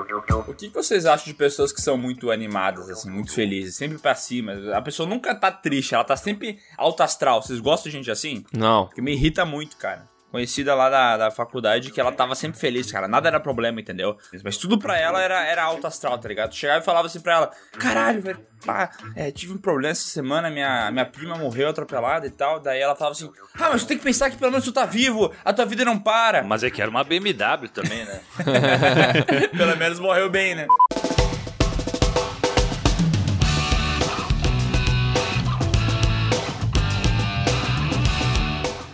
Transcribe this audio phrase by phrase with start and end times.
[0.00, 4.14] O que vocês acham de pessoas que são muito animadas, assim, muito felizes, sempre pra
[4.14, 4.52] cima?
[4.74, 7.42] A pessoa nunca tá triste, ela tá sempre alto astral.
[7.42, 8.44] Vocês gostam de gente assim?
[8.52, 8.86] Não.
[8.86, 12.90] Porque me irrita muito, cara conhecida lá da, da faculdade que ela tava sempre feliz,
[12.90, 13.08] cara.
[13.08, 14.16] Nada era problema, entendeu?
[14.44, 16.54] Mas tudo pra ela era, era alto astral, tá ligado?
[16.54, 20.50] Chegava e falava assim pra ela: Caralho, velho, pá, é, tive um problema essa semana,
[20.50, 22.60] minha, minha prima morreu atropelada e tal.
[22.60, 24.84] Daí ela falava assim: Ah, mas tu tem que pensar que pelo menos tu tá
[24.84, 26.42] vivo, a tua vida não para.
[26.42, 28.20] Mas é que era uma BMW também, né?
[29.56, 30.66] pelo menos morreu bem, né?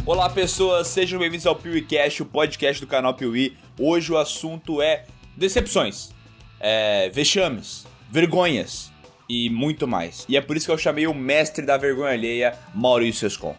[0.06, 3.56] Olá pessoas, sejam bem-vindos ao PeeWeeCast, o podcast do canal Piuí.
[3.78, 5.04] Hoje o assunto é
[5.34, 6.10] decepções,
[6.60, 8.92] é, vexames, vergonhas
[9.26, 10.26] e muito mais.
[10.28, 13.56] E é por isso que eu chamei o mestre da vergonha alheia, Maurício Escon.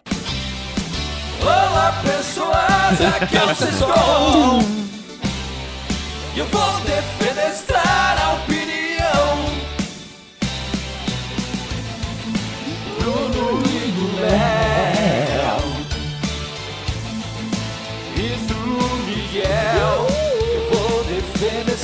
[1.42, 4.60] Olá pessoas, aqui é o Sescon.
[6.36, 7.25] Eu vou defenestrar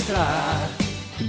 [0.02, 0.68] defenestrar.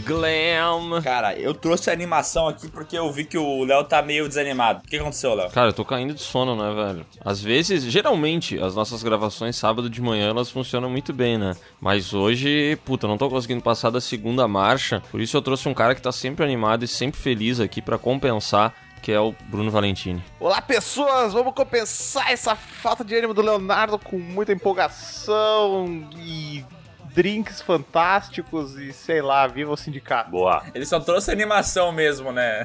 [0.06, 1.02] Glam.
[1.04, 4.82] Cara, eu trouxe a animação aqui porque eu vi que o Léo tá meio desanimado.
[4.84, 5.50] O que aconteceu, Léo?
[5.52, 7.06] Cara, eu tô caindo de sono, né, velho?
[7.24, 11.56] Às vezes, geralmente, as nossas gravações sábado de manhã, elas funcionam muito bem, né?
[11.80, 15.02] Mas hoje, puta, eu não tô conseguindo passar da segunda marcha.
[15.12, 17.98] Por isso eu trouxe um cara que tá sempre animado e sempre feliz aqui pra
[18.00, 20.24] compensar, que é o Bruno Valentini.
[20.40, 21.34] Olá, pessoas!
[21.34, 26.66] Vamos compensar essa falta de ânimo do Leonardo com muita empolgação e
[27.14, 30.31] drinks fantásticos e sei lá, viva o sindicato.
[30.31, 30.64] Boa.
[30.73, 32.64] Ele só trouxe animação mesmo, né?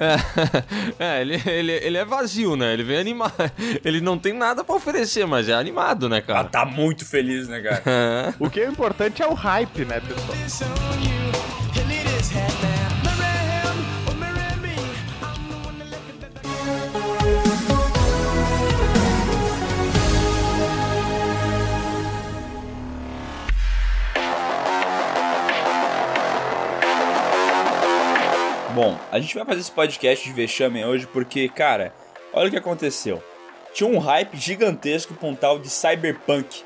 [0.99, 2.73] é, ele, ele, ele é vazio, né?
[2.73, 3.33] Ele vem animar.
[3.85, 6.49] Ele não tem nada pra oferecer, mas é animado, né, Ela cara?
[6.49, 8.35] tá muito feliz, né, cara?
[8.39, 10.37] O que é importante é o hype, né, pessoal?
[28.81, 31.93] Bom, a gente vai fazer esse podcast de vexame hoje porque, cara,
[32.33, 33.21] olha o que aconteceu.
[33.75, 36.63] Tinha um hype gigantesco pra um tal de Cyberpunk.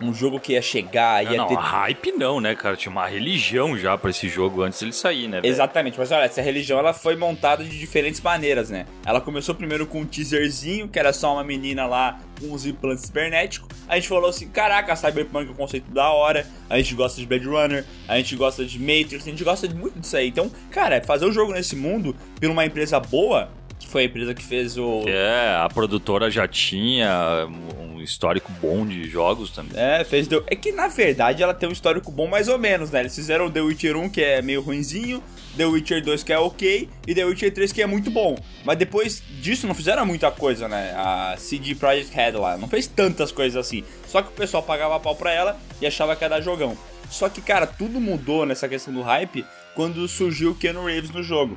[0.00, 1.54] Um jogo que ia chegar, ia Não, ter.
[1.54, 2.76] não, hype não, né, cara?
[2.76, 5.40] Tinha uma religião já pra esse jogo antes dele sair, né?
[5.40, 5.50] velho?
[5.50, 8.86] Exatamente, mas olha, essa religião ela foi montada de diferentes maneiras, né?
[9.06, 13.04] Ela começou primeiro com um teaserzinho, que era só uma menina lá com uns implantes
[13.06, 13.68] cibernéticos.
[13.88, 16.46] A gente falou assim: caraca, Cyberpunk é um conceito da hora.
[16.68, 19.74] A gente gosta de Blade Runner, a gente gosta de Matrix, a gente gosta de
[19.74, 20.28] muito disso aí.
[20.28, 24.34] Então, cara, fazer o jogo nesse mundo por uma empresa boa, que foi a empresa
[24.34, 25.04] que fez o.
[25.06, 27.46] É, a produtora já tinha
[27.78, 29.72] um histórico bom de jogos também.
[29.74, 30.42] É, fez The...
[30.46, 33.00] É que na verdade ela tem um histórico bom mais ou menos, né?
[33.00, 35.22] Eles fizeram The Witcher 1 que é meio ruinzinho,
[35.56, 38.36] The Witcher 2 que é ok e The Witcher 3 que é muito bom.
[38.64, 40.92] Mas depois disso não fizeram muita coisa, né?
[40.96, 43.84] A CD Projekt Red lá não fez tantas coisas assim.
[44.06, 46.76] Só que o pessoal pagava pau pra ela e achava que ia dar jogão.
[47.10, 49.44] Só que, cara, tudo mudou nessa questão do hype
[49.74, 51.56] quando surgiu o Keanu Reeves no jogo.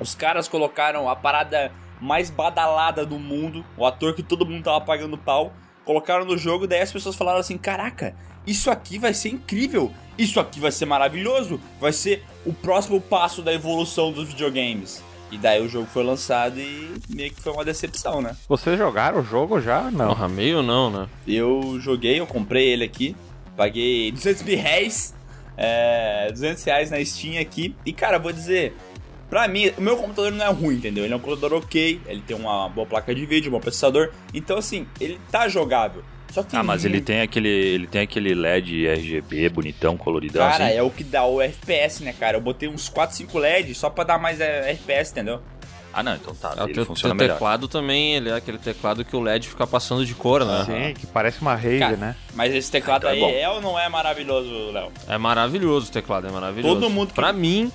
[0.00, 4.80] Os caras colocaram a parada mais badalada do mundo, o ator que todo mundo tava
[4.80, 5.52] pagando pau,
[5.84, 8.14] colocaram no jogo, daí as pessoas falaram assim: caraca,
[8.46, 13.42] isso aqui vai ser incrível, isso aqui vai ser maravilhoso, vai ser o próximo passo
[13.42, 15.02] da evolução dos videogames.
[15.30, 18.34] E daí o jogo foi lançado e meio que foi uma decepção, né?
[18.48, 19.90] Vocês jogaram o jogo já?
[19.90, 20.08] Não.
[20.08, 21.06] Porra, meio não, né?
[21.26, 23.14] Eu joguei, eu comprei ele aqui,
[23.54, 25.14] paguei 200 mil reais,
[25.54, 27.76] é, 200 reais na Steam aqui.
[27.84, 28.74] E cara, vou dizer,
[29.30, 31.04] pra mim, o meu computador não é ruim, entendeu?
[31.04, 34.10] Ele é um computador ok, ele tem uma boa placa de vídeo, um bom processador.
[34.34, 36.02] Então assim, ele tá jogável.
[36.32, 40.66] Só que Ah, mas ele tem aquele, ele tem aquele LED RGB bonitão, coloridão Cara,
[40.66, 40.76] assim.
[40.76, 42.36] é o que dá o FPS, né, cara?
[42.36, 45.40] Eu botei uns 4, 5 LEDs só pra dar mais é, FPS, entendeu?
[45.90, 47.32] Ah, não, então tá, É, o ele teu, funciona teu melhor.
[47.34, 50.64] teclado também, ele é aquele teclado que o LED fica passando de cor, né?
[50.66, 52.14] Sim, que parece uma rave, Cara, né?
[52.34, 53.40] Mas esse teclado Ah, então é aí bom.
[53.40, 54.92] é ou não é maravilhoso, Léo?
[55.08, 56.74] É maravilhoso o teclado, é maravilhoso.
[56.74, 57.72] Todo mundo que- Pra mim,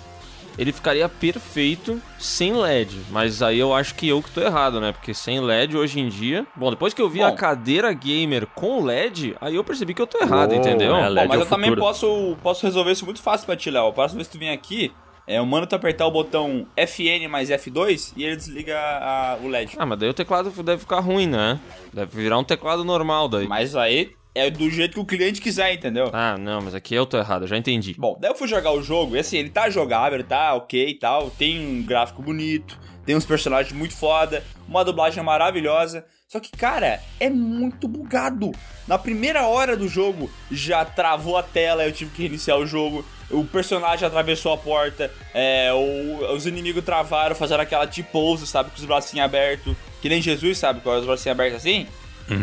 [0.58, 2.98] ele ficaria perfeito sem LED.
[3.10, 4.92] Mas aí eu acho que eu que tô errado, né?
[4.92, 6.46] Porque sem LED hoje em dia.
[6.56, 7.26] Bom, depois que eu vi Bom.
[7.26, 10.96] a cadeira gamer com LED, aí eu percebi que eu tô errado, Uou, entendeu?
[10.96, 13.88] é, Bom, mas é eu também posso, posso resolver isso muito fácil pra ti, Léo.
[13.88, 14.92] A próxima vez que tu vem aqui,
[15.26, 19.48] é, eu mando tu apertar o botão FN mais F2 e ele desliga a- o
[19.48, 19.76] LED.
[19.78, 21.60] Ah, mas daí o teclado deve ficar ruim, né?
[21.94, 23.48] Deve virar um teclado normal daí.
[23.48, 26.10] Mas aí é do jeito que o cliente quiser, entendeu?
[26.14, 27.96] Ah, não, mas aqui eu tô errado, eu já entendi.
[27.98, 30.90] Bom, daí eu fui jogar o jogo e assim, ele tá jogável, ele tá ok
[30.90, 36.06] e tal, tem um gráfico bonito, tem uns personagens muito foda, uma dublagem maravilhosa.
[36.28, 38.52] Só que, cara, é muito bugado.
[38.88, 43.06] Na primeira hora do jogo já travou a tela, eu tive que reiniciar o jogo.
[43.30, 48.72] O personagem atravessou a porta, é, o- os inimigos travaram, fazendo aquela T-pose, sabe?
[48.72, 49.76] Com os bracinhos abertos.
[50.02, 50.82] Que nem Jesus, sabe?
[50.82, 51.88] Com os bracinhos abertos assim.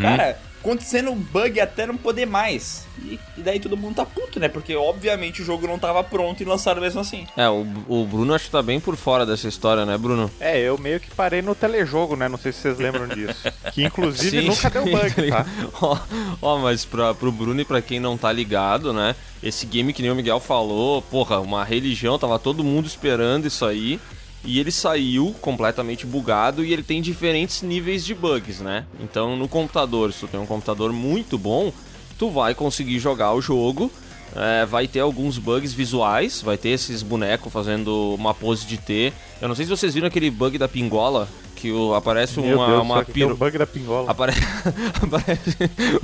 [0.00, 2.86] Cara, acontecendo um bug até não poder mais.
[3.02, 4.48] E, e daí todo mundo tá puto, né?
[4.48, 7.26] Porque obviamente o jogo não tava pronto e lançaram mesmo assim.
[7.36, 10.30] É, o, o Bruno acho que tá bem por fora dessa história, né, Bruno?
[10.38, 12.28] É, eu meio que parei no telejogo, né?
[12.28, 13.40] Não sei se vocês lembram disso.
[13.72, 15.46] Que inclusive Sim, nunca deu bug, tá?
[15.80, 15.98] Ó,
[16.42, 19.14] ó, mas pra, pro Bruno e pra quem não tá ligado, né?
[19.42, 23.64] Esse game que nem o Miguel falou, porra, uma religião, tava todo mundo esperando isso
[23.64, 24.00] aí.
[24.44, 28.86] E ele saiu completamente bugado e ele tem diferentes níveis de bugs, né?
[28.98, 31.72] Então no computador, se tu tem um computador muito bom,
[32.18, 33.90] tu vai conseguir jogar o jogo.
[34.36, 39.12] É, vai ter alguns bugs visuais, vai ter esses bonecos fazendo uma pose de T.
[39.40, 42.66] Eu não sei se vocês viram aquele bug da pingola, que o- aparece Meu uma,
[42.68, 44.10] Deus, uma piro- bug da pingola.
[44.10, 44.32] Apare...
[45.02, 45.56] Aparece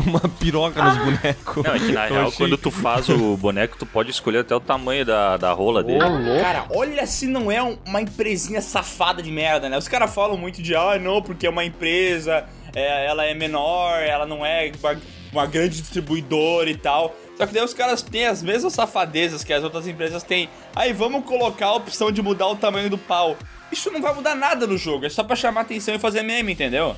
[0.05, 1.65] uma piroca nos bonecos.
[1.65, 4.41] Não, é que na Eu real, achei- quando tu faz o boneco, tu pode escolher
[4.41, 6.01] até o tamanho da, da rola dele.
[6.43, 9.79] Cara, olha se não é um- uma empresinha safada de merda, né?
[9.79, 12.45] Os caras falam muito de, ah, não, porque é uma empresa,
[12.75, 14.97] é, ela é menor, ela não é uma,
[15.33, 17.15] uma grande distribuidora e tal.
[17.37, 20.49] Só que daí os caras têm as mesmas safadezas que as outras empresas têm.
[20.75, 23.37] Aí vamos colocar a opção de mudar o tamanho do pau.
[23.71, 26.53] Isso não vai mudar nada no jogo, é só pra chamar atenção e fazer meme,
[26.53, 26.95] entendeu?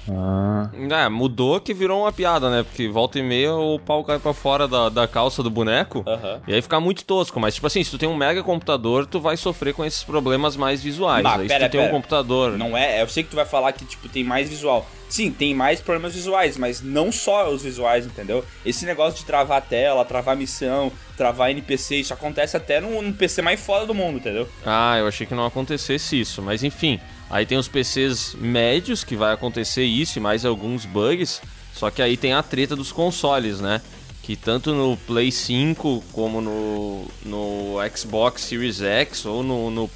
[0.90, 2.62] É, mudou que virou uma piada, né?
[2.62, 6.04] Porque volta e meia o pau cai pra fora da, da calça do boneco.
[6.46, 7.40] E aí fica muito tosco.
[7.40, 10.56] Mas, tipo assim, se tu tem um mega computador, tu vai sofrer com esses problemas
[10.56, 11.22] mais visuais.
[11.22, 12.58] Bah, aí pera, se tu tem um computador.
[12.58, 14.86] Não é, eu sei que tu vai falar que tipo tem mais visual.
[15.08, 18.44] Sim, tem mais problemas visuais, mas não só os visuais, entendeu?
[18.64, 23.00] Esse negócio de travar a tela, travar a missão, travar NPC, isso acontece até no,
[23.00, 24.48] no PC mais foda do mundo, entendeu?
[24.66, 27.00] Ah, eu achei que não acontecesse isso, mas enfim.
[27.30, 31.40] Aí tem os PCs médios que vai acontecer isso e mais alguns bugs.
[31.74, 33.80] Só que aí tem a treta dos consoles, né?
[34.22, 39.90] Que tanto no Play 5 como no, no Xbox Series X ou no, no-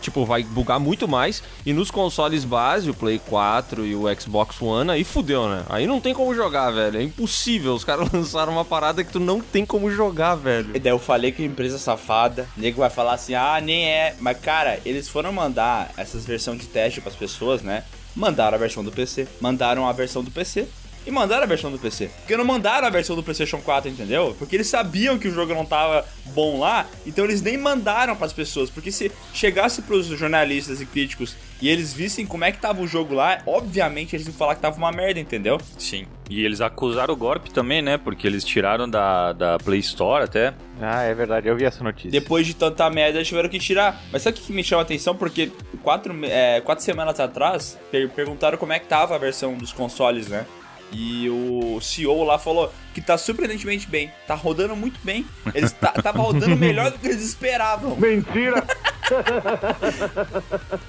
[0.00, 4.60] tipo vai bugar muito mais e nos consoles base, o Play 4 e o Xbox
[4.60, 5.64] One, aí fudeu, né?
[5.68, 6.98] Aí não tem como jogar, velho.
[6.98, 7.74] É impossível.
[7.74, 10.70] Os caras lançaram uma parada que tu não tem como jogar, velho.
[10.74, 14.14] E daí eu falei que empresa safada, o nego vai falar assim, ah, nem é.
[14.20, 17.84] Mas cara, eles foram mandar essas versões de teste pras pessoas, né?
[18.14, 20.66] Mandaram a versão do PC, mandaram a versão do PC
[21.08, 22.10] e mandaram a versão do PC.
[22.18, 24.36] Porque não mandaram a versão do PlayStation 4, entendeu?
[24.38, 28.32] Porque eles sabiam que o jogo não tava bom lá, então eles nem mandaram pras
[28.32, 28.68] pessoas.
[28.68, 32.86] Porque se chegasse pros jornalistas e críticos e eles vissem como é que tava o
[32.86, 35.58] jogo lá, obviamente eles iam falar que tava uma merda, entendeu?
[35.78, 36.06] Sim.
[36.30, 37.96] E eles acusaram o golpe também, né?
[37.96, 40.52] Porque eles tiraram da, da Play Store até.
[40.80, 42.10] Ah, é verdade, eu vi essa notícia.
[42.10, 44.00] Depois de tanta merda, eles tiveram que tirar.
[44.12, 45.16] Mas sabe o que me chama a atenção?
[45.16, 45.50] Porque
[45.82, 50.28] quatro, é, quatro semanas atrás, per- perguntaram como é que tava a versão dos consoles,
[50.28, 50.44] né?
[50.92, 54.10] E o CEO lá falou que tá surpreendentemente bem.
[54.26, 55.26] Tá rodando muito bem.
[55.54, 57.94] Eles tá, tava rodando melhor do que eles esperavam.
[57.96, 58.64] Mentira!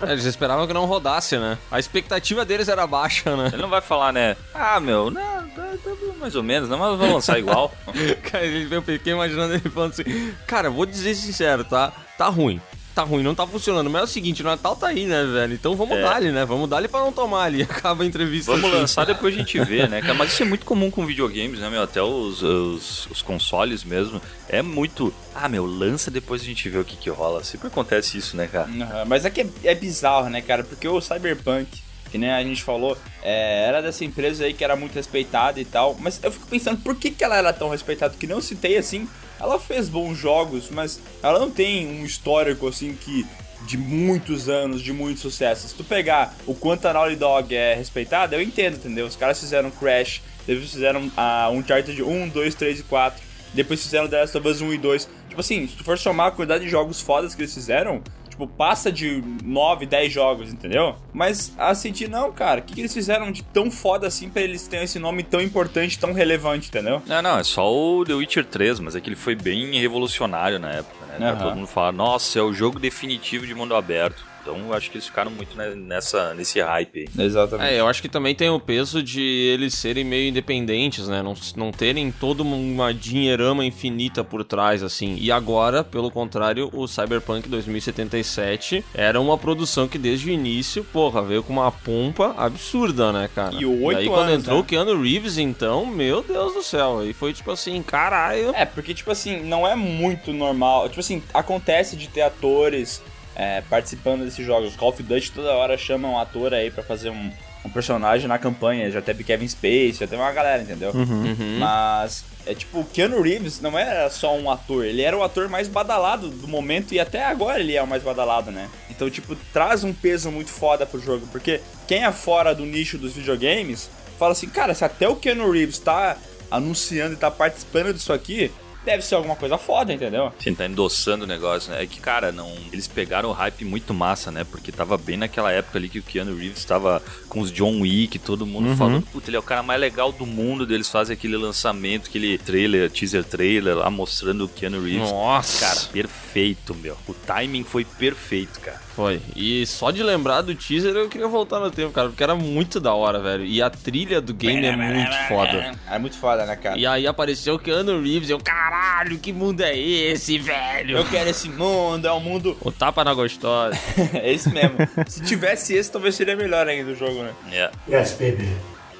[0.01, 1.57] É, Eles esperavam que não rodasse, né?
[1.72, 3.50] A expectativa deles era baixa, né?
[3.54, 4.36] Ele não vai falar, né?
[4.54, 7.74] Ah, meu, não, tá, tá mais ou menos, não, mas vamos lançar igual.
[8.30, 11.94] Cara, ele- eu fiquei imaginando ele falando assim: Cara, vou dizer sincero, tá?
[12.18, 12.60] Tá ruim.
[13.00, 13.90] Tá ruim, não tá funcionando.
[13.90, 15.54] Mas é o seguinte, o Natal tá aí, né, velho?
[15.54, 16.01] Então vamos É.
[16.01, 16.44] dar-lhe, né?
[16.44, 17.62] Vamos dar-lhe pra não tomar ali.
[17.69, 18.51] Acaba a entrevista.
[18.51, 18.80] Vamos assim.
[18.81, 20.13] lançar, depois a gente vê, né, cara?
[20.16, 21.81] Mas isso é muito comum com videogames, né, meu?
[21.81, 24.22] Até os, os, os consoles mesmo.
[24.50, 25.13] É muito.
[25.34, 27.42] Ah, meu, lança depois a gente vê o que que rola.
[27.42, 28.68] Sempre acontece isso, né, cara?
[28.68, 30.65] Aham, Mas é que é, é bizarro, né, cara?
[30.65, 31.70] Porque o Cyberpunk,
[32.12, 35.63] que nem a gente falou, é, era dessa empresa aí que era muito respeitada e
[35.63, 35.96] tal.
[36.01, 38.13] Mas eu fico pensando, por que, que ela era tão respeitada?
[38.20, 39.08] Que nem eu citei assim,
[39.39, 43.25] ela fez bons jogos, mas ela não tem um histórico assim que.
[43.67, 45.67] De muitos anos, de muito sucesso.
[45.67, 49.05] Se tu pegar o quanto a Naughty Dog é respeitada, eu entendo, entendeu?
[49.05, 53.22] Os caras fizeram Crash, depois fizeram a Uncharted 1, 2, 3 e 4.
[53.53, 55.10] Depois fizeram The Last of Us 1 e 2.
[55.27, 58.01] Tipo assim, se tu for somar a quantidade de jogos fodas que eles fizeram,
[58.39, 60.96] tipo, passa de 9, 10 jogos, entendeu?
[61.12, 62.62] Mas a CD não, cara.
[62.62, 65.41] O que, que eles fizeram de tão foda assim pra eles terem esse nome tão
[65.41, 67.01] importante, tão relevante, entendeu?
[67.05, 70.60] Não, não, é só o The Witcher 3, mas é que ele foi bem revolucionário
[70.60, 71.29] na época, né?
[71.29, 71.38] Aham.
[71.38, 74.28] Todo mundo fala, nossa, é o jogo definitivo de mundo aberto.
[74.50, 77.25] Então eu acho que eles ficaram muito nessa, nesse hype aí.
[77.25, 77.74] Exatamente.
[77.74, 81.22] É, eu acho que também tem o peso de eles serem meio independentes, né?
[81.22, 85.15] Não, não terem toda uma dinheirama infinita por trás, assim.
[85.20, 91.22] E agora, pelo contrário, o Cyberpunk 2077 era uma produção que desde o início, porra,
[91.22, 93.56] veio com uma pompa absurda, né, cara?
[93.56, 94.62] E o oito aí quando anos, entrou né?
[94.63, 97.00] o Keanu Reeves, então, meu Deus do céu.
[97.00, 98.51] Aí foi tipo assim, caralho.
[98.56, 100.89] É, porque, tipo assim, não é muito normal.
[100.89, 103.01] Tipo assim, acontece de ter atores
[103.39, 104.75] é, participando desses jogos.
[104.75, 107.31] Call of Duty toda hora chama um ator aí pra fazer um,
[107.63, 110.91] um personagem na campanha, já teve Kevin Space, já teve uma galera, entendeu?
[110.91, 111.58] Uhum.
[111.58, 115.48] Mas é tipo, o Keanu Reeves não era só um ator, ele era o ator
[115.48, 118.69] mais badalado do momento e até agora ele é o mais badalado, né?
[118.89, 122.98] Então, tipo, traz um peso muito foda pro jogo, porque quem é fora do nicho
[122.98, 126.17] dos videogames fala assim, cara, se até o Keanu Reeves tá
[126.51, 128.51] anunciando e tá participando disso aqui,
[128.89, 130.31] deve ser alguma coisa foda, entendeu?
[130.39, 131.84] Sim, tá endossando o negócio, né?
[131.84, 132.51] É que, cara, não.
[132.74, 134.43] Eles pegaram o hype muito massa, né?
[134.43, 138.17] Porque tava bem naquela época ali que o Keanu Reeves tava com os John Wick,
[138.19, 140.65] todo mundo falando, puta, ele é o cara mais legal do mundo.
[140.65, 145.10] Deles fazem aquele lançamento, aquele trailer, teaser trailer lá mostrando o Keanu Reeves.
[145.10, 145.65] Nossa.
[145.65, 146.98] Cara, perfeito, meu.
[147.08, 148.88] O timing foi perfeito, cara.
[149.00, 149.22] Foi.
[149.34, 152.82] E só de lembrar do teaser eu queria voltar no tempo, cara, porque era muito
[152.82, 153.46] da hora, velho.
[153.46, 155.72] E a trilha do game é muito foda.
[155.89, 156.77] É muito foda, né, cara?
[156.77, 160.98] E aí apareceu o Keanu Reeves e eu, caralho, que mundo é esse, velho?
[160.98, 162.58] Eu quero esse mundo, é um mundo.
[162.60, 163.74] O tapa na gostosa.
[164.13, 164.75] é esse mesmo.
[165.08, 167.34] Se tivesse esse, talvez seria melhor ainda o jogo, né?
[167.53, 167.72] É.
[167.89, 168.50] Yes, baby.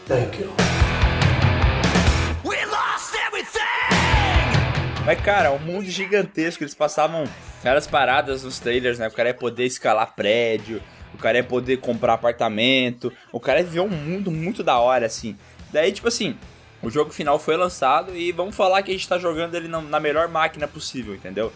[0.08, 0.50] Thank you.
[5.06, 6.63] Mas, cara, um mundo gigantesco.
[6.63, 7.24] Eles passavam
[7.63, 9.08] várias paradas nos trailers, né?
[9.08, 10.82] O cara ia poder escalar prédio,
[11.13, 15.06] o cara ia poder comprar apartamento, o cara ia viver um mundo muito da hora,
[15.06, 15.36] assim.
[15.72, 16.36] Daí, tipo assim,
[16.82, 19.82] o jogo final foi lançado e vamos falar que a gente tá jogando ele na,
[19.82, 21.51] na melhor máquina possível, entendeu?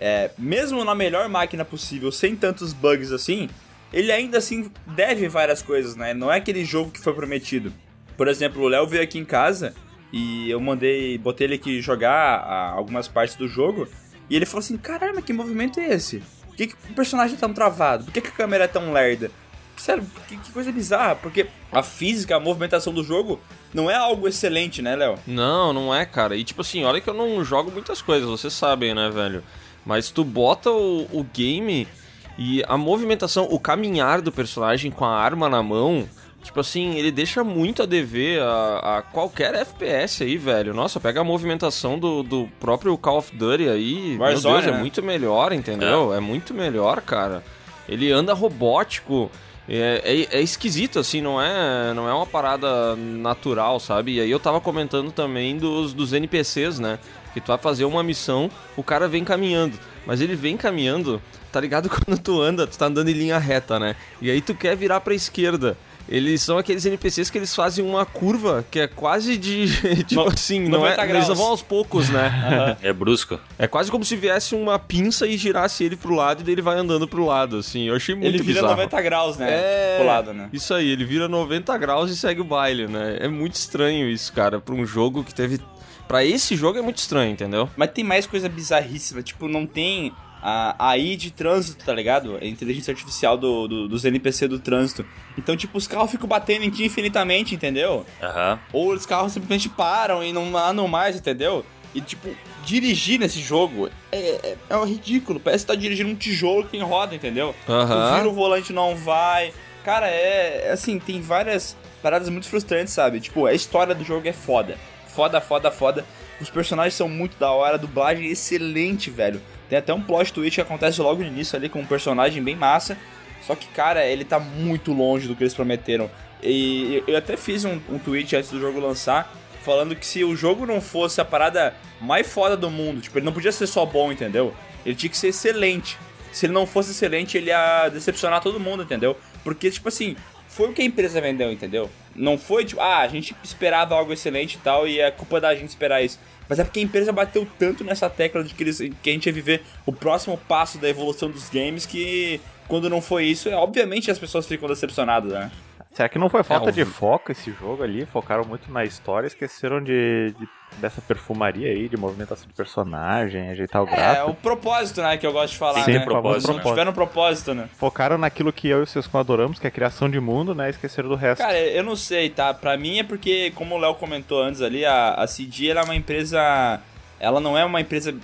[0.00, 3.50] É, mesmo na melhor máquina possível, sem tantos bugs assim,
[3.92, 6.14] ele ainda assim deve várias coisas, né?
[6.14, 7.72] Não é aquele jogo que foi prometido.
[8.16, 9.74] Por exemplo, o Léo veio aqui em casa
[10.12, 13.88] e eu mandei, botei ele aqui jogar ah, algumas partes do jogo
[14.30, 16.22] e ele falou assim: caramba, que movimento é esse?
[16.46, 18.04] Por que, que o personagem tá tão travado?
[18.04, 19.30] Por que, que a câmera é tão lerda?
[19.76, 23.40] Sério, que, que coisa bizarra, porque a física, a movimentação do jogo
[23.72, 25.18] não é algo excelente, né, Léo?
[25.26, 26.36] Não, não é, cara.
[26.36, 29.42] E tipo assim, olha que eu não jogo muitas coisas, vocês sabem, né, velho?
[29.84, 31.88] Mas tu bota o, o game
[32.36, 36.06] e a movimentação, o caminhar do personagem com a arma na mão,
[36.42, 40.74] tipo assim, ele deixa muito a dever a, a qualquer FPS aí, velho.
[40.74, 44.70] Nossa, pega a movimentação do, do próprio Call of Duty aí, Warzone, meu Deus, é
[44.72, 44.78] né?
[44.78, 46.14] muito melhor, entendeu?
[46.14, 46.20] É.
[46.20, 47.42] muito melhor, cara.
[47.88, 49.30] Ele anda robótico.
[49.68, 54.16] É, é, é esquisito, assim, não é, não é uma parada natural, sabe?
[54.16, 56.98] E aí eu tava comentando também dos, dos NPCs, né?
[57.32, 59.78] Que tu vai fazer uma missão, o cara vem caminhando.
[60.04, 61.86] Mas ele vem caminhando, tá ligado?
[61.90, 63.94] Quando tu anda, tu tá andando em linha reta, né?
[64.20, 65.76] E aí tu quer virar pra esquerda.
[66.08, 69.66] Eles são aqueles NPCs que eles fazem uma curva que é quase de.
[70.04, 71.38] tipo No- assim, não é, 90 eles não graus.
[71.38, 72.76] vão aos poucos, né?
[72.82, 73.38] É brusco.
[73.58, 76.62] É quase como se viesse uma pinça e girasse ele pro lado e daí ele
[76.62, 77.84] vai andando pro lado, assim.
[77.88, 78.70] Eu achei muito ele vira bizarro.
[78.76, 79.48] 90 graus, né?
[79.50, 80.48] É, Pro lado, né?
[80.52, 83.18] Isso aí, ele vira 90 graus e segue o baile, né?
[83.20, 85.60] É muito estranho isso, cara, pra um jogo que teve.
[86.08, 87.68] Pra esse jogo é muito estranho, entendeu?
[87.76, 92.36] Mas tem mais coisa bizarríssima, tipo, não tem a AI de trânsito, tá ligado?
[92.40, 95.04] A inteligência artificial do, do- dos NPC do trânsito.
[95.36, 98.04] Então, tipo, os carros ficam batendo em ti infinitamente, entendeu?
[98.22, 98.58] Aham.
[98.72, 101.64] Ou os carros simplesmente param e não andam mais, entendeu?
[101.94, 102.28] E, tipo,
[102.64, 105.40] dirigir nesse jogo é, é, é um ridículo.
[105.40, 107.54] Parece que tá dirigindo um tijolo que tem roda, entendeu?
[107.68, 108.10] Aham.
[108.12, 109.52] Tu vira o volante não vai.
[109.84, 113.18] Cara, é, é assim, tem várias paradas muito frustrantes, sabe?
[113.20, 114.78] Tipo, a história do jogo é foda.
[115.08, 116.04] Foda, foda, foda.
[116.40, 119.42] Os personagens são muito da hora, a dublagem é excelente, velho.
[119.70, 122.56] Tem até um plot twist que acontece logo no início ali com um personagem bem
[122.56, 122.98] massa.
[123.46, 126.10] Só que, cara, ele tá muito longe do que eles prometeram.
[126.42, 130.34] E eu até fiz um, um tweet antes do jogo lançar, falando que se o
[130.34, 133.86] jogo não fosse a parada mais foda do mundo, tipo, ele não podia ser só
[133.86, 134.52] bom, entendeu?
[134.84, 135.96] Ele tinha que ser excelente.
[136.32, 139.16] Se ele não fosse excelente, ele ia decepcionar todo mundo, entendeu?
[139.44, 140.16] Porque, tipo assim,
[140.48, 141.88] foi o que a empresa vendeu, entendeu?
[142.14, 145.54] Não foi tipo, ah, a gente esperava algo excelente e tal, e é culpa da
[145.54, 146.18] gente esperar isso.
[146.50, 149.26] Mas é porque a empresa bateu tanto nessa tecla de que, eles, que a gente
[149.26, 153.54] ia viver o próximo passo da evolução dos games que quando não foi isso, é,
[153.54, 155.50] obviamente as pessoas ficam decepcionadas, né?
[155.92, 158.06] Será que não foi falta É, de foco esse jogo ali?
[158.06, 163.82] Focaram muito na história, esqueceram de, de- dessa perfumaria aí, de movimentação de personagem, ajeitar
[163.82, 164.30] o É, gráfico.
[164.30, 165.98] o propósito, né, que eu gosto de falar, Sim, né?
[166.00, 166.62] propósito, né?
[166.62, 167.68] Tiveram um propósito, né?
[167.76, 170.70] Focaram naquilo que eu e o Sescon adoramos, que é a criação de mundo, né?
[170.70, 171.42] Esqueceram do resto.
[171.42, 172.54] Cara, eu não sei, tá?
[172.54, 175.84] Pra mim é porque, como o Léo comentou antes ali, a, a CD ela é
[175.84, 176.80] uma empresa.
[177.18, 178.14] Ela não é uma empresa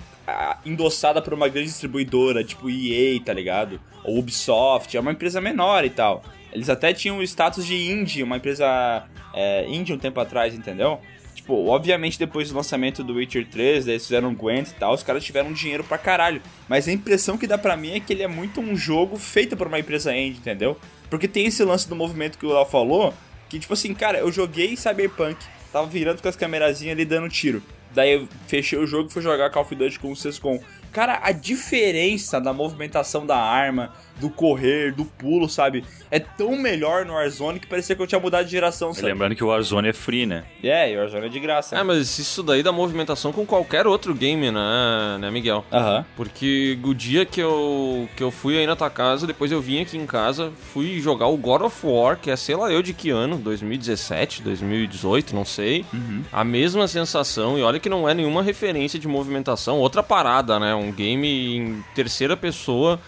[0.65, 3.79] endossada por uma grande distribuidora, tipo EA, tá ligado?
[4.03, 6.23] Ou Ubisoft, é uma empresa menor e tal.
[6.51, 10.99] Eles até tinham o status de indie, uma empresa é, indie um tempo atrás, entendeu?
[11.35, 15.03] Tipo, obviamente depois do lançamento do Witcher 3, daí eles fizeram Gwent e tal, os
[15.03, 16.41] caras tiveram dinheiro pra caralho.
[16.67, 19.55] Mas a impressão que dá pra mim é que ele é muito um jogo feito
[19.55, 20.77] por uma empresa indie, entendeu?
[21.09, 23.13] Porque tem esse lance do movimento que o Léo falou,
[23.49, 25.37] que tipo assim, cara, eu joguei Cyberpunk,
[25.71, 27.63] tava virando com as camerazinhas ali dando tiro.
[27.93, 30.59] Daí eu fechei o jogo e fui jogar Call of Duty com o Sescom.
[30.91, 35.83] cara, a diferença da movimentação da arma, do correr, do pulo, sabe?
[36.09, 39.07] É tão melhor no Warzone que parecia que eu tinha mudado de geração, sabe?
[39.07, 40.43] Lembrando que o Warzone é free, né?
[40.63, 41.77] É, e o Warzone é de graça.
[41.77, 45.65] É, mas isso daí dá movimentação com qualquer outro game, né, né Miguel?
[45.71, 46.05] Aham.
[46.15, 49.81] Porque o dia que eu, que eu fui aí na tua casa, depois eu vim
[49.81, 52.93] aqui em casa, fui jogar o God of War, que é sei lá eu de
[52.93, 55.85] que ano, 2017, 2018, não sei.
[56.31, 60.73] A mesma sensação, e olha que não é nenhuma referência de movimentação, outra parada, né?
[60.73, 62.99] Um game em terceira pessoa,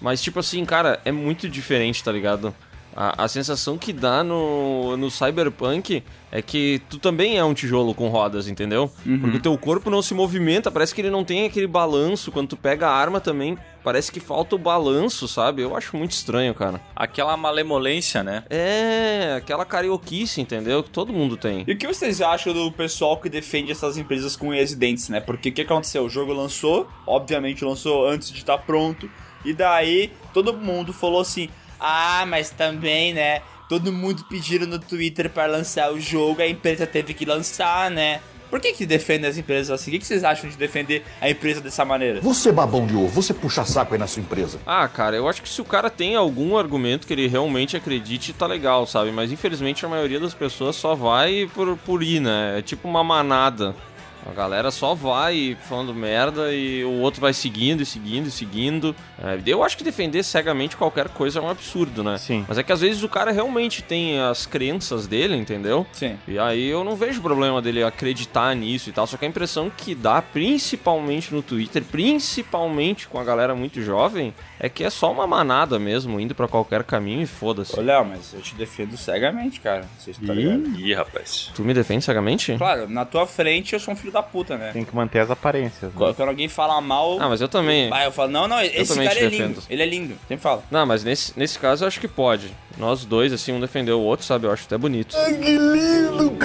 [0.00, 2.54] mas tipo assim, cara, é muito diferente, tá ligado?
[2.96, 7.94] A, a sensação que dá no, no Cyberpunk é que tu também é um tijolo
[7.94, 8.90] com rodas, entendeu?
[9.20, 12.32] Porque o teu corpo não se movimenta, parece que ele não tem aquele balanço.
[12.32, 15.60] Quando tu pega a arma também, parece que falta o balanço, sabe?
[15.60, 16.80] Eu acho muito estranho, cara.
[16.94, 18.44] Aquela malemolência, né?
[18.48, 20.82] É, aquela carioquice, entendeu?
[20.82, 21.64] Que todo mundo tem.
[21.66, 25.10] E o que vocês acham do pessoal que defende essas empresas com unhas e dentes,
[25.10, 25.20] né?
[25.20, 26.06] Porque o que aconteceu?
[26.06, 29.08] O jogo lançou, obviamente lançou antes de estar pronto,
[29.46, 31.48] e daí todo mundo falou assim:
[31.80, 33.42] ah, mas também, né?
[33.68, 38.20] Todo mundo pediram no Twitter para lançar o jogo, a empresa teve que lançar, né?
[38.48, 39.90] Por que que defendem as empresas assim?
[39.90, 42.20] O que que vocês acham de defender a empresa dessa maneira?
[42.20, 44.60] Você babão de ovo, você puxa saco aí na sua empresa.
[44.64, 48.32] Ah, cara, eu acho que se o cara tem algum argumento que ele realmente acredite,
[48.32, 49.10] tá legal, sabe?
[49.10, 52.58] Mas infelizmente a maioria das pessoas só vai por, por ir, né?
[52.58, 53.74] É tipo uma manada.
[54.28, 58.94] A galera só vai falando merda e o outro vai seguindo e seguindo e seguindo.
[59.22, 62.18] É, eu acho que defender cegamente qualquer coisa é um absurdo, né?
[62.18, 62.44] Sim.
[62.48, 65.86] Mas é que às vezes o cara realmente tem as crenças dele, entendeu?
[65.92, 66.18] Sim.
[66.26, 69.06] E aí eu não vejo problema dele acreditar nisso e tal.
[69.06, 74.34] Só que a impressão que dá, principalmente no Twitter, principalmente com a galera muito jovem,
[74.58, 77.78] é que é só uma manada mesmo, indo pra qualquer caminho e foda-se.
[77.78, 79.84] Ô, Léo, mas eu te defendo cegamente, cara.
[79.98, 80.66] Você tá ligado?
[80.78, 81.50] Ih, rapaz.
[81.54, 82.54] Tu me defende cegamente?
[82.56, 84.70] Claro, na tua frente eu sou um filho da puta, né?
[84.72, 85.92] Tem que manter as aparências.
[85.92, 86.12] né?
[86.14, 87.18] Quando alguém fala mal.
[87.20, 87.90] Ah, mas eu também.
[87.92, 89.36] Ah, eu falo, não, não, esse também cara é lindo.
[89.36, 89.62] defendo.
[89.68, 90.14] Ele é lindo.
[90.28, 90.62] Sempre fala.
[90.70, 92.50] Não, mas nesse, nesse caso eu acho que pode.
[92.78, 94.46] Nós dois, assim, um defendeu o outro, sabe?
[94.46, 95.16] Eu acho até bonito.
[95.16, 96.36] Eu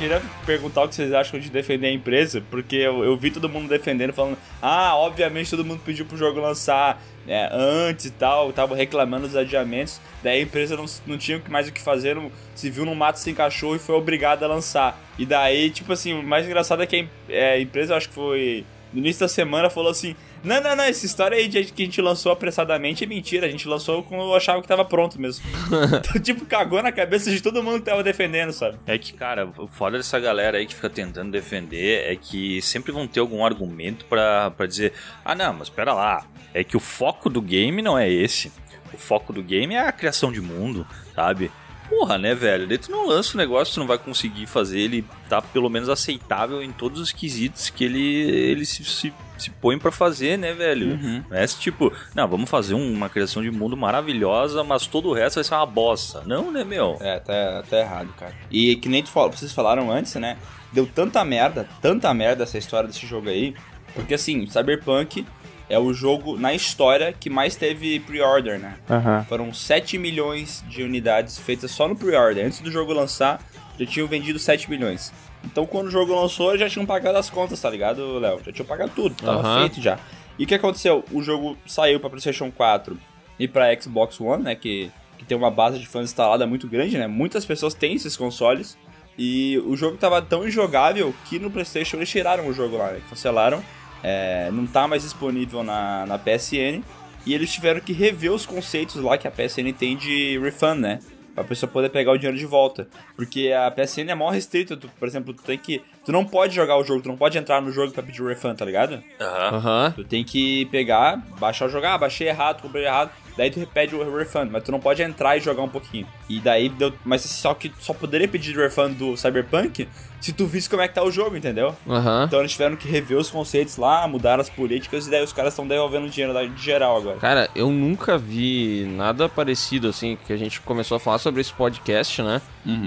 [0.00, 3.50] queria perguntar o que vocês acham de defender a empresa, porque eu, eu vi todo
[3.50, 8.50] mundo defendendo, falando, ah, obviamente todo mundo pediu pro jogo lançar né, antes e tal,
[8.50, 12.32] tava reclamando dos adiamentos, daí a empresa não, não tinha mais o que fazer, não-
[12.54, 14.98] se viu num mato sem cachorro e foi obrigada a lançar.
[15.18, 18.14] E daí, tipo assim, o mais engraçado é que a, é, a empresa, acho que
[18.14, 21.82] foi no início da semana, falou assim, não, não, não, essa história aí de que
[21.82, 25.20] a gente lançou apressadamente é mentira, a gente lançou quando eu achava que tava pronto
[25.20, 25.44] mesmo.
[25.98, 28.78] então, tipo, cagou na cabeça de todo mundo que tava defendendo, sabe?
[28.86, 32.90] É que, cara, o foda dessa galera aí que fica tentando defender é que sempre
[32.92, 34.92] vão ter algum argumento pra, pra dizer:
[35.24, 36.24] ah, não, mas pera lá,
[36.54, 38.52] é que o foco do game não é esse.
[38.92, 41.50] O foco do game é a criação de mundo, sabe?
[41.88, 42.68] Porra, né, velho?
[42.68, 45.88] Daí tu não lança o negócio, tu não vai conseguir fazer ele tá pelo menos
[45.88, 50.52] aceitável em todos os quesitos que ele, ele se, se, se põe pra fazer, né,
[50.52, 50.96] velho?
[51.28, 55.08] Não é esse tipo, não, vamos fazer um- uma criação de mundo maravilhosa, mas todo
[55.08, 56.22] o resto vai ser uma bosta.
[56.26, 56.96] Não, né, meu?
[57.00, 58.34] É, tá, tá errado, cara.
[58.50, 60.36] E que nem tu fala- vocês falaram antes, né?
[60.72, 63.54] Deu tanta merda, tanta merda essa história desse jogo aí.
[63.94, 65.26] Porque assim, Cyberpunk
[65.68, 68.74] é o jogo na história que mais teve pre-order, né?
[68.88, 69.24] Aham.
[69.28, 72.46] Foram 7 milhões de unidades feitas só no pre-order.
[72.46, 73.40] Antes do jogo lançar,
[73.78, 75.12] já tinham vendido 7 milhões.
[75.44, 78.40] Então quando o jogo lançou, já tinham pagado as contas, tá ligado, Léo?
[78.44, 79.98] Já tinham pagado tudo, tava feito já.
[80.38, 81.04] E o que aconteceu?
[81.12, 82.98] O jogo saiu pra PlayStation 4
[83.38, 84.54] e pra Xbox One, né?
[84.54, 87.06] Que, que tem uma base de fãs instalada muito grande, né?
[87.06, 88.78] Muitas pessoas têm esses consoles.
[89.18, 93.02] E o jogo tava tão injogável que no PlayStation eles tiraram o jogo lá, né?
[93.10, 93.62] Cancelaram.
[94.02, 96.82] É, não tá mais disponível na, na PSN.
[97.26, 101.00] E eles tiveram que rever os conceitos lá que a PSN tem de refund, né?
[101.40, 102.86] Pra pessoa poder pegar o dinheiro de volta.
[103.16, 104.76] Porque a PSN é mó restrita.
[104.76, 105.82] Tu, por exemplo, tu tem que.
[106.04, 108.28] Tu não pode jogar o jogo, tu não pode entrar no jogo pra pedir o
[108.28, 109.02] refund, tá ligado?
[109.18, 109.56] Aham.
[109.56, 109.92] Aham.
[109.96, 113.94] Tu tem que pegar, baixar o jogo, ah, baixei errado, comprei errado, daí tu pede
[113.94, 116.06] o refund, mas tu não pode entrar e jogar um pouquinho.
[116.28, 116.92] E daí deu.
[117.04, 119.88] Mas só que tu só poderia pedir o refund do Cyberpunk
[120.20, 121.74] se tu visse como é que tá o jogo, entendeu?
[121.88, 122.24] Aham.
[122.26, 125.52] Então eles tiveram que rever os conceitos lá, mudar as políticas e daí os caras
[125.52, 127.16] estão devolvendo o dinheiro de geral agora.
[127.16, 131.52] Cara, eu nunca vi nada parecido assim, que a gente começou a falar sobre esse
[131.52, 132.40] podcast, né?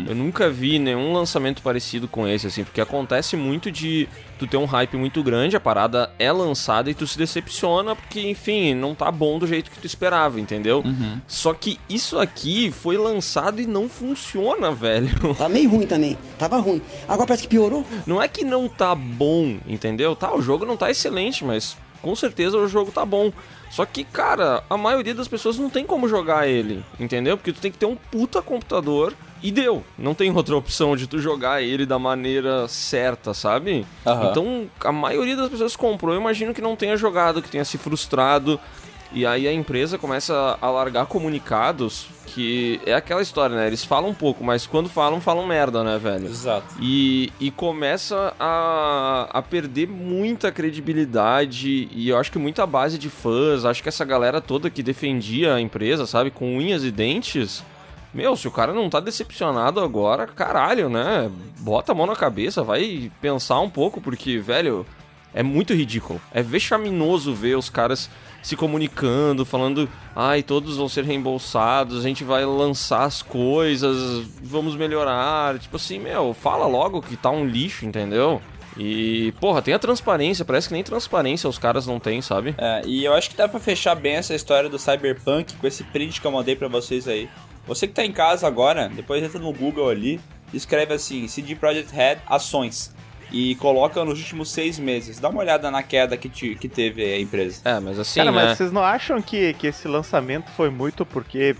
[0.08, 4.58] Eu nunca vi nenhum lançamento parecido com esse, assim, porque acontece muito de tu ter
[4.58, 8.94] um hype muito grande, a parada é lançada e tu se decepciona porque, enfim, não
[8.94, 10.84] tá bom do jeito que tu esperava, entendeu?
[11.28, 15.34] Só que isso aqui foi lançado e não funciona, velho.
[15.36, 16.18] Tá meio ruim também.
[16.38, 16.82] Tava ruim.
[17.08, 17.86] Agora parece que piorou.
[18.06, 20.16] Não é que não tá bom, entendeu?
[20.16, 23.32] Tá, o jogo não tá excelente, mas com certeza o jogo tá bom.
[23.72, 27.36] Só que, cara, a maioria das pessoas não tem como jogar ele, entendeu?
[27.36, 29.84] Porque tu tem que ter um puta computador e deu.
[29.98, 33.86] Não tem outra opção de tu jogar ele da maneira certa, sabe?
[34.06, 34.30] Aham.
[34.30, 37.78] Então, a maioria das pessoas comprou, eu imagino que não tenha jogado, que tenha se
[37.78, 38.60] frustrado.
[39.14, 43.68] E aí a empresa começa a largar comunicados que é aquela história, né?
[43.68, 46.26] Eles falam um pouco, mas quando falam, falam merda, né, velho?
[46.26, 46.66] Exato.
[46.82, 53.08] E, e começa a, a perder muita credibilidade e eu acho que muita base de
[53.08, 53.66] fãs.
[53.66, 57.64] Acho que essa galera toda que defendia a empresa, sabe, com unhas e dentes.
[58.12, 61.32] Meu, se o cara não tá decepcionado agora, caralho, né?
[61.60, 64.86] Bota a mão na cabeça, vai pensar um pouco, porque, velho,
[65.34, 66.22] é muito ridículo.
[66.32, 68.10] É vexaminoso ver os caras
[68.42, 74.76] se comunicando, falando, ai, todos vão ser reembolsados, a gente vai lançar as coisas, vamos
[74.76, 75.58] melhorar.
[75.60, 78.42] Tipo assim, meu, fala logo que tá um lixo, entendeu?
[78.78, 82.56] E, porra, tem a transparência, parece que nem transparência os caras não têm, sabe?
[82.58, 85.84] É, e eu acho que dá pra fechar bem essa história do Cyberpunk com esse
[85.84, 87.30] print que eu mandei pra vocês aí.
[87.66, 90.20] Você que tá em casa agora, depois entra no Google ali,
[90.54, 92.94] escreve assim, CD Projekt Red ações.
[93.34, 95.20] E coloca nos últimos seis meses.
[95.20, 97.62] Dá uma olhada na queda que, te- que teve a empresa.
[97.66, 98.46] É, mas assim, Cara, né?
[98.46, 101.56] mas vocês não acham que, que esse lançamento foi muito porque.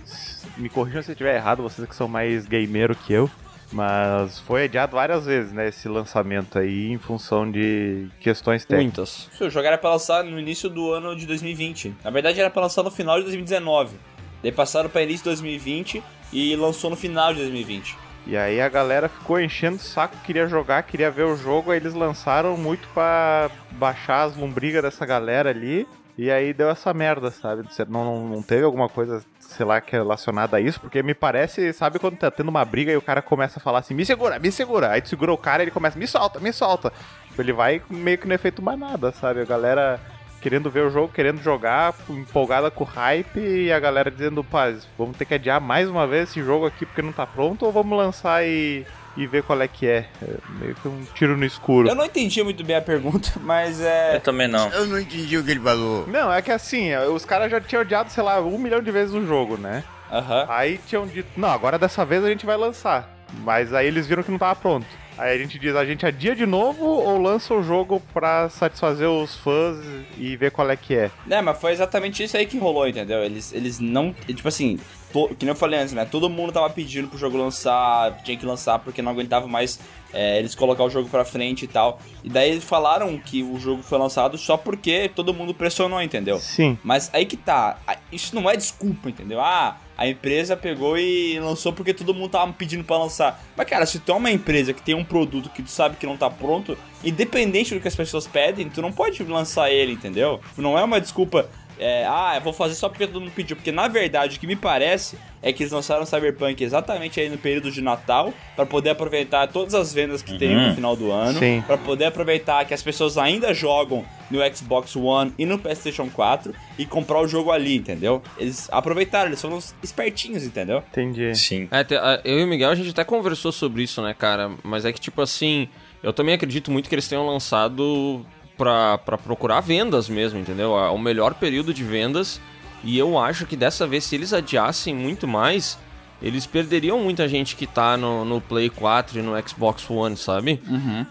[0.56, 3.28] Me corrijam se eu estiver errado, vocês que são mais gameiro que eu.
[3.72, 5.68] Mas foi adiado várias vezes, né?
[5.70, 9.28] Esse lançamento aí em função de questões técnicas.
[9.32, 9.42] Muitas.
[9.42, 11.96] O jogo era pra lançar no início do ano de 2020.
[12.04, 13.96] Na verdade, era pra lançar no final de 2019.
[14.44, 17.98] Daí passaram pra início de 2020 e lançou no final de 2020.
[18.26, 21.78] E aí a galera ficou enchendo o saco, queria jogar, queria ver o jogo, aí
[21.78, 25.88] eles lançaram muito pra baixar as lombrigas dessa galera ali.
[26.18, 27.68] E aí deu essa merda, sabe?
[27.90, 30.80] Não, não, não teve alguma coisa, sei lá, que é relacionada a isso?
[30.80, 33.80] Porque me parece, sabe quando tá tendo uma briga e o cara começa a falar
[33.80, 34.92] assim, me segura, me segura.
[34.92, 36.94] Aí tu segura o cara e ele começa, me solta, me solta.
[37.38, 39.42] Ele vai meio que não é feito mais nada, sabe?
[39.42, 40.00] A galera
[40.44, 44.74] querendo ver o jogo, querendo jogar, empolgada com o hype, e a galera dizendo, pá,
[44.98, 47.72] vamos ter que adiar mais uma vez esse jogo aqui porque não tá pronto, ou
[47.72, 50.06] vamos lançar e, e ver qual é que é.
[50.22, 51.88] É meio que um tiro no escuro.
[51.88, 54.18] Eu não entendi muito bem a pergunta, mas é.
[54.18, 54.70] Eu também não.
[54.72, 56.06] Eu não entendi o que ele falou.
[56.08, 59.16] Não, é que assim, os caras já tinham adiado, sei lá, um milhão de vezes
[59.16, 59.82] o jogo, né?
[60.12, 60.46] Aham.
[60.50, 63.10] Aí tinham dito, não, agora dessa vez a gente vai lançar.
[63.46, 64.86] Mas aí eles viram que não tava pronto.
[65.18, 69.08] Aí a gente diz, a gente adia de novo ou lança o jogo pra satisfazer
[69.08, 69.78] os fãs
[70.18, 71.12] e ver qual é que é?
[71.30, 73.24] É, mas foi exatamente isso aí que rolou, entendeu?
[73.24, 74.12] Eles, eles não.
[74.14, 74.80] Tipo assim,
[75.12, 76.04] to- que nem eu falei antes, né?
[76.06, 79.80] Todo mundo tava pedindo pro jogo lançar, tinha que lançar porque não aguentava mais
[80.12, 82.00] é, eles colocar o jogo pra frente e tal.
[82.24, 86.38] E daí eles falaram que o jogo foi lançado só porque todo mundo pressionou, entendeu?
[86.40, 86.78] Sim.
[86.84, 87.78] Mas aí que tá,
[88.12, 89.40] isso não é desculpa, entendeu?
[89.42, 93.44] Ah, a empresa pegou e lançou porque todo mundo tava pedindo pra lançar.
[93.56, 96.06] Mas cara, se tu é uma empresa que tem um produto que tu sabe que
[96.06, 100.40] não tá pronto, independente do que as pessoas pedem, tu não pode lançar ele, entendeu?
[100.58, 101.50] Não é uma desculpa.
[101.80, 103.56] é, ah, eu vou fazer só porque todo mundo pediu.
[103.56, 107.38] Porque na verdade o que me parece é que eles lançaram Cyberpunk exatamente aí no
[107.38, 111.38] período de Natal pra poder aproveitar todas as vendas que tem no final do ano.
[111.62, 116.54] Pra poder aproveitar que as pessoas ainda jogam no Xbox One e no PlayStation 4
[116.78, 118.22] e comprar o jogo ali, entendeu?
[118.38, 120.84] Eles aproveitaram, eles foram uns espertinhos, entendeu?
[120.92, 121.36] Entendi.
[121.36, 121.70] Sim.
[121.72, 121.86] É,
[122.26, 124.52] eu e o Miguel, a gente até conversou sobre isso, né, cara?
[124.64, 125.70] Mas é que, tipo assim,
[126.02, 128.26] eu também acredito muito que eles tenham lançado
[128.58, 130.76] pra, pra procurar vendas mesmo, entendeu?
[130.78, 132.42] É o melhor período de vendas.
[132.84, 135.78] E eu acho que dessa vez, se eles adiassem muito mais,
[136.24, 140.62] eles perderiam muita gente que tá no, no Play 4 e no Xbox One, sabe?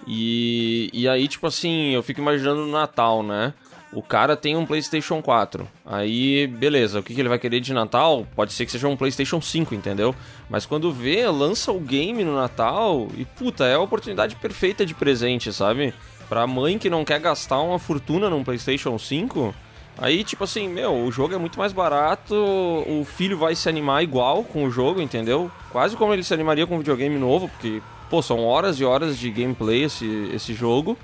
[0.07, 3.53] E, e aí, tipo assim, eu fico imaginando no Natal, né?
[3.92, 5.68] O cara tem um PlayStation 4.
[5.85, 8.27] Aí, beleza, o que, que ele vai querer de Natal?
[8.35, 10.14] Pode ser que seja um PlayStation 5, entendeu?
[10.48, 14.94] Mas quando vê, lança o game no Natal e, puta, é a oportunidade perfeita de
[14.94, 15.92] presente, sabe?
[16.27, 19.55] Pra mãe que não quer gastar uma fortuna num PlayStation 5.
[19.98, 24.02] Aí, tipo assim, meu, o jogo é muito mais barato, o filho vai se animar
[24.02, 25.50] igual com o jogo, entendeu?
[25.70, 29.18] Quase como ele se animaria com um videogame novo, porque, pô, são horas e horas
[29.18, 30.96] de gameplay esse, esse jogo.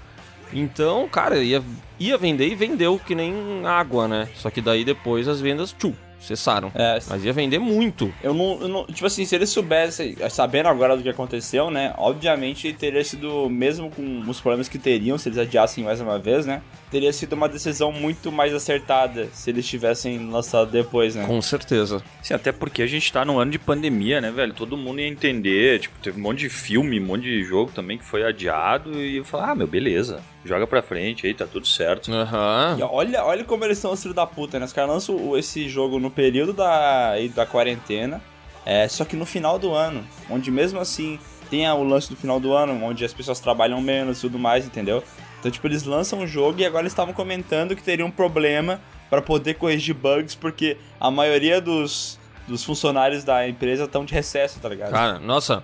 [0.52, 1.62] Então, cara, ia,
[2.00, 3.34] ia vender e vendeu que nem
[3.66, 4.28] água, né?
[4.34, 6.72] Só que daí depois as vendas, tchu, cessaram.
[6.74, 8.12] É, Mas ia vender muito.
[8.22, 11.92] Eu não, eu não- Tipo assim, se eles soubessem, sabendo agora do que aconteceu, né?
[11.98, 16.46] Obviamente teria sido, mesmo com os problemas que teriam, se eles adiassem mais uma vez,
[16.46, 16.62] né?
[16.90, 21.26] Teria sido uma decisão muito mais acertada se eles tivessem lançado depois, né?
[21.26, 22.02] Com certeza.
[22.22, 24.54] Sim, até porque a gente tá num ano de pandemia, né, velho?
[24.54, 25.80] Todo mundo ia entender.
[25.80, 28.94] Tipo, teve um monte de filme, um monte de jogo também que foi adiado.
[28.94, 30.22] E eu falar, ah, meu, beleza.
[30.44, 32.10] Joga pra frente aí, tá tudo certo.
[32.10, 32.76] Aham.
[32.78, 34.64] E olha, olha como eles são os filhos da puta, né?
[34.64, 38.22] Os caras lançam esse jogo no período da, da quarentena,
[38.64, 41.18] é, só que no final do ano, onde mesmo assim
[41.50, 44.66] tem o lance do final do ano, onde as pessoas trabalham menos e tudo mais,
[44.66, 45.02] entendeu?
[45.38, 49.22] Então, tipo, eles lançam o jogo e agora estavam comentando que teria um problema pra
[49.22, 54.68] poder corrigir bugs, porque a maioria dos, dos funcionários da empresa estão de recesso, tá
[54.68, 54.92] ligado?
[54.92, 55.62] Cara, nossa,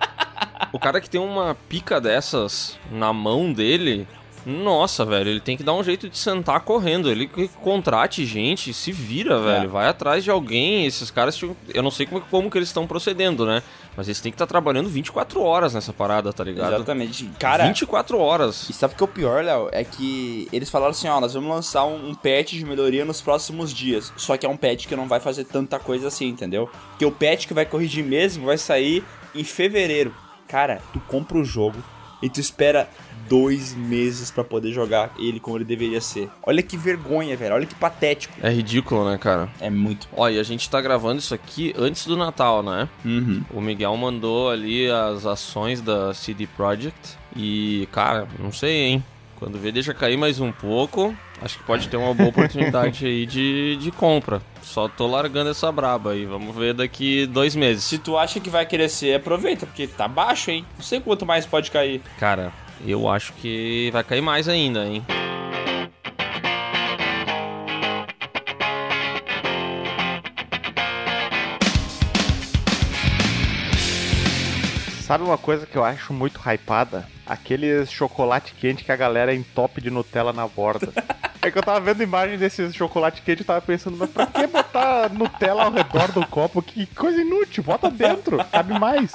[0.71, 4.07] o cara que tem uma pica dessas na mão dele,
[4.45, 7.09] nossa, velho, ele tem que dar um jeito de sentar correndo.
[7.09, 10.85] Ele que contrate gente, se vira, velho, vai atrás de alguém.
[10.85, 11.39] Esses caras,
[11.73, 13.63] eu não sei como, como que eles estão procedendo, né?
[13.97, 16.75] Mas eles têm que estar trabalhando 24 horas nessa parada, tá ligado?
[16.75, 17.29] Exatamente.
[17.39, 18.69] Cara, 24 horas.
[18.69, 19.69] E sabe o que é o pior, Léo?
[19.71, 23.21] É que eles falaram assim, ó, nós vamos lançar um, um patch de melhoria nos
[23.21, 24.13] próximos dias.
[24.15, 26.69] Só que é um patch que não vai fazer tanta coisa assim, entendeu?
[26.89, 29.03] Porque o patch que vai corrigir mesmo vai sair
[29.33, 30.13] em fevereiro.
[30.47, 31.81] Cara, tu compra o jogo
[32.21, 32.89] e tu espera
[33.27, 36.29] dois meses pra poder jogar ele como ele deveria ser.
[36.43, 37.55] Olha que vergonha, velho.
[37.55, 38.33] Olha que patético.
[38.41, 39.49] É ridículo, né, cara?
[39.59, 40.07] É muito.
[40.15, 42.87] Ó, e a gente tá gravando isso aqui antes do Natal, né?
[43.03, 43.43] Uhum.
[43.51, 49.03] O Miguel mandou ali as ações da CD Projekt e, cara, não sei, hein?
[49.37, 51.15] Quando vê, deixa cair mais um pouco.
[51.41, 54.41] Acho que pode ter uma boa oportunidade aí de, de compra.
[54.61, 56.25] Só tô largando essa braba aí.
[56.25, 57.83] Vamos ver daqui dois meses.
[57.83, 60.65] Se tu acha que vai crescer, aproveita, porque tá baixo, hein?
[60.77, 62.01] Não sei quanto mais pode cair.
[62.17, 62.53] Cara,
[62.85, 65.03] eu acho que vai cair mais ainda, hein?
[75.05, 77.07] Sabe uma coisa que eu acho muito hypada?
[77.27, 80.91] Aqueles chocolate quente que a galera entope de Nutella na borda.
[81.43, 84.47] É que eu tava vendo imagem desses chocolate quente e tava pensando, mas pra que
[84.47, 86.59] botar Nutella ao redor do copo?
[86.59, 89.13] Que coisa inútil, bota dentro, cabe mais.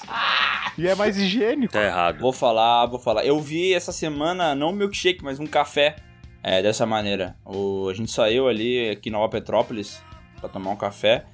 [0.78, 1.72] E é mais higiênico.
[1.72, 2.20] Tá errado.
[2.20, 3.26] Vou falar, vou falar.
[3.26, 5.96] Eu vi essa semana, não um milkshake, mas um café
[6.40, 7.34] é, dessa maneira.
[7.44, 10.00] O, a gente saiu ali aqui na Nova Petrópolis
[10.38, 11.24] pra tomar um café.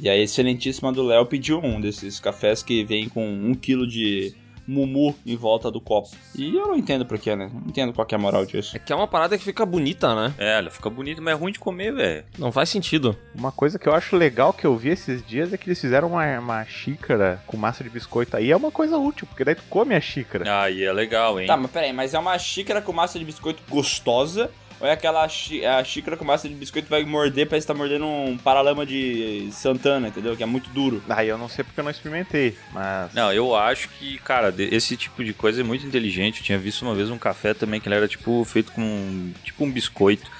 [0.00, 4.34] E a excelentíssima do Léo pediu um desses cafés que vem com um quilo de
[4.66, 6.10] mumu em volta do copo.
[6.34, 7.50] E eu não entendo porquê, né?
[7.52, 8.76] Não entendo qual que é a moral disso.
[8.76, 10.34] É que é uma parada que fica bonita, né?
[10.38, 12.24] É, ela fica bonita, mas é ruim de comer, velho.
[12.38, 13.16] Não faz sentido.
[13.34, 16.08] Uma coisa que eu acho legal que eu vi esses dias é que eles fizeram
[16.08, 18.50] uma, uma xícara com massa de biscoito aí.
[18.50, 20.62] É uma coisa útil, porque daí tu come a xícara.
[20.62, 21.46] Aí é legal, hein?
[21.46, 24.50] Tá, mas peraí, mas é uma xícara com massa de biscoito gostosa?
[24.84, 28.36] É aquela a xícara com massa de biscoito vai morder, parece que tá mordendo um
[28.36, 30.36] paralama de Santana, entendeu?
[30.36, 31.02] Que é muito duro.
[31.08, 33.12] Aí eu não sei porque eu não experimentei, mas.
[33.14, 36.40] Não, eu acho que, cara, esse tipo de coisa é muito inteligente.
[36.40, 39.64] Eu tinha visto uma vez um café também que ele era tipo feito com tipo
[39.64, 40.30] um biscoito.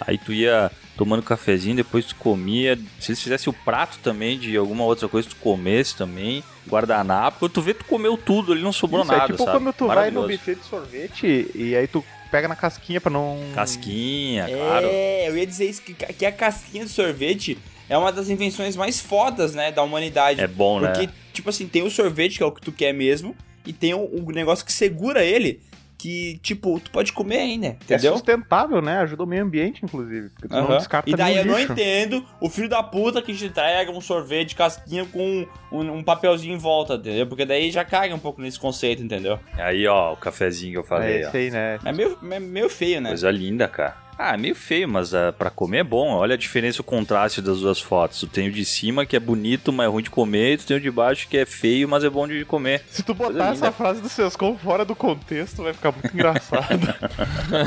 [0.00, 2.78] Aí tu ia tomando cafezinho, depois tu comia.
[2.98, 6.42] Se eles fizessem o prato também de alguma outra coisa, tu comesse também.
[6.68, 7.48] Guardanapo.
[7.48, 9.58] Tu vê, tu comeu tudo ali, não sobrou Isso, nada, é tipo sabe?
[9.58, 13.38] quando tu vai no buffet de sorvete e aí tu pega na casquinha pra não.
[13.54, 14.88] Casquinha, claro.
[14.90, 17.56] É, eu ia dizer isso, que, que a casquinha de sorvete
[17.88, 20.40] é uma das invenções mais fodas, né, da humanidade.
[20.40, 20.88] É bom, né?
[20.88, 23.94] Porque, tipo assim, tem o sorvete, que é o que tu quer mesmo, e tem
[23.94, 25.60] o, o negócio que segura ele,
[26.04, 28.12] que, tipo, tu pode comer ainda, É entendeu?
[28.12, 28.98] sustentável, né?
[28.98, 30.28] Ajuda o meio ambiente, inclusive.
[30.28, 30.76] Porque tu não Aham.
[30.76, 31.72] descarta E daí eu nenhum não lixo.
[31.72, 36.02] entendo o filho da puta que te entrega um sorvete de casquinha com um, um
[36.02, 37.26] papelzinho em volta, entendeu?
[37.26, 39.40] Porque daí já caga um pouco nesse conceito, entendeu?
[39.54, 41.28] Aí, ó, o cafezinho que eu É falei, ó.
[41.28, 41.78] isso aí, né?
[41.82, 43.08] É meio, é meio feio, né?
[43.08, 43.96] Coisa linda, cara.
[44.16, 46.08] Ah, é meio feio, mas ah, pra comer é bom.
[46.14, 48.20] Olha a diferença, o contraste das duas fotos.
[48.20, 50.66] Tu tem o de cima, que é bonito, mas é ruim de comer, e tu
[50.66, 52.82] tem o de baixo, que é feio, mas é bom de comer.
[52.90, 53.72] Se tu botar Coisa essa linda.
[53.72, 56.94] frase do Sescom fora do contexto, vai ficar muito engraçado.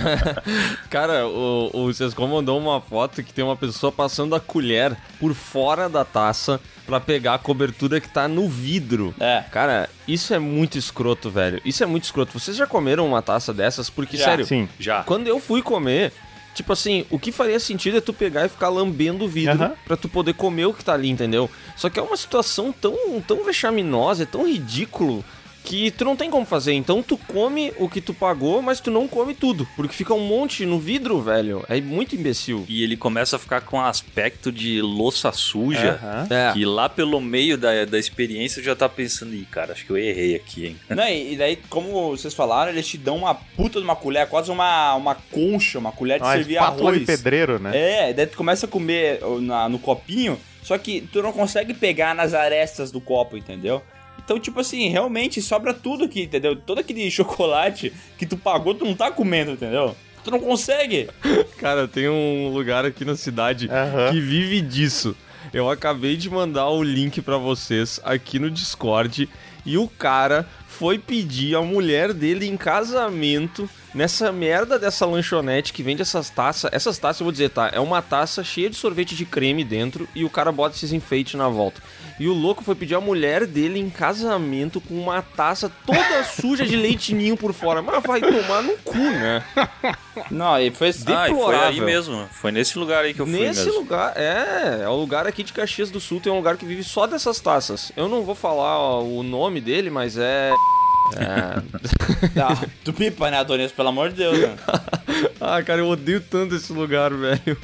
[0.90, 5.34] Cara, o, o Sescom mandou uma foto que tem uma pessoa passando a colher por
[5.34, 9.14] fora da taça pra pegar a cobertura que tá no vidro.
[9.20, 9.44] É.
[9.52, 11.62] Cara, isso é muito escroto, velho.
[11.66, 12.40] Isso é muito escroto.
[12.40, 13.90] Vocês já comeram uma taça dessas?
[13.90, 14.26] Porque, Já.
[14.26, 14.70] sério, Sim.
[14.80, 15.04] Já.
[15.04, 16.14] quando eu fui comer,
[16.58, 19.74] tipo assim, o que faria sentido é tu pegar e ficar lambendo o vidro Aham.
[19.86, 21.50] pra tu poder comer o que tá ali, entendeu?
[21.76, 25.24] Só que é uma situação tão, tão vexaminosa, é tão ridículo
[25.68, 26.74] que tu não tem como fazer.
[26.74, 30.26] Então tu come o que tu pagou, mas tu não come tudo, porque fica um
[30.26, 31.66] monte no vidro, velho.
[31.68, 32.66] É muito imbecil.
[32.70, 36.00] E ele começa a ficar com aspecto de louça suja.
[36.30, 36.54] É.
[36.54, 39.98] Que lá pelo meio da, da experiência já tá pensando, ih, cara, acho que eu
[39.98, 40.78] errei aqui, hein?
[40.90, 44.50] Não, e daí, como vocês falaram, eles te dão uma puta de uma colher, quase
[44.50, 47.00] uma, uma concha, uma colher de Uma servir espátula arroz.
[47.02, 47.72] de pedreiro, né?
[48.10, 52.16] É, daí tu começa a comer na- no copinho, só que tu não consegue pegar
[52.16, 53.82] nas arestas do copo, entendeu?
[54.28, 56.54] Então, tipo assim, realmente sobra tudo aqui, entendeu?
[56.54, 59.96] Todo aquele chocolate que tu pagou, tu não tá comendo, entendeu?
[60.22, 61.10] Tu não consegue.
[61.58, 64.12] Cara, tem um lugar aqui na cidade Aham.
[64.12, 65.16] que vive disso.
[65.54, 69.30] eu acabei de mandar o link pra vocês aqui no Discord
[69.66, 70.46] e o cara
[70.78, 76.70] foi pedir a mulher dele em casamento nessa merda dessa lanchonete que vende essas taças.
[76.72, 77.70] Essas taças, eu vou dizer, tá?
[77.74, 81.34] É uma taça cheia de sorvete de creme dentro e o cara bota esses enfeites
[81.34, 81.82] na volta.
[82.20, 86.66] E o louco foi pedir a mulher dele em casamento com uma taça toda suja
[86.66, 87.82] de leitinho por fora.
[87.82, 89.44] Mas vai tomar no cu, né?
[90.30, 91.86] Não, e foi Ah, e foi aí Deplorável.
[91.86, 92.28] mesmo.
[92.32, 93.80] Foi nesse lugar aí que eu fui Nesse mesmo.
[93.80, 96.84] lugar, é, é o lugar aqui de Caxias do Sul, tem um lugar que vive
[96.84, 97.92] só dessas taças.
[97.96, 100.52] Eu não vou falar ó, o nome dele, mas é.
[101.16, 101.58] É.
[102.42, 103.72] Ah, tu pipa, né, Adonis?
[103.72, 104.56] Pelo amor de Deus, né?
[105.42, 107.58] ah, cara, eu odeio tanto esse lugar, velho.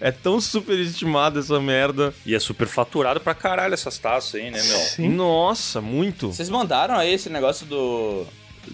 [0.00, 2.12] É tão superestimado essa merda.
[2.26, 4.78] E é super faturado pra caralho essas taças aí, né, meu?
[4.78, 5.08] Sim.
[5.08, 6.28] Nossa, muito.
[6.32, 8.26] Vocês mandaram aí esse negócio do.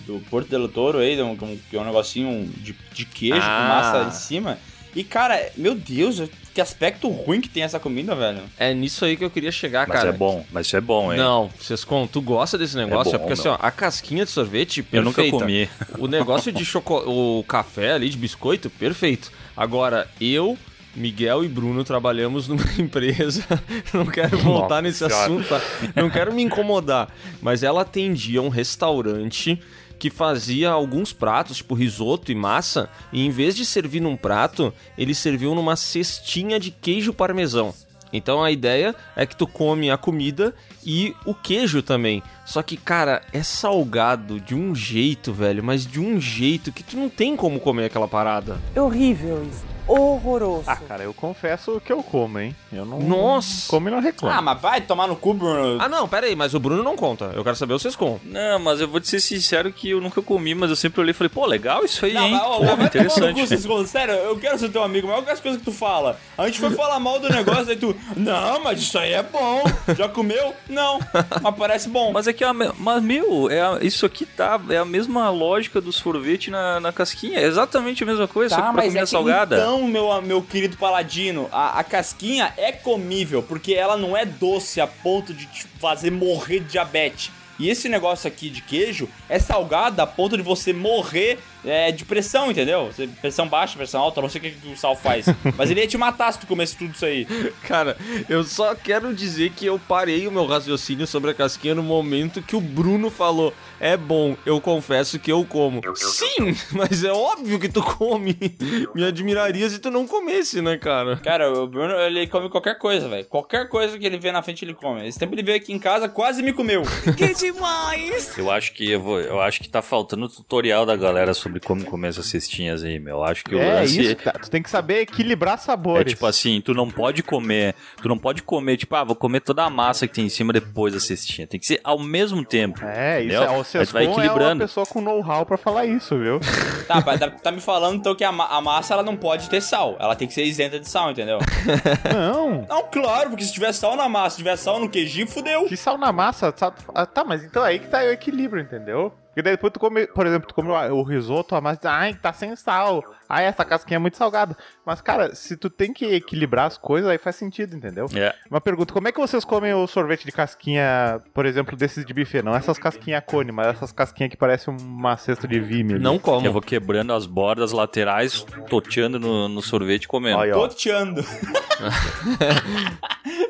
[0.07, 3.61] Do Porto del Toro aí, um- um- que é um negocinho de, de queijo Ah.
[3.63, 3.69] com
[4.03, 4.59] massa em cima.
[4.97, 6.23] E, cara, meu Deus,
[6.55, 8.41] que aspecto ruim que tem essa comida, velho.
[8.59, 10.09] É nisso aí que eu queria chegar, Mas cara.
[10.09, 11.19] é bom, mas isso é bom, hein?
[11.19, 13.11] Não, Sescon, tu gosta desse negócio?
[13.15, 15.45] É, bom, porque assim, ó, a casquinha de sorvete, Eu nunca perfeita.
[15.45, 15.69] comi.
[16.03, 19.31] O negócio de chocolate, o café ali de biscoito, perfeito.
[19.55, 20.57] Agora, eu,
[20.95, 23.45] Miguel e Bruno trabalhamos numa empresa.
[23.93, 25.17] Não quero voltar nesse Senhora.
[25.25, 25.61] assunto, tá?
[25.95, 27.15] Não quero me incomodar.
[27.43, 29.61] Mas ela atendia um restaurante
[29.99, 34.73] que fazia alguns pratos, tipo risoto e massa, e em vez de servir num prato,
[34.97, 37.75] ele serviu numa cestinha de queijo parmesão.
[38.13, 40.55] Então a ideia é que tu come a comida
[40.85, 42.23] e o queijo também.
[42.45, 46.97] Só que, cara, é salgado de um jeito, velho, mas de um jeito que tu
[46.97, 48.59] não tem como comer aquela parada.
[48.75, 49.76] É horrível isso.
[49.87, 50.65] Horroroso.
[50.67, 52.55] Ah, cara, eu confesso que eu como, hein?
[52.73, 52.99] Eu não.
[52.99, 53.69] Nossa!
[53.69, 54.37] Como e não reclamo.
[54.37, 55.79] Ah, mas vai tomar no cu, Bruno.
[55.81, 57.31] Ah, não, pera aí, mas o Bruno não conta.
[57.35, 58.19] Eu quero saber o Sescon.
[58.25, 61.11] Não, mas eu vou te ser sincero que eu nunca comi, mas eu sempre olhei
[61.13, 62.33] e falei, pô, legal isso aí, Não, hein?
[62.33, 63.87] mas, ó, Pô, vai tomar no cu, interessante.
[63.89, 66.19] Sério, eu quero ser teu amigo, mas olha as coisas que tu fala.
[66.37, 69.63] A gente foi falar mal do negócio, aí tu, não, mas isso aí é bom.
[69.97, 70.53] Já comeu?
[70.69, 70.99] Não,
[71.43, 72.13] mas parece bom.
[72.13, 75.31] Mas é que, a, me- mas meu, é a- isso aqui tá, é a mesma
[75.31, 77.39] lógica do sorvete na, na casquinha.
[77.39, 79.57] É exatamente a mesma coisa, só que pra comida é que, salgada.
[79.57, 84.81] Então, meu, meu querido paladino, a, a casquinha é comível, porque ela não é doce
[84.81, 87.33] a ponto de te fazer morrer de diabetes.
[87.59, 92.05] E esse negócio aqui de queijo é salgado a ponto de você morrer é, de
[92.05, 92.91] pressão, entendeu?
[93.21, 95.27] Pressão baixa, pressão alta, não sei o que, que o sal faz.
[95.57, 97.27] Mas ele ia te matar se tu comesse tudo isso aí.
[97.63, 97.97] Cara,
[98.29, 102.43] eu só quero dizer que eu parei o meu raciocínio sobre a casquinha no momento
[102.43, 105.81] que o Bruno falou: é bom, eu confesso que eu como.
[105.95, 108.37] Sim, mas é óbvio que tu come.
[108.95, 111.17] Me admiraria se tu não comesse, né, cara?
[111.17, 113.27] Cara, o Bruno, ele come qualquer coisa, velho.
[113.27, 115.07] Qualquer coisa que ele vê na frente, ele come.
[115.07, 116.83] Esse tempo ele veio aqui em casa, quase me comeu.
[117.17, 118.37] Que demais!
[118.39, 121.56] Eu acho que eu, vou, eu acho que tá faltando o tutorial da galera sobre
[121.61, 123.17] como comer essas cestinhas aí, meu.
[123.17, 124.33] Eu acho que o É lance isso, tá.
[124.33, 126.13] Tu tem que saber equilibrar é sabores.
[126.13, 129.65] tipo assim, tu não pode comer, tu não pode comer, tipo, ah, vou comer toda
[129.65, 131.47] a massa que tem em cima depois da cestinha.
[131.47, 132.85] Tem que ser ao mesmo tempo.
[132.85, 133.43] É, isso entendeu?
[133.43, 133.59] é.
[133.59, 134.65] O tu vai Sescon é uma equilibrando.
[134.65, 136.41] pessoa com know-how pra falar isso, viu?
[136.87, 139.61] Tá, tá, tá me falando então que a, ma- a massa ela não pode ter
[139.61, 139.97] sal.
[139.99, 141.39] Ela tem que ser isenta de sal, entendeu?
[142.15, 142.65] Não.
[142.69, 145.65] Não, claro, porque se tiver sal na massa, se tiver sal no queijinho, fudeu.
[145.67, 149.13] Que sal na massa, sal- ah, tá, mas então aí que tá o equilíbrio, entendeu?
[149.37, 152.33] Porque daí depois tu come, por exemplo, tu come o risoto, a massa ai, tá
[152.33, 153.05] sem sal.
[153.29, 154.57] Ai, essa casquinha é muito salgada.
[154.85, 158.07] Mas, cara, se tu tem que equilibrar as coisas, aí faz sentido, entendeu?
[158.15, 158.35] É.
[158.51, 162.15] Uma pergunta, como é que vocês comem o sorvete de casquinha, por exemplo, desses de
[162.15, 162.43] buffet?
[162.43, 165.95] Não essas casquinhas cone, mas essas casquinhas que parecem uma cesta de vime.
[165.95, 166.03] ali.
[166.03, 166.47] Não como.
[166.47, 170.41] Eu vou quebrando as bordas laterais, toteando no, no sorvete e comendo.
[170.41, 170.53] Aí.
[170.53, 171.25] Toteando.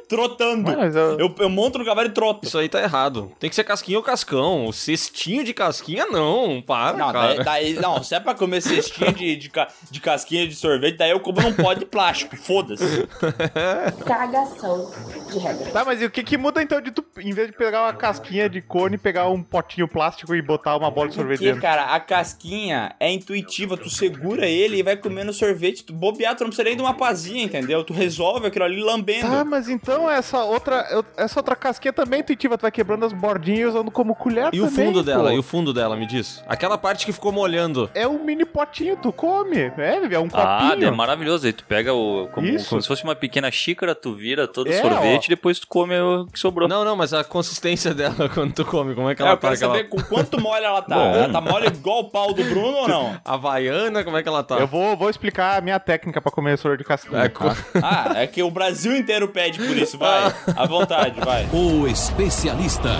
[0.08, 0.72] Trotando.
[0.76, 2.46] Mas eu- Eu, eu monto no cavalo e troto.
[2.46, 3.32] Isso aí tá errado.
[3.40, 4.66] Tem que ser casquinha ou cascão.
[4.66, 6.62] O cestinho de casquinha, não.
[6.62, 7.34] Para, Não, cara.
[7.42, 9.50] daí, daí- não, se é pra comer cestinha de, de,
[9.90, 13.06] de casquinha de sorvete, daí eu como num pó de plástico, foda-se.
[14.04, 14.90] Cagação
[15.30, 15.70] de regra.
[15.70, 17.92] Tá, mas e o que que muda então de tu, em vez de pegar uma
[17.92, 21.62] casquinha de cone, pegar um potinho plástico e botar uma bola de sorvete Porque, dentro?
[21.62, 26.40] cara, a casquinha é intuitiva, tu segura ele e vai comendo sorvete, tu bobear, tu
[26.44, 27.82] não precisa nem de uma pazinha, entendeu?
[27.84, 29.28] Tu resolve aquilo ali lambendo.
[29.28, 33.12] Tá, mas então essa outra, essa outra casquinha também é intuitiva, tu vai quebrando as
[33.12, 35.04] bordinhas e usando como colher E o também, fundo pô.
[35.04, 36.42] dela, e o fundo dela, me diz.
[36.46, 37.90] Aquela parte que ficou molhando.
[37.94, 39.55] É um mini potinho, tu come.
[39.60, 40.88] É, é um Ah, copinho.
[40.88, 41.46] é maravilhoso.
[41.46, 42.28] Aí tu pega o.
[42.32, 42.68] Como, Isso.
[42.68, 45.26] como se fosse uma pequena xícara, tu vira todo o É, sorvete ó.
[45.26, 46.68] e depois tu come o que sobrou.
[46.68, 49.36] Não, não, mas a consistência dela quando tu come, como é que É, ela eu
[49.38, 49.48] tá?
[49.48, 50.94] quero Aquela saber com quanto mole ela tá.
[50.96, 51.14] Bom.
[51.14, 53.16] Ela tá mole igual o pau do Bruno ou não?
[53.24, 54.56] Havaiana, como é que ela tá?
[54.58, 57.22] Eu vou, vou explicar a minha técnica pra comer sorvete de casquinha.
[57.22, 57.44] É, co-
[57.82, 60.34] Ah, é que o Brasil inteiro pede por isso, vai.
[60.56, 61.46] À vontade, vai.
[61.52, 62.90] O especialista.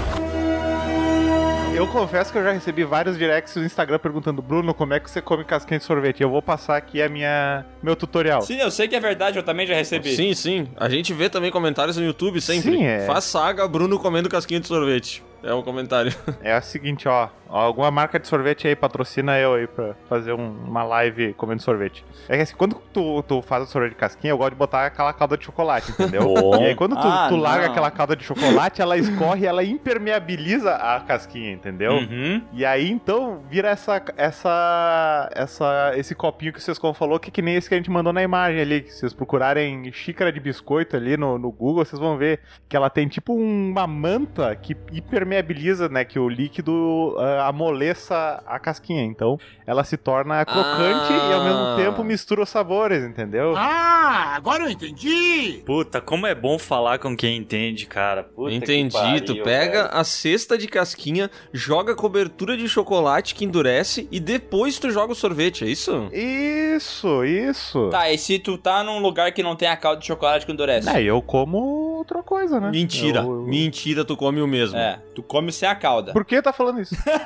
[1.76, 5.10] Eu confesso que eu já recebi vários directs no Instagram perguntando, Bruno, como é que
[5.10, 6.22] você come casquinha de sorvete?
[6.22, 8.40] Eu vou passar aqui a minha meu tutorial.
[8.40, 10.16] Sim, eu sei que é verdade, eu também já recebi.
[10.16, 10.66] Sim, sim.
[10.74, 12.70] A gente vê também comentários no YouTube sempre.
[12.70, 13.00] Sim, é.
[13.00, 15.22] Faz saga Bruno comendo casquinha de sorvete.
[15.42, 16.14] É um comentário.
[16.42, 20.32] É o seguinte, ó, ó, alguma marca de sorvete aí patrocina eu aí pra fazer
[20.32, 22.04] um- uma live comendo sorvete.
[22.28, 24.86] É que assim, quando tu, tu faz o sorvete de casquinha, eu gosto de botar
[24.86, 26.22] aquela calda de chocolate, entendeu?
[26.34, 26.62] Bom.
[26.62, 27.70] E aí quando tu, Ah, tu larga não.
[27.72, 31.92] aquela calda de chocolate, ela escorre e ela impermeabiliza a casquinha, entendeu?
[31.92, 32.42] Uhum.
[32.52, 37.32] E aí, então, vira essa, essa, essa, esse copinho que o Sescon falou, que é
[37.32, 38.82] que nem esse que a gente mandou na imagem ali.
[38.82, 42.76] Que se vocês procurarem xícara de biscoito ali no, no Google, vocês vão ver que
[42.76, 46.04] ela tem tipo uma manta que impermeabiliza, né?
[46.04, 49.02] Que o líquido ah, amoleça a casquinha.
[49.04, 51.76] Então, ela se torna crocante e ao mesmo Ah.
[51.76, 53.54] tempo mistura os sabores, entendeu?
[53.56, 55.62] Ah, agora eu entendi!
[55.66, 58.22] Puta, como é bom falar com quem entende, cara.
[58.24, 58.92] Puta Entendi.
[58.92, 59.88] pariu, tu pega velho.
[59.92, 65.16] a cesta de casquinha, joga cobertura de chocolate que endurece e depois tu joga o
[65.16, 66.08] sorvete, é isso?
[66.12, 67.88] Isso, isso.
[67.90, 70.52] Tá, e se tu tá num lugar que não tem a calda de chocolate que
[70.52, 70.88] endurece?
[70.88, 71.58] É, eu como
[71.96, 72.70] outra coisa, né?
[72.70, 73.20] Mentira.
[73.20, 74.76] Eu- eu- Mentira, tu come o mesmo.
[74.78, 76.12] É, tu come sem a calda.
[76.12, 76.94] Por que tá falando isso?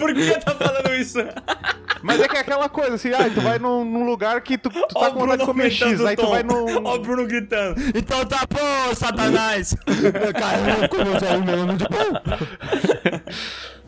[0.00, 1.18] Por que tá falando isso?
[2.02, 4.70] Mas é que é aquela coisa, assim, ah, tu vai num, num lugar que tu,
[4.70, 6.82] tu tá com vontade de comer X, aí tu vai num...
[6.86, 7.78] Ó o Bruno gritando.
[7.94, 9.76] Então tá bom, Satanás!
[10.38, 12.12] Cara, como você é um menino de pão?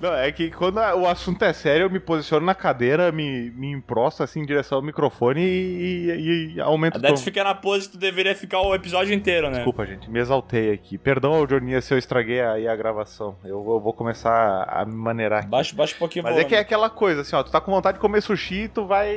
[0.00, 3.50] Não, é que quando a- o assunto é sério, eu me posiciono na cadeira, me,
[3.52, 7.16] me emprosto assim em direção ao microfone e, e, e aumento A o tom.
[7.16, 9.56] fica na pose que tu deveria ficar o episódio inteiro, né?
[9.58, 10.98] Desculpa, gente, me exaltei aqui.
[10.98, 13.36] Perdão, Aldornia, se eu estraguei aí a gravação.
[13.44, 15.48] Eu, vou- vou começar a me maneirar aqui.
[15.48, 17.96] Baixa, baixa o Mas é que é aquela coisa, assim, ó, tu tá com vontade
[17.96, 19.16] de comer sushi, tu vai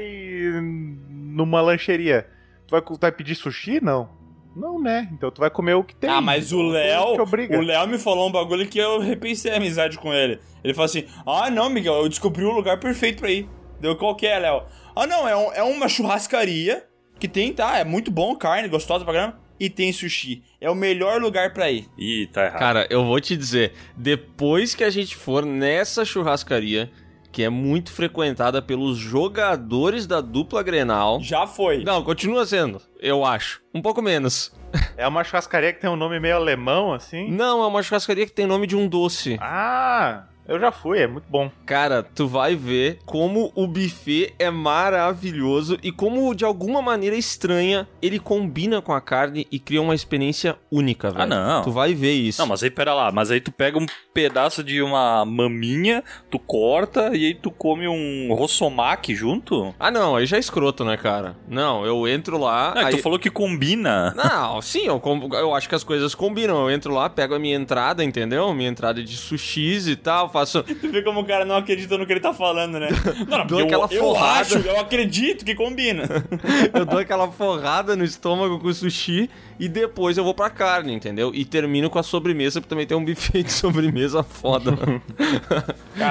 [1.10, 2.28] numa lancheria.
[2.68, 3.80] Tu vai, tu vai pedir sushi?
[3.84, 4.10] Não.
[4.56, 5.10] Não, né?
[5.12, 6.10] Então tu vai comer o que tem.
[6.10, 7.16] Ah, mas o Te Léo,
[7.58, 10.40] o Léo me falou um bagulho que eu repensei a amizade com ele.
[10.64, 13.50] Ele falou assim: Ah, não, Miguel, eu descobri o lugar perfeito pra ir.
[13.82, 14.64] Deu qual que é, Léo?
[14.96, 16.86] Ah, não, é, um- é uma churrascaria
[17.20, 17.78] que tem, tá?
[17.78, 19.40] É muito bom, carne, gostosa pra caramba.
[19.60, 20.43] E tem sushi.
[20.60, 21.88] É o melhor lugar pra ir.
[21.97, 22.60] Ih, tá errado.
[22.60, 26.91] Cara, eu vou te dizer, depois que a gente for nessa churrascaria,
[27.32, 31.20] que é muito frequentada pelos jogadores da dupla Grenal.
[31.22, 31.84] Já foi.
[31.84, 33.62] Não, continua sendo, eu acho.
[33.74, 34.53] Um pouco menos.
[34.97, 37.30] É uma churrascaria que tem um nome meio alemão, assim.
[37.30, 39.38] Não, é uma churrascaria que tem nome de um doce.
[39.41, 41.50] Ah, eu já fui, é muito bom.
[41.66, 47.88] Cara, tu vai ver como o buffet é maravilhoso e como, de alguma maneira estranha,
[48.02, 51.24] ele combina com a carne e cria uma experiência única, velho.
[51.24, 51.64] Ah, não.
[51.64, 52.41] Tu vai ver isso.
[52.41, 56.39] Não, mas aí pera lá, mas aí tu pega um pedaço de uma maminha, tu
[56.39, 59.74] corta e aí tu come um rossomaki junto?
[59.80, 61.36] Ah, não, aí já é escroto, né, cara?
[61.48, 62.74] Não, eu entro lá.
[62.76, 62.96] Ah, aí...
[62.96, 64.14] tu falou que combina.
[64.16, 66.70] Não, sim, eu, com- eu acho que as coisas combinam.
[66.70, 68.54] Eu entro lá, pego a minha entrada, entendeu?
[68.54, 70.64] Minha entrada de sushis e tal, faço.
[70.82, 72.90] Tu vê como o cara não acredita no que ele tá falando, né?
[73.30, 74.40] Não, não, Dou eu, aquela eu forrada.
[74.42, 76.04] acho, eu acredito que combina.
[76.74, 79.30] eu dou aquela forrada no estômago com o sushi
[79.60, 81.32] e depois eu vou pra carne, entendeu?
[81.34, 84.74] E termino com a sobremesa, porque também tem um buffet de sobremesa foda.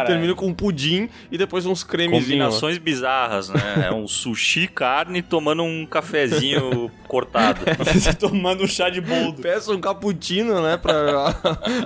[0.06, 2.24] Termino com um pudim e depois uns cremezinhos.
[2.24, 3.86] Combinações bizarras, né?
[3.88, 7.60] É um sushi, carne, tomando um cafezinho cortado.
[8.18, 9.42] Tomando um chá de boldo.
[9.42, 11.36] Peço um cappuccino, né, pra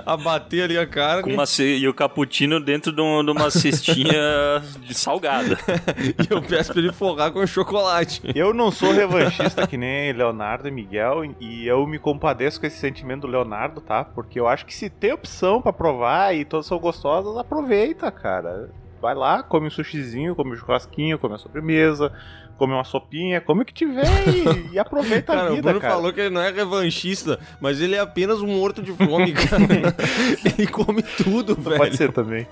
[0.05, 1.23] abater ali a carne.
[1.23, 2.28] Com uma ce- e o cappuccino
[2.63, 5.57] dentro de, um- de uma cestinha de salgada.
[5.97, 8.21] E eu peço pra ele forrar com chocolate.
[8.35, 12.77] Eu não sou revanchista que nem Leonardo e Miguel, e eu me compadeço com esse
[12.77, 14.03] sentimento do Leonardo, tá?
[14.03, 18.69] Porque eu acho que se tem opção pra provar e todas são gostosas, aproveita, cara.
[19.01, 22.11] Vai lá, come um sushizinho, come um churrasquinho, come uma sobremesa,
[22.59, 25.79] come uma sopinha, come o que tiver e, e aproveita Cara, a o vida, Bruno
[25.79, 25.93] cara.
[25.93, 29.63] falou que ele não é revanchista, mas ele é apenas um morto de fome, cara.
[30.45, 31.77] ele come tudo, velho.
[31.77, 32.45] Pode ser também.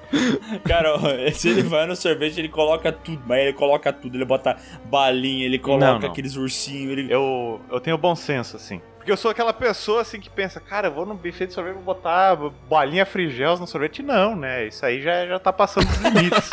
[0.65, 0.99] Cara, ó,
[1.33, 3.21] se ele vai no sorvete, ele coloca tudo.
[3.27, 4.15] Mas ele coloca tudo.
[4.15, 4.55] Ele bota
[4.85, 6.09] balinha, ele coloca Não, não.
[6.09, 6.91] aqueles ursinhos.
[6.91, 7.13] Ele...
[7.13, 8.81] Eu, eu tenho bom senso, assim.
[9.07, 11.75] Porque eu sou aquela pessoa, assim, que pensa, cara, eu vou no buffet de sorvete,
[11.75, 12.35] vou botar
[12.67, 14.03] bolinha frigels no sorvete.
[14.03, 14.67] Não, né?
[14.67, 16.49] Isso aí já, já tá passando dos limites.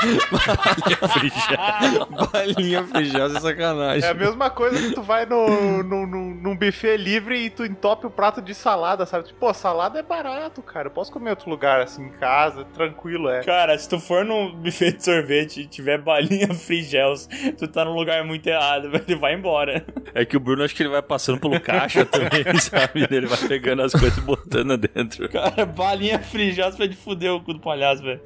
[2.32, 4.05] Balinha feijão é sacanagem.
[4.09, 7.64] É a mesma coisa que tu vai no, no, no- num buffet livre e tu
[7.64, 9.26] entope o prato de salada, sabe?
[9.26, 10.86] Tipo, pô, salada é barato, cara.
[10.86, 13.42] Eu posso comer em outro lugar, assim, em casa, tranquilo, é.
[13.42, 17.28] Cara, se tu for num buffet de sorvete e tiver balinha frigels,
[17.59, 19.05] tu tá num lugar muito errado, velho.
[19.14, 19.84] Ele vai embora.
[20.14, 23.07] É que o Bruno acho que ele vai passando pelo caixa também, sabe?
[23.11, 25.28] Ele vai pegando as coisas e botando dentro.
[25.28, 28.20] Cara, balinha frigels vai de fuder o cu do palhaço, velho.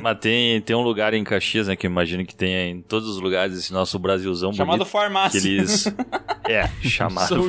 [0.00, 1.76] Mas tem, tem um lugar em Caxias, né?
[1.76, 4.90] Que eu imagino que tenha em todos os lugares esse nosso Brasilzão Chamado bonito.
[4.90, 5.40] farmácia.
[5.40, 5.86] Que eles.
[6.48, 7.46] É, chamado São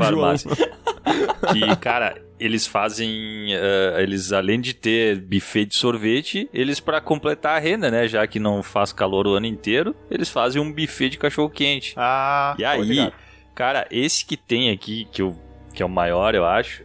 [1.51, 3.53] Que, cara, eles fazem.
[3.53, 8.07] eh, eles, além de ter buffet de sorvete, eles, pra completar a renda, né?
[8.07, 11.93] Já que não faz calor o ano inteiro, eles fazem um buffet de cachorro-quente.
[11.97, 13.11] Ah, E aí,
[13.53, 15.38] cara, esse que tem aqui, que, eu,
[15.74, 16.84] que é o maior, eu acho.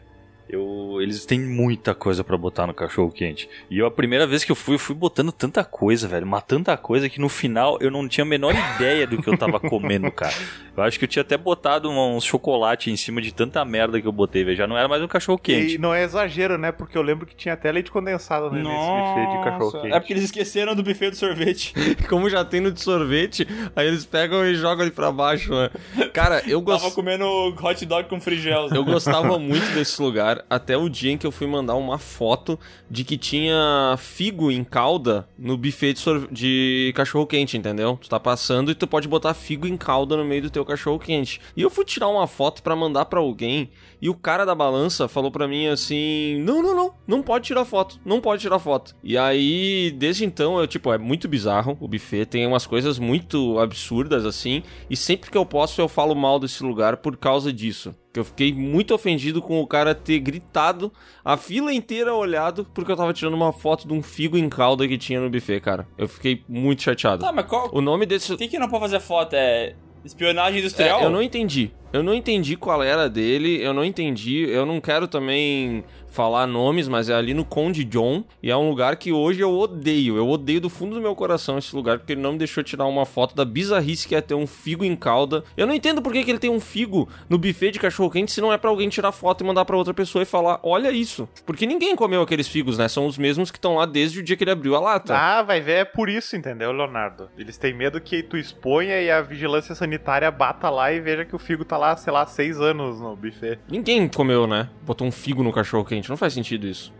[0.48, 3.48] Eu, eles têm muita coisa pra botar no cachorro quente.
[3.70, 6.26] E eu, a primeira vez que eu fui, eu fui botando tanta coisa, velho.
[6.26, 9.36] Mas tanta coisa que no final eu não tinha a menor ideia do que eu
[9.36, 10.32] tava comendo, cara.
[10.76, 14.00] Eu acho que eu tinha até botado um- uns chocolate em cima de tanta merda
[14.00, 14.56] que eu botei, velho.
[14.56, 15.74] Já não era mais um cachorro quente.
[15.74, 16.70] E não é exagero, né?
[16.72, 19.94] Porque eu lembro que tinha até leite condensado né, nesse buffet de cachorro quente.
[19.94, 21.74] É porque eles esqueceram do buffet do sorvete.
[22.08, 25.68] Como já tem no de sorvete, aí eles pegam e jogam ele pra baixo, né?
[26.14, 26.94] Cara, eu Tava gosto.
[26.94, 27.26] comendo
[27.60, 28.70] hot dog com frigels.
[28.72, 32.58] Eu gostava muito desse lugar, até o dia em que eu fui mandar uma foto
[32.90, 37.98] de que tinha figo em calda no buffet de, de cachorro-quente, entendeu?
[38.00, 41.40] Tu tá passando e tu pode botar figo em calda no meio do teu cachorro-quente.
[41.56, 43.70] E eu fui tirar uma foto pra mandar pra alguém,
[44.00, 47.64] e o cara da balança falou pra mim assim: Não, não, não, não pode tirar
[47.64, 48.94] foto, não pode tirar foto.
[49.02, 53.58] E aí, desde então, eu, tipo, é muito bizarro o buffet, tem umas coisas muito
[53.58, 57.94] absurdas assim, e sempre que eu posso eu falo mal desse lugar por causa disso.
[58.12, 60.90] Que eu fiquei muito ofendido com o cara ter gritado,
[61.22, 64.88] a fila inteira olhado, porque eu tava tirando uma foto de um figo em calda
[64.88, 65.86] que tinha no buffet, cara.
[65.96, 67.22] Eu fiquei muito chateado.
[67.24, 67.68] Tá, mas qual.
[67.72, 68.28] O nome desse.
[68.28, 69.34] Por que, que não pode fazer foto?
[69.34, 69.74] É.
[70.04, 71.00] Espionagem industrial?
[71.00, 71.70] É, eu não entendi.
[71.92, 74.48] Eu não entendi qual era dele, eu não entendi.
[74.48, 75.84] Eu não quero também
[76.18, 78.24] falar nomes, mas é ali no Conde John.
[78.42, 80.16] E é um lugar que hoje eu odeio.
[80.16, 82.86] Eu odeio do fundo do meu coração esse lugar, porque ele não me deixou tirar
[82.86, 85.44] uma foto da bizarrice que é ter um figo em calda.
[85.56, 88.40] Eu não entendo por que, que ele tem um figo no buffet de cachorro-quente se
[88.40, 91.28] não é pra alguém tirar foto e mandar pra outra pessoa e falar: olha isso.
[91.46, 92.88] Porque ninguém comeu aqueles figos, né?
[92.88, 95.16] São os mesmos que estão lá desde o dia que ele abriu a lata.
[95.16, 97.30] Ah, vai ver, é por isso, entendeu, Leonardo?
[97.38, 101.36] Eles têm medo que tu exponha e a vigilância sanitária bata lá e veja que
[101.36, 103.60] o figo tá lá, sei lá, seis anos no buffet.
[103.70, 104.68] Ninguém comeu, né?
[104.82, 106.07] Botou um figo no cachorro-quente.
[106.08, 106.92] Não faz sentido isso.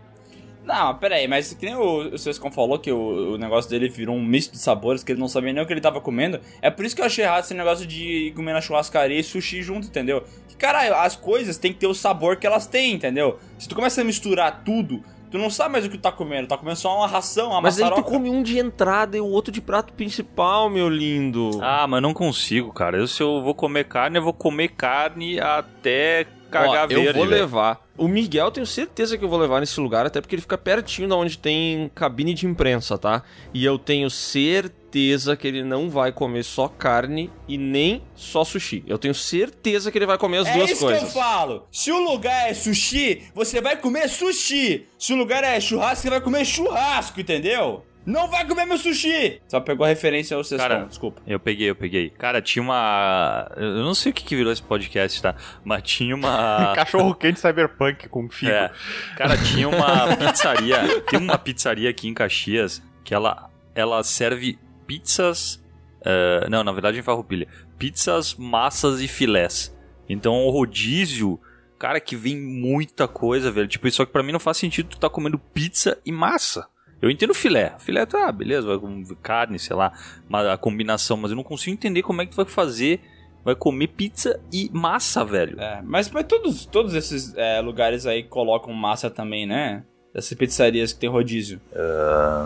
[0.63, 3.89] Não, pera aí, mas que nem o, o Sescon falou que o, o negócio dele
[3.89, 6.39] virou um misto de sabores, que ele não sabia nem o que ele tava comendo.
[6.61, 9.63] É por isso que eu achei errado esse negócio de comer na churrascaria e sushi
[9.63, 10.23] junto, entendeu?
[10.47, 13.39] Que, caralho, as coisas têm que ter o sabor que elas têm, entendeu?
[13.57, 16.47] Se tu começa a misturar tudo, tu não sabe mais o que tu tá comendo,
[16.47, 18.11] tá comendo só uma ração, uma Mas aí tu maçaroca.
[18.11, 21.49] come um de entrada e o outro de prato principal, meu lindo.
[21.63, 22.97] Ah, mas não consigo, cara.
[22.97, 27.17] Eu, se eu vou comer carne, eu vou comer carne até cagar Ó, eu verde.
[27.19, 27.41] vou velho.
[27.41, 27.87] levar.
[27.97, 30.57] O Miguel, eu tenho certeza que eu vou levar nesse lugar, até porque ele fica
[30.57, 33.23] pertinho da onde tem cabine de imprensa, tá?
[33.53, 38.83] E eu tenho certeza que ele não vai comer só carne e nem só sushi.
[38.87, 40.99] Eu tenho certeza que ele vai comer as é duas isso coisas.
[41.01, 41.67] que eu falo.
[41.71, 44.87] Se o lugar é sushi, você vai comer sushi.
[44.97, 47.83] Se o lugar é churrasco, você vai comer churrasco, entendeu?
[48.09, 49.39] Não vai comer meu sushi!
[49.47, 51.21] Só pegou a referência ao Sescon, Cara, desculpa.
[51.27, 52.09] Eu peguei, eu peguei.
[52.09, 53.51] Cara, tinha uma.
[53.55, 55.35] Eu não sei o que, que virou esse podcast, tá?
[55.63, 56.73] Mas tinha uma.
[56.75, 58.51] Cachorro quente cyberpunk com figo.
[58.51, 58.71] É.
[59.15, 61.01] Cara, tinha uma pizzaria.
[61.01, 64.57] Tem uma pizzaria aqui em Caxias que ela, ela serve
[64.87, 65.63] pizzas.
[66.03, 67.47] eh, não, na verdade em Farroupilha.
[67.77, 69.77] Pizzas, massas e filés.
[70.09, 71.39] Então o rodízio.
[71.77, 73.67] Cara, que vem muita coisa, velho.
[73.67, 76.67] Tipo, só que pra mim não faz sentido tu tá comendo pizza e massa.
[77.01, 77.73] Eu entendo filé.
[77.79, 79.93] Filé tá, beleza, vai com carne, sei lá,
[80.31, 83.01] a combinação, mas eu não consigo entender como é que tu vai fazer.
[83.43, 85.59] Vai comer pizza e massa, velho.
[85.59, 89.83] É, mas, mas todos, todos esses é, lugares aí colocam massa também, né?
[90.13, 91.61] Essas pizzarias que tem rodízio.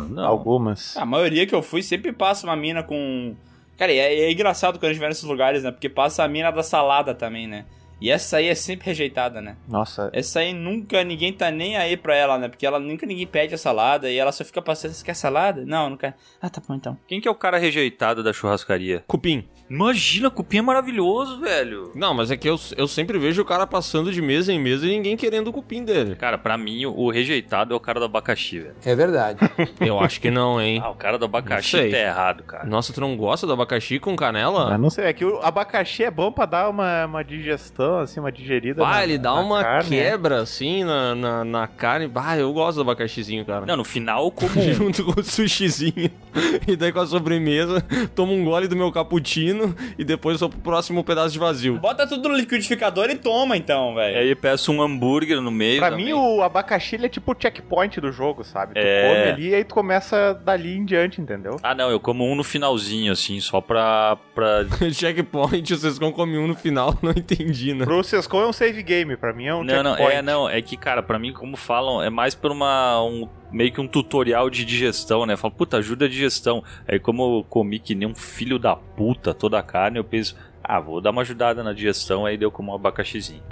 [0.10, 0.26] não.
[0.26, 0.96] Algumas.
[0.96, 3.36] A maioria que eu fui sempre passa uma mina com.
[3.76, 5.72] Cara, é, é engraçado quando a gente vai nesses lugares, né?
[5.72, 7.66] Porque passa a mina da salada também, né?
[8.04, 9.56] E essa aí é sempre rejeitada, né?
[9.66, 12.50] Nossa, Essa aí nunca ninguém tá nem aí pra ela, né?
[12.50, 15.64] Porque ela nunca ninguém pede a salada e ela só fica passando, você quer salada?
[15.66, 16.14] Não, não quer.
[16.42, 16.98] Ah, tá bom então.
[17.08, 19.06] Quem que é o cara rejeitado da churrascaria?
[19.08, 19.48] Cupim.
[19.70, 21.94] Imagina, cupim é maravilhoso, velho.
[21.96, 24.86] Não, mas é que eu, eu sempre vejo o cara passando de mesa em mesa
[24.86, 26.16] e ninguém querendo o cupim dele.
[26.18, 28.76] Cara, pra mim, o rejeitado é o cara do abacaxi, velho.
[28.86, 29.40] É verdade.
[29.80, 30.82] Eu acho que não, hein?
[30.84, 32.66] Ah, o cara do abacaxi tá errado, cara.
[32.66, 34.72] Nossa, tu não gosta do abacaxi com canela?
[34.72, 38.20] Mas não sei, é que o abacaxi é bom pra dar uma, uma digestão, assim,
[38.20, 38.82] uma digerida.
[38.84, 40.04] Bah, na- ele dá na uma carne, né?
[40.04, 42.08] quebra assim na, na, na carne.
[42.08, 43.66] Bah, eu gosto do abacaxizinho, cara.
[43.66, 44.50] Não, no final, como.
[44.74, 46.10] Junto com o sushizinho.
[46.68, 47.82] E daí com a sobremesa,
[48.16, 51.78] tomo um gole do meu cappuccino e depois sou pro próximo pedaço de vazio.
[51.80, 54.18] Bota tudo no liquidificador e toma então, velho.
[54.18, 55.80] Aí peço um hambúrguer no meio.
[55.80, 56.06] Pra também.
[56.06, 58.74] mim, o abacaxi ele é tipo o checkpoint do jogo, sabe?
[58.74, 59.08] Tu É.
[59.10, 61.58] come ali e aí tu começa dali em diante, entendeu?
[61.62, 64.18] Ah, não, eu como um no finalzinho, assim, só pra.
[64.34, 64.66] pra...
[64.92, 67.86] Checkpoint, vocês vão comer um no final, não entendi, né?
[67.86, 70.16] Pro Sescon é um save game, pra mim é um Não, não, checkpoint.
[70.18, 73.02] é, não, é que, cara, pra mim, como falam, é mais por uma.
[73.04, 75.36] Um, meio que um tutorial de digestão, né?
[75.38, 76.64] Fala, puta, ajuda a digestão.
[76.88, 80.36] Aí, como eu comi que nem um filho da puta toda a carne, eu penso,
[80.64, 83.44] ah, vou dar uma ajudada na digestão, aí deu como um abacaxizinho.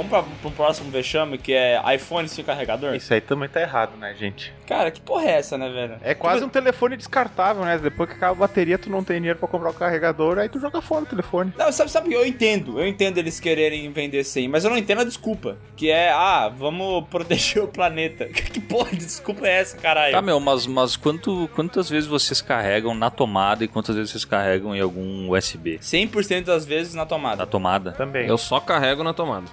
[0.00, 2.94] Vamos pra, pro próximo vexame, que é iPhone sem carregador?
[2.94, 4.50] Isso aí também tá errado, né, gente?
[4.66, 5.96] Cara, que porra é essa, né, velho?
[6.00, 7.76] É quase um telefone descartável, né?
[7.76, 10.58] Depois que acaba a bateria, tu não tem dinheiro pra comprar o carregador, aí tu
[10.58, 11.52] joga fora o telefone.
[11.58, 15.02] Não, sabe, sabe, eu entendo, eu entendo eles quererem vender sem, mas eu não entendo
[15.02, 15.58] a desculpa.
[15.76, 18.26] Que é, ah, vamos proteger o planeta.
[18.50, 20.12] Que porra de desculpa é essa, caralho?
[20.12, 24.24] Tá, meu, mas, mas quanto, quantas vezes vocês carregam na tomada e quantas vezes vocês
[24.24, 25.78] carregam em algum USB?
[25.78, 27.36] 100% das vezes na tomada.
[27.36, 27.92] Na tomada?
[27.92, 28.26] Também.
[28.26, 29.46] Eu só carrego na tomada.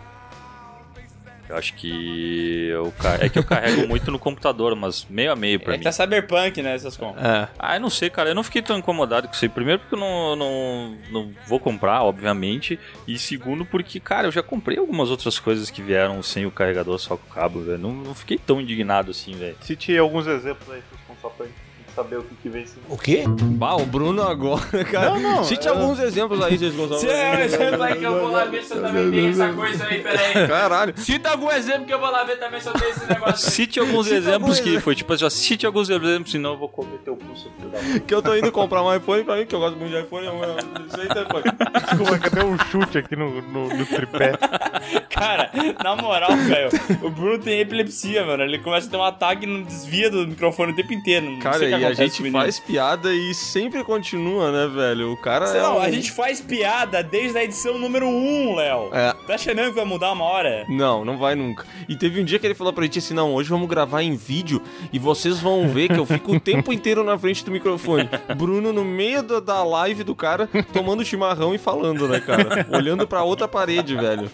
[1.49, 5.35] Eu acho que eu, ca- é que eu carrego muito no computador, mas meio a
[5.35, 5.79] meio pra É mim.
[5.79, 7.23] que tá cyberpunk, né, essas compras.
[7.25, 7.47] É.
[7.57, 8.29] Ah, eu não sei, cara.
[8.29, 9.49] Eu não fiquei tão incomodado com isso aí.
[9.49, 12.79] Primeiro, porque eu não, não, não vou comprar, obviamente.
[13.07, 16.97] E segundo, porque, cara, eu já comprei algumas outras coisas que vieram sem o carregador,
[16.99, 17.77] só com o cabo, velho.
[17.77, 19.55] Não, não fiquei tão indignado assim, velho.
[19.61, 20.81] Cite alguns exemplos aí,
[21.21, 21.66] só pra gente
[21.97, 22.77] saber o que, que vem sim.
[22.89, 23.23] O quê?
[23.27, 25.09] Bah, o Bruno agora, cara.
[25.11, 26.99] Não, não, Cite eu- alguns exemplos aí, vocês gostam.
[26.99, 29.53] Se é um exemplo aí que eu vou lá ver se eu também tenho essa
[29.53, 30.33] coisa aí, peraí.
[30.47, 30.93] Caralho.
[30.97, 33.51] Cita algum exemplo que eu vou lá ver também se eu tenho esse negócio aí.
[33.53, 36.69] Cite alguns Cita exemplos algum que foi tipo assim, cite alguns exemplos, senão eu vou
[36.69, 37.99] comer teu pulso, filho da puta.
[38.01, 40.25] Que eu tô indo comprar um iPhone pra mim, que eu gosto muito de iPhone.
[40.27, 41.43] eu- eu- Isso aí tá iPhone.
[41.87, 44.33] Desculpa, que deu um chute aqui no, no, no tripé.
[45.09, 45.49] Cara,
[45.83, 46.69] na moral, velho,
[47.01, 48.43] o Bruno tem epilepsia, mano.
[48.43, 51.25] Ele começa a ter um ataque e não desvia do microfone o tempo inteiro.
[51.29, 55.11] Não Cara, o e a gente faz piada e sempre continua, né, velho?
[55.11, 55.63] O cara Sei é.
[55.63, 58.89] lá, um- a gente faz piada desde a edição número 1, Léo.
[58.93, 59.13] É.
[59.25, 60.65] Tá achando que vai mudar uma hora?
[60.69, 61.65] Não, não vai nunca.
[61.87, 64.15] E teve um dia que ele falou pra gente assim: não, hoje vamos gravar em
[64.15, 64.61] vídeo
[64.91, 68.09] e vocês vão ver que eu fico o tempo inteiro na frente do microfone.
[68.35, 72.65] Bruno no meio da, da live do cara, tomando chimarrão e falando, né, cara?
[72.71, 74.29] Olhando pra outra parede, velho.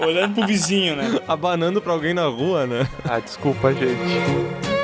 [0.00, 1.20] Olhando pro vizinho, né?
[1.26, 2.88] Abanando pra alguém na rua, né?
[3.04, 4.77] Ah, desculpa, gente.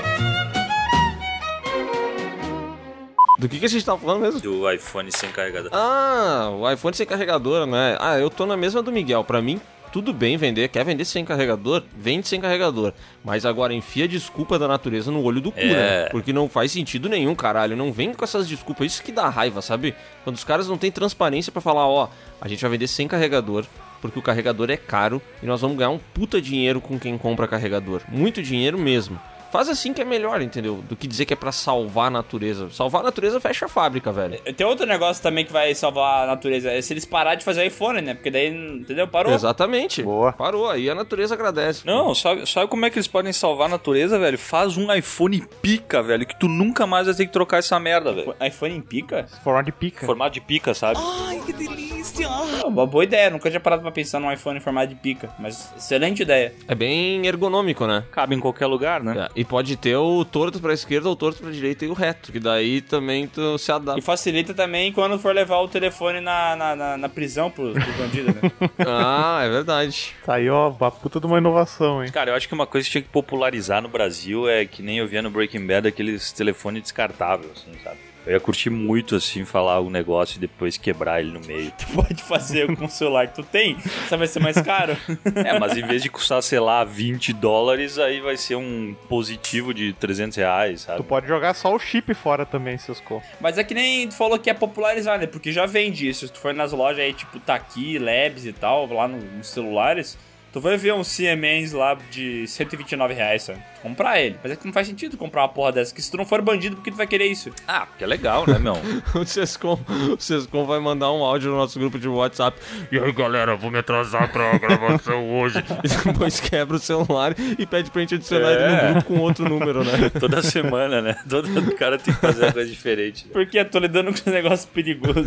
[3.39, 4.41] Do que, que a gente tava falando mesmo?
[4.41, 5.71] Do iPhone sem carregador.
[5.73, 7.97] Ah, o iPhone sem carregador, né?
[8.01, 9.25] Ah, eu tô na mesma do Miguel.
[9.25, 9.61] Pra mim,
[9.93, 10.69] tudo bem vender.
[10.69, 11.83] Quer vender sem carregador?
[11.97, 12.93] Vende sem carregador.
[13.25, 16.05] Mas agora enfia a desculpa da natureza no olho do cu, É.
[16.05, 16.09] né?
[16.11, 17.77] Porque não faz sentido nenhum, caralho.
[17.77, 18.87] Não vem com essas desculpas.
[18.87, 19.97] Isso que dá raiva, sabe?
[20.23, 22.09] Quando os caras não têm transparência pra falar, ó,
[22.41, 23.65] a gente vai vender sem carregador.
[24.01, 27.49] Porque o carregador é caro e nós vamos ganhar um puta dinheiro com quem compra
[27.49, 28.03] carregador.
[28.09, 29.19] Muito dinheiro mesmo.
[29.55, 30.83] Faz assim que é melhor, entendeu?
[30.89, 32.69] Do que dizer que é pra salvar a natureza.
[32.71, 34.37] Salvar a natureza fecha a fábrica, velho.
[34.53, 36.73] Tem outro negócio também que vai salvar a natureza.
[36.73, 38.15] É se eles pararem de fazer iPhone, né?
[38.15, 39.07] Porque daí, entendeu?
[39.07, 39.33] Parou.
[39.33, 40.03] Exatamente.
[40.03, 40.33] Boa.
[40.33, 41.87] Parou, aí a natureza agradece.
[41.87, 44.37] Não, sabe, sabe como é que eles podem salvar a natureza, velho?
[44.37, 48.13] Faz um iPhone pica, velho, que tu nunca mais vai ter que trocar essa merda,
[48.13, 48.35] velho.
[48.45, 49.29] iPhone em pica?
[49.45, 50.05] Formato de pica.
[50.05, 50.99] Formato de pica, sabe?
[51.01, 51.95] Ai, que delícia!
[52.27, 53.31] É uma boa ideia.
[53.31, 55.31] Nunca tinha parado pra pensar num iPhone em formato de pica.
[55.39, 56.53] Mas excelente ideia.
[56.67, 58.05] É bem ergonômico, né?
[58.11, 59.29] Cabe em qualquer lugar, né?
[59.35, 62.33] É, E pode ter o torto pra esquerda, o torto pra direita e o reto.
[62.33, 64.03] Que daí também tu se E adapta.
[64.03, 68.35] facilita também quando for levar o telefone na, na, na, na prisão pros, pros bandidos,
[68.35, 68.51] né?
[68.87, 70.15] ah, é verdade.
[70.25, 72.11] Tá aí, ó, uma puta de uma inovação, hein?
[72.11, 74.99] Cara, eu acho que uma coisa que tinha que popularizar no Brasil é que nem
[74.99, 77.99] eu via no Breaking Bad aqueles telefones descartáveis, assim, sabe?
[78.27, 81.71] Eu ia curtir muito, assim, falar o negócio e depois quebrar ele no meio.
[81.79, 83.77] Tu pode fazer com o celular que tu tem,
[84.09, 84.97] só vai ser mais caro.
[85.45, 89.75] É, mas em vez de custar, sei lá, 20 dólares, aí vai ser um positivo
[89.75, 90.99] de 300 reais, sabe?
[90.99, 93.23] Tu pode jogar só o chip fora também, seus co.
[93.41, 95.27] Mas é que nem tu falou que é popularizar, né?
[95.27, 96.27] Porque já vende isso.
[96.27, 100.17] Se tu for nas lojas aí, tipo Taki, Labs e tal, lá no- nos celulares,
[100.55, 103.59] tu vai ver uns Siemens lá de 129 reais, sabe?
[103.83, 104.37] Comprar ele.
[104.41, 105.91] Mas é que não faz sentido comprar uma porra dessa.
[105.91, 107.51] Porque se tu não for bandido, por que tu vai querer isso?
[107.67, 108.75] Ah, porque é legal, né, meu?
[109.21, 109.79] O Sescom,
[110.17, 112.57] o Sescom vai mandar um áudio no nosso grupo de WhatsApp.
[112.91, 115.59] E aí, galera, vou me atrasar pra gravação hoje.
[115.83, 119.49] E depois quebra o celular e pede pra gente adicionar ele no grupo com outro
[119.49, 120.09] número, né?
[120.21, 121.17] Toda semana, né?
[121.29, 123.27] Todo cara tem que fazer uma coisa diferente.
[123.27, 123.31] né?
[123.33, 125.27] Porque eu tô lidando com um negócio perigoso.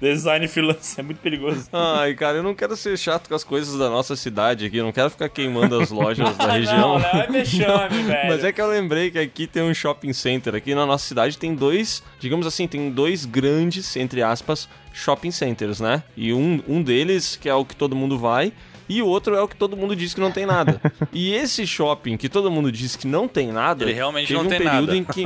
[0.00, 1.68] Design freelance é muito perigoso.
[1.72, 4.76] Ai, cara, eu não quero ser chato com as coisas da nossa cidade aqui.
[4.76, 6.78] eu Não quero ficar queimando as lojas da região.
[6.78, 8.28] não, Léo, é vexame, velho.
[8.28, 10.54] Mas é que eu lembrei que aqui tem um shopping center.
[10.54, 15.80] Aqui na nossa cidade tem dois, digamos assim, tem dois grandes, entre aspas, shopping centers,
[15.80, 16.02] né?
[16.16, 18.52] E um, um deles, que é o que todo mundo vai,
[18.88, 20.80] e o outro é o que todo mundo diz que não tem nada.
[21.12, 23.84] e esse shopping que todo mundo diz que não tem nada.
[23.84, 24.96] Ele realmente teve não um tem período nada.
[24.96, 25.24] em que.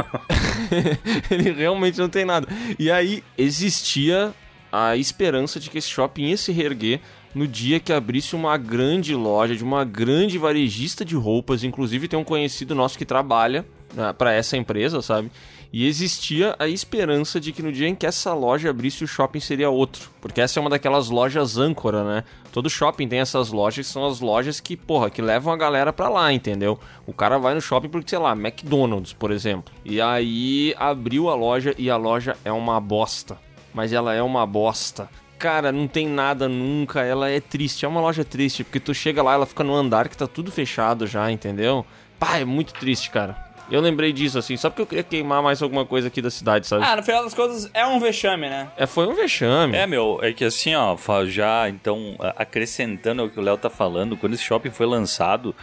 [1.30, 2.48] ele realmente não tem nada.
[2.78, 4.34] E aí existia
[4.72, 7.00] a esperança de que esse shopping ia se reerguer
[7.34, 12.18] no dia que abrisse uma grande loja de uma grande varejista de roupas, inclusive tem
[12.18, 13.64] um conhecido nosso que trabalha
[14.16, 15.30] para essa empresa, sabe?
[15.72, 19.40] E existia a esperança de que no dia em que essa loja abrisse o shopping
[19.40, 22.24] seria outro, porque essa é uma daquelas lojas âncora, né?
[22.52, 25.90] Todo shopping tem essas lojas que são as lojas que, porra, que levam a galera
[25.90, 26.78] pra lá, entendeu?
[27.06, 29.72] O cara vai no shopping porque, sei lá, McDonald's, por exemplo.
[29.82, 33.38] E aí abriu a loja e a loja é uma bosta.
[33.72, 35.08] Mas ela é uma bosta
[35.42, 37.02] cara, não tem nada nunca.
[37.02, 40.08] Ela é triste, é uma loja triste, porque tu chega lá, ela fica no andar
[40.08, 41.84] que tá tudo fechado já, entendeu?
[42.16, 43.36] Pá, é muito triste, cara.
[43.68, 46.66] Eu lembrei disso, assim, só porque eu queria queimar mais alguma coisa aqui da cidade,
[46.68, 46.84] sabe?
[46.84, 48.68] Ah, no final das contas, é um vexame, né?
[48.76, 49.76] É, foi um vexame.
[49.76, 54.16] É, meu, é que assim, ó, já então, acrescentando ao que o Léo tá falando,
[54.16, 55.54] quando esse shopping foi lançado,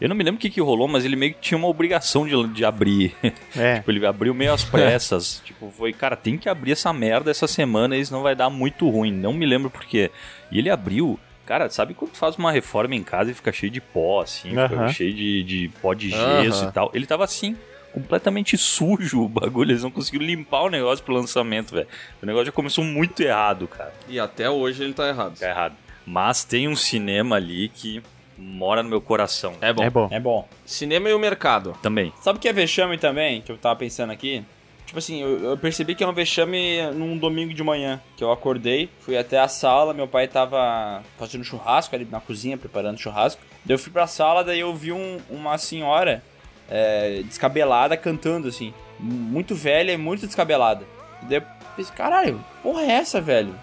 [0.00, 2.26] eu não me lembro o que, que rolou, mas ele meio que tinha uma obrigação
[2.26, 3.14] de, de abrir.
[3.56, 3.76] É.
[3.76, 5.42] tipo, ele abriu meio às pressas.
[5.46, 8.88] tipo, foi, cara, tem que abrir essa merda essa semana e senão vai dar muito
[8.88, 9.10] ruim.
[9.12, 10.10] Não me lembro por quê.
[10.50, 11.18] E ele abriu.
[11.46, 14.50] Cara, sabe quando tu faz uma reforma em casa e fica cheio de pó, assim,
[14.50, 14.88] fica Aham.
[14.92, 16.68] cheio de, de pó de gesso Aham.
[16.68, 16.90] e tal?
[16.92, 17.56] Ele tava assim,
[17.92, 19.72] completamente sujo o bagulho.
[19.72, 21.88] Eles não conseguiram limpar o negócio pro lançamento, velho.
[22.22, 23.94] O negócio já começou muito errado, cara.
[24.08, 25.38] E até hoje ele tá errado.
[25.38, 25.74] Tá errado.
[26.06, 28.02] Mas tem um cinema ali que
[28.38, 29.54] mora no meu coração.
[29.60, 29.82] É bom.
[29.82, 30.08] É bom.
[30.12, 30.48] É bom.
[30.64, 31.76] Cinema e o mercado.
[31.82, 32.12] Também.
[32.22, 34.44] Sabe o que é vexame também, que eu tava pensando aqui?
[34.86, 38.32] Tipo assim, eu, eu percebi que é um vexame num domingo de manhã, que eu
[38.32, 43.42] acordei, fui até a sala, meu pai tava fazendo churrasco ali na cozinha, preparando churrasco.
[43.66, 46.22] Daí eu fui pra sala, daí eu vi um- uma senhora
[46.70, 50.86] é, descabelada cantando, assim, muito velha e muito descabelada.
[51.22, 51.42] Daí eu
[51.76, 53.54] pensei, caralho, porra é essa, velho?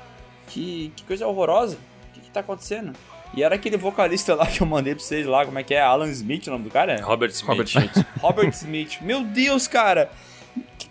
[0.47, 1.78] Que, que coisa horrorosa,
[2.09, 2.93] o que, que tá acontecendo?
[3.36, 5.81] E era aquele vocalista lá que eu mandei pra vocês lá, como é que é?
[5.81, 7.01] Alan Smith o nome do cara?
[7.03, 7.49] Robert Smith.
[7.49, 8.05] Robert Schmidt.
[8.21, 9.01] Robert Smith.
[9.01, 10.09] Meu Deus, cara.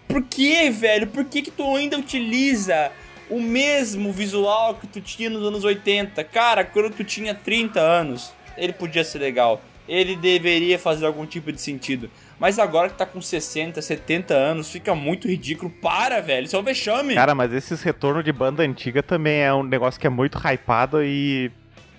[0.06, 1.06] Por que, velho?
[1.06, 2.92] Por que que tu ainda utiliza
[3.30, 6.22] o mesmo visual que tu tinha nos anos 80?
[6.24, 9.62] Cara, quando tu tinha 30 anos, ele podia ser legal.
[9.88, 12.10] Ele deveria fazer algum tipo de sentido.
[12.38, 15.70] Mas agora que tá com 60, 70 anos, fica muito ridículo.
[15.70, 16.44] Para, velho.
[16.44, 17.14] Isso é um vexame.
[17.14, 21.02] Cara, mas esses retornos de banda antiga também é um negócio que é muito hypado
[21.02, 21.50] e,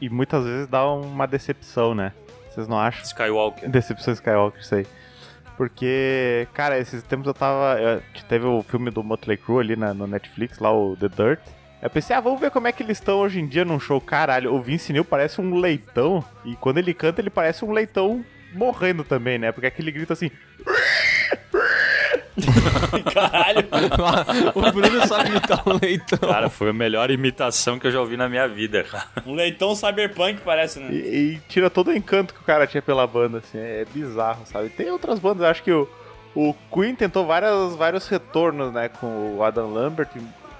[0.05, 2.11] e muitas vezes dá uma decepção, né?
[2.49, 3.03] Vocês não acham?
[3.03, 3.69] Skywalker.
[3.69, 4.85] Decepção Skywalker, isso aí.
[5.57, 7.79] Porque, cara, esses tempos eu tava.
[7.79, 11.39] eu- teve o filme do Motley Crue ali na, no Netflix, lá o The Dirt.
[11.81, 14.01] Eu pensei, ah, vamos ver como é que eles estão hoje em dia num show.
[14.01, 16.23] Caralho, o Vince Neil parece um leitão.
[16.43, 19.51] E quando ele canta, ele parece um leitão morrendo também, né?
[19.51, 20.31] Porque aquele grito assim.
[23.13, 23.67] Caralho.
[24.55, 26.29] o Bruno sabe imitar um leitão.
[26.29, 29.07] Cara, foi a melhor imitação que eu já ouvi na minha vida, cara.
[29.25, 30.89] Um leitão cyberpunk parece, né?
[30.91, 33.57] E, e tira todo o encanto que o cara tinha pela banda, assim.
[33.57, 34.69] É bizarro, sabe?
[34.69, 35.87] Tem outras bandas, acho que o,
[36.35, 38.89] o Queen tentou várias, vários retornos, né?
[38.89, 40.09] Com o Adam Lambert,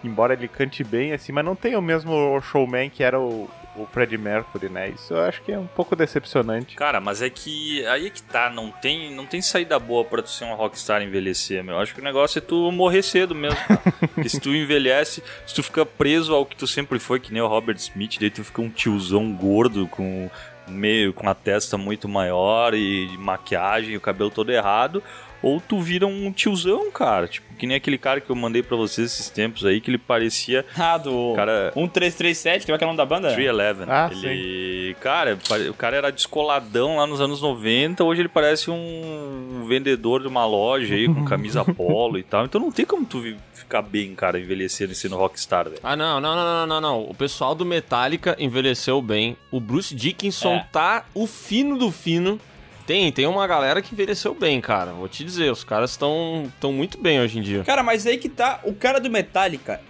[0.03, 3.85] embora ele cante bem, assim, mas não tem o mesmo showman que era o, o
[3.85, 4.89] Freddie Mercury, né?
[4.89, 6.75] Isso eu acho que é um pouco decepcionante.
[6.75, 10.21] Cara, mas é que aí é que tá, não tem, não tem saída boa pra
[10.21, 11.79] tu ser um rockstar e envelhecer, meu.
[11.79, 13.59] Acho que o negócio é tu morrer cedo mesmo.
[14.13, 17.41] Porque se tu envelhece, se tu fica preso ao que tu sempre foi, que nem
[17.41, 20.29] o Robert Smith, daí tu fica um tiozão gordo com
[20.67, 25.03] meio com a testa muito maior e maquiagem e o cabelo todo errado,
[25.45, 28.75] ou tu vira um tiozão, cara, tipo, que nem aquele cara que eu mandei pra
[28.75, 32.97] vocês esses tempos aí que ele parecia Ah, do Cara- 1337, que é o nome
[32.97, 33.31] da banda?
[33.33, 33.89] 311.
[33.89, 38.69] Ah, ele, cara, pare- o cara era descoladão lá nos anos 90, hoje ele parece
[38.71, 42.45] um vendedor de uma loja aí com camisa polo e tal.
[42.45, 43.23] Então não tem como tu
[43.53, 45.79] ficar bem, cara, envelhecendo e sendo rockstar, velho.
[45.83, 47.01] Ah, não, não, não, não, não, não.
[47.09, 49.37] O pessoal do Metallica envelheceu bem.
[49.51, 50.67] O Bruce Dickinson É.
[50.71, 52.39] tá o fino do fino.
[52.85, 54.91] Tem, tem uma galera que envelheceu bem, cara.
[54.93, 57.63] Vou te dizer, os caras estão tão muito bem hoje em dia.
[57.63, 59.81] Cara, mas aí que tá, o cara do Metallica,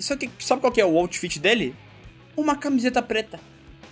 [0.00, 1.74] só que sabe qual que é o outfit dele?
[2.36, 3.38] Uma camiseta preta.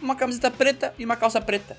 [0.00, 1.76] Uma camiseta preta e uma calça preta.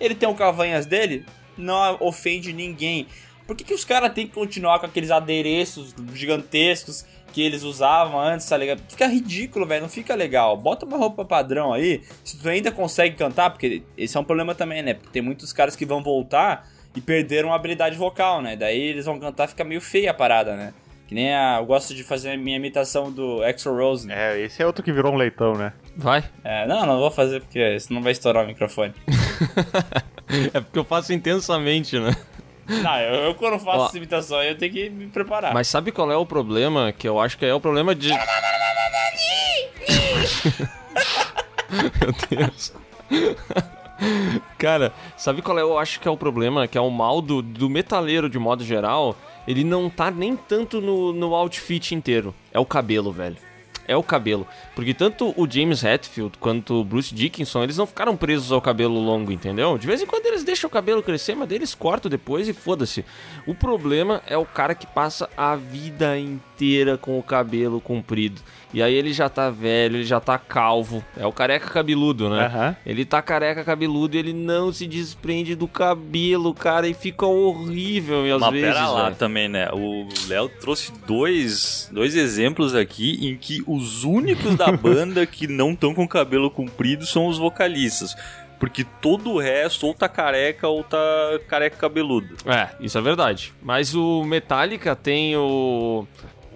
[0.00, 3.06] Ele tem o cavanhas dele, não ofende ninguém.
[3.46, 8.18] Por que, que os caras têm que continuar com aqueles adereços gigantescos que eles usavam
[8.20, 8.80] antes, tá ligado?
[8.88, 10.56] Fica ridículo, velho, não fica legal.
[10.56, 14.54] Bota uma roupa padrão aí, se tu ainda consegue cantar, porque esse é um problema
[14.54, 14.94] também, né?
[14.94, 18.56] Porque tem muitos caras que vão voltar e perderam a habilidade vocal, né?
[18.56, 20.72] Daí eles vão cantar, fica meio feia a parada, né?
[21.06, 21.58] Que nem a.
[21.60, 24.14] Eu gosto de fazer a minha imitação do Exo Rose, né?
[24.16, 25.72] É, esse é outro que virou um leitão, né?
[25.96, 26.24] Vai.
[26.42, 28.92] É, não, não vou fazer porque senão vai estourar o microfone.
[30.52, 32.10] É porque eu faço intensamente, né?
[32.68, 33.86] Não, eu, eu quando faço Ó.
[33.86, 35.54] essa imitação eu tenho que me preparar.
[35.54, 36.92] Mas sabe qual é o problema?
[36.92, 38.10] Que eu acho que é o problema de.
[41.70, 42.72] Meu Deus.
[44.58, 45.62] Cara, sabe qual é?
[45.62, 48.64] Eu acho que é o problema, que é o mal do, do metaleiro de modo
[48.64, 49.16] geral.
[49.46, 52.34] Ele não tá nem tanto no, no outfit inteiro.
[52.52, 53.36] É o cabelo, velho.
[53.86, 54.46] É o cabelo.
[54.74, 58.98] Porque tanto o James Hetfield quanto o Bruce Dickinson, eles não ficaram presos ao cabelo
[58.98, 59.78] longo, entendeu?
[59.78, 63.04] De vez em quando eles deixam o cabelo crescer, mas eles cortam depois e foda-se.
[63.46, 68.40] O problema é o cara que passa a vida inteira com o cabelo comprido.
[68.76, 71.02] E aí ele já tá velho, ele já tá calvo.
[71.16, 72.44] É o careca cabeludo, né?
[72.44, 72.76] Aham.
[72.84, 78.26] Ele tá careca cabeludo e ele não se desprende do cabelo, cara, e fica horrível
[78.26, 78.68] e às Mas vezes.
[78.74, 79.16] pera lá velho.
[79.16, 79.70] também, né?
[79.72, 85.70] O Léo trouxe dois, dois exemplos aqui em que os únicos da banda que não
[85.72, 88.14] estão com cabelo comprido são os vocalistas.
[88.60, 90.98] Porque todo o resto ou tá careca ou tá
[91.48, 92.36] careca cabeludo.
[92.44, 93.54] É, isso é verdade.
[93.62, 96.06] Mas o Metallica tem o.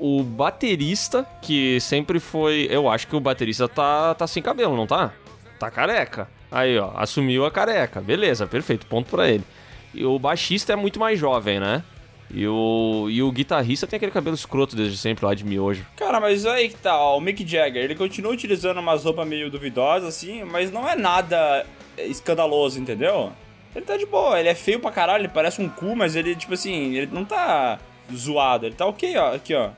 [0.00, 2.66] O baterista, que sempre foi.
[2.70, 5.12] Eu acho que o baterista tá, tá sem cabelo, não tá?
[5.58, 6.26] Tá careca.
[6.50, 8.00] Aí, ó, assumiu a careca.
[8.00, 9.44] Beleza, perfeito, ponto pra ele.
[9.92, 11.84] E o baixista é muito mais jovem, né?
[12.32, 15.84] E o, e o guitarrista tem aquele cabelo escroto desde sempre lá de miojo.
[15.96, 19.50] Cara, mas aí que tá, ó, o Mick Jagger, ele continua utilizando umas roupas meio
[19.50, 21.66] duvidosas, assim, mas não é nada
[21.98, 23.32] escandaloso, entendeu?
[23.74, 26.36] Ele tá de boa, ele é feio pra caralho, ele parece um cu, mas ele,
[26.36, 27.78] tipo assim, ele não tá
[28.14, 29.70] zoado, ele tá ok, ó, aqui, ó.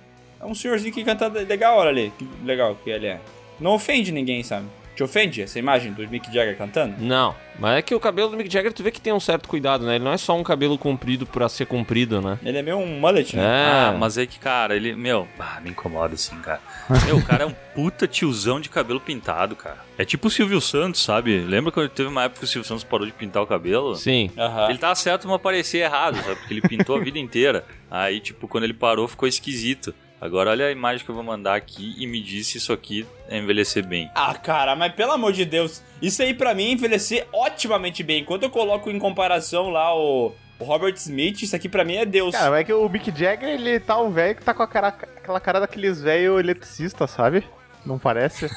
[0.43, 3.21] É um senhorzinho que canta legal, olha ali, que legal que ele é.
[3.61, 4.67] Não ofende ninguém, sabe?
[4.95, 6.97] Te ofende essa imagem do Mick Jagger cantando?
[6.99, 9.49] Não, mas é que o cabelo do Mick Jagger, tu vê que tem um certo
[9.49, 9.95] cuidado, né?
[9.95, 12.39] Ele não é só um cabelo comprido pra ser comprido, né?
[12.43, 13.43] Ele é meio um mullet, né?
[13.43, 16.61] É, Ah, mas é que, cara, ele, meu, ah, me incomoda assim, cara.
[17.07, 19.79] Meu, o cara é um puta tiozão de cabelo pintado, cara.
[19.97, 21.39] É tipo o Silvio Santos, sabe?
[21.39, 23.95] Lembra quando teve uma época que o Silvio Santos parou de pintar o cabelo?
[23.95, 24.31] Sim.
[24.37, 24.69] Aham.
[24.69, 26.37] Ele tava certo, mas parecia errado, sabe?
[26.37, 27.65] Porque ele pintou a vida inteira.
[27.91, 29.95] Aí, tipo, quando ele parou, ficou esquisito.
[30.23, 33.05] Agora olha a imagem que eu vou mandar aqui e me diz se isso aqui
[33.29, 34.09] é envelhecer bem.
[34.15, 38.25] Ah, cara, mas pelo amor de Deus, isso aí pra mim é envelhecer otimamente bem.
[38.25, 42.07] Quando eu coloco em comparação lá o, o Robert Smith, isso aqui pra mim é
[42.07, 42.37] Deus.
[42.37, 44.69] Cara, mas é que o Mick Jagger, ele tá um velho que tá com a
[44.69, 47.45] cara, aquela cara daqueles velho eletricista, sabe?
[47.85, 48.49] Não parece?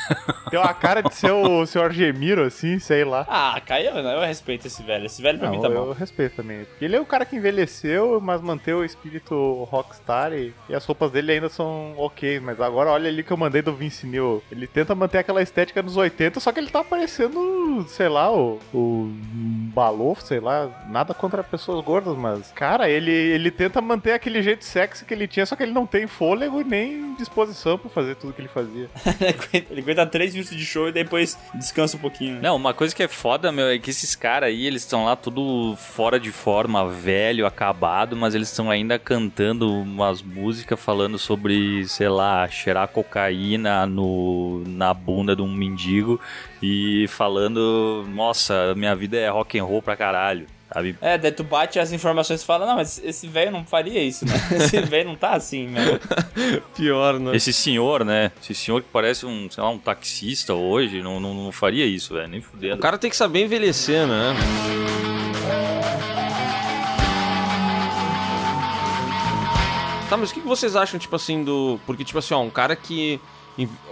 [0.49, 1.91] Tem uma cara de ser o Sr.
[1.91, 3.25] Gemiro, assim, sei lá.
[3.27, 5.05] Ah, Caio, eu respeito esse velho.
[5.05, 5.91] Esse velho pra Não, mim tá eu bom.
[5.93, 6.63] respeito também.
[6.65, 10.85] Porque ele é o cara que envelheceu, mas manteve o espírito rockstar e, e as
[10.85, 12.39] roupas dele ainda são ok.
[12.39, 14.43] Mas agora olha ali que eu mandei do Vince Neil.
[14.51, 18.59] Ele tenta manter aquela estética dos 80, só que ele tá parecendo, sei lá, o,
[18.73, 19.09] o
[19.73, 20.69] Balofo, sei lá.
[20.87, 25.27] Nada contra pessoas gordas, mas, cara, ele, ele tenta manter aquele jeito sexy que ele
[25.27, 28.89] tinha, só que ele não tem fôlego nem disposição pra fazer tudo que ele fazia.
[29.69, 32.41] Ele aguenta três minutos de show e depois descansa um pouquinho.
[32.41, 35.15] Não, uma coisa que é foda, meu, é que esses caras aí, eles estão lá
[35.15, 41.87] tudo fora de forma, velho, acabado, mas eles estão ainda cantando umas músicas falando sobre,
[41.87, 46.19] sei lá, cheirar cocaína no, na bunda de um mendigo
[46.61, 50.97] e falando, nossa, minha vida é rock and roll pra caralho, sabe?
[50.99, 54.25] É, daí tu bate as informações e fala, não, mas esse velho não faria isso,
[54.25, 54.33] né?
[54.51, 55.99] Esse velho não tá assim, né?
[56.75, 57.33] Pior, né?
[57.33, 58.31] Esse senhor, né?
[58.41, 62.13] Esse senhor que parece um, sei lá, um taxista hoje, não, não, não faria isso,
[62.13, 62.81] velho, nem O fudendo.
[62.81, 64.35] cara tem que saber envelhecer, né?
[70.09, 71.79] Tá, mas o que que vocês acham, tipo assim, do.
[71.85, 73.19] Porque, tipo assim, ó, um cara que.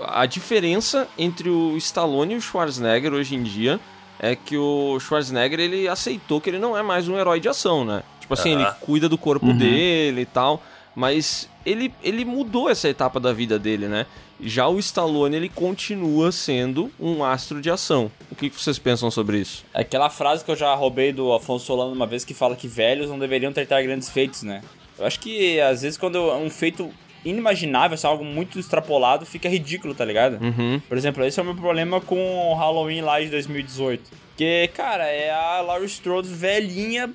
[0.06, 3.80] A diferença entre o Stallone e o Schwarzenegger hoje em dia
[4.24, 7.84] é que o Schwarzenegger ele aceitou que ele não é mais um herói de ação,
[7.84, 8.04] né?
[8.22, 10.64] Tipo assim, ele cuida do corpo dele e tal,
[10.96, 14.06] mas ele, ele mudou essa etapa da vida dele, né?
[14.40, 18.10] Já o Stallone ele continua sendo um astro de ação.
[18.32, 19.66] O que vocês pensam sobre isso?
[19.74, 22.68] É Aquela frase que eu já roubei do Afonso Solano uma vez que fala que
[22.68, 24.62] velhos não deveriam tentar grandes feitos, né?
[24.98, 26.90] Eu acho que às vezes quando é um feito
[27.26, 30.44] inimaginável, se é algo muito extrapolado, fica ridículo, tá ligado?
[30.44, 30.82] Uhum.
[30.88, 34.24] Por exemplo, esse é o meu problema com o Halloween lá de 2018.
[34.36, 37.12] Que, cara, é a Laurie Strode velhinha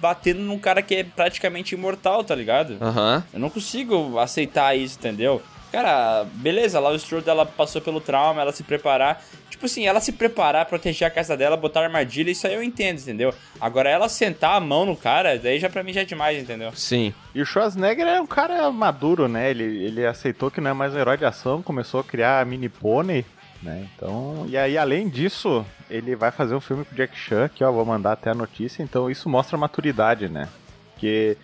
[0.00, 2.76] batendo num cara que é praticamente imortal, tá ligado?
[2.80, 3.24] Aham.
[3.32, 5.42] Eu não consigo aceitar isso, entendeu?
[5.70, 9.22] Cara, beleza, a Laurie Strode ela passou pelo trauma, ela se preparar.
[9.48, 12.98] Tipo assim, ela se preparar, proteger a casa dela, botar armadilha, isso aí eu entendo,
[12.98, 13.32] entendeu?
[13.60, 16.72] Agora ela sentar a mão no cara, daí já pra mim já é demais, entendeu?
[16.74, 17.14] Sim.
[17.34, 19.50] E o Schwarzenegger é um cara maduro, né?
[19.50, 22.44] Ele, ele aceitou que não é mais um herói de ação, começou a criar a
[22.44, 23.24] mini pônei,
[23.62, 23.86] né?
[23.94, 27.62] Então, e aí além disso, ele vai fazer um filme com o Jack Chan, que
[27.62, 30.48] ó, vou mandar até a notícia, então isso mostra maturidade, né?
[30.92, 31.36] Porque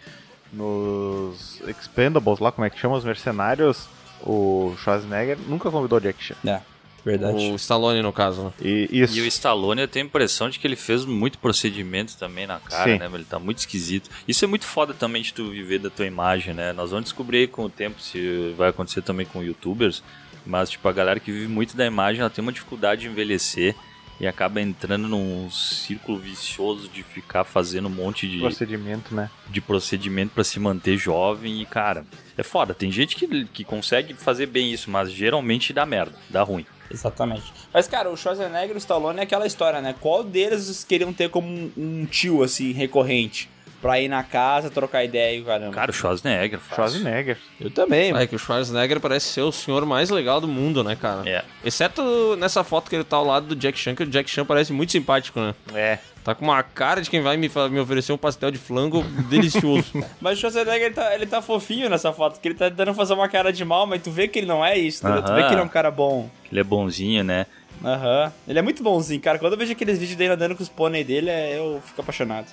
[0.53, 3.89] nos Expendables, lá como é que chama, os mercenários,
[4.23, 6.37] o Schwarzenegger nunca convidou o Jack Chan.
[6.45, 6.61] É,
[7.05, 7.37] verdade.
[7.37, 8.53] O Stallone, no caso, né?
[8.61, 9.17] E isso.
[9.17, 12.59] E o Stallone, eu tenho a impressão de que ele fez muito procedimento também na
[12.59, 12.99] cara, Sim.
[12.99, 13.11] né?
[13.13, 14.11] Ele tá muito esquisito.
[14.27, 16.73] Isso é muito foda também de tu viver da tua imagem, né?
[16.73, 20.03] Nós vamos descobrir aí com o tempo se vai acontecer também com youtubers.
[20.45, 23.75] Mas, tipo, a galera que vive muito da imagem, ela tem uma dificuldade de envelhecer
[24.19, 29.31] e acaba entrando num círculo vicioso de ficar fazendo um monte de, procedimento, né?
[29.49, 31.61] de procedimento pra se manter jovem.
[31.61, 32.05] E, cara,
[32.37, 32.75] é foda.
[32.75, 36.67] Tem gente que, que consegue fazer bem isso, mas geralmente dá merda, dá ruim.
[36.91, 37.53] Exatamente.
[37.73, 39.95] Mas, cara, o Schwarzenegger e o Stallone é aquela história, né?
[40.01, 43.51] Qual deles queriam ter como um, um tio, assim, recorrente?
[43.81, 45.73] Pra ir na casa, trocar ideia e caramba.
[45.73, 46.75] Cara, o Schwarzenegger faz.
[46.93, 47.39] Schwarzenegger.
[47.61, 48.17] Eu também.
[48.17, 51.29] É que o Schwarzenegger parece ser o senhor mais legal do mundo, né, cara?
[51.29, 51.45] É.
[51.65, 54.45] Exceto nessa foto que ele tá ao lado do Jack Chan, que o Jack Chan
[54.45, 55.55] parece muito simpático, né?
[55.75, 55.99] É.
[56.25, 59.93] Tá com uma cara de quem vai me, me oferecer um pastel de flango delicioso.
[60.21, 63.15] Mas o Schwarzenegger, ele tá, ele tá fofinho nessa foto, porque ele tá tentando fazer
[63.15, 65.23] uma cara de mal, mas tu vê que ele não é isso, entendeu?
[65.23, 66.29] Tu vê que ele é um cara bom.
[66.51, 67.47] Ele é bonzinho, né?
[67.85, 68.33] Aham.
[68.49, 69.39] Ele é muito bonzinho, cara.
[69.39, 72.47] Quando eu vejo aqueles vídeos dele andando com os pônei dele, é- eu fico apaixonado.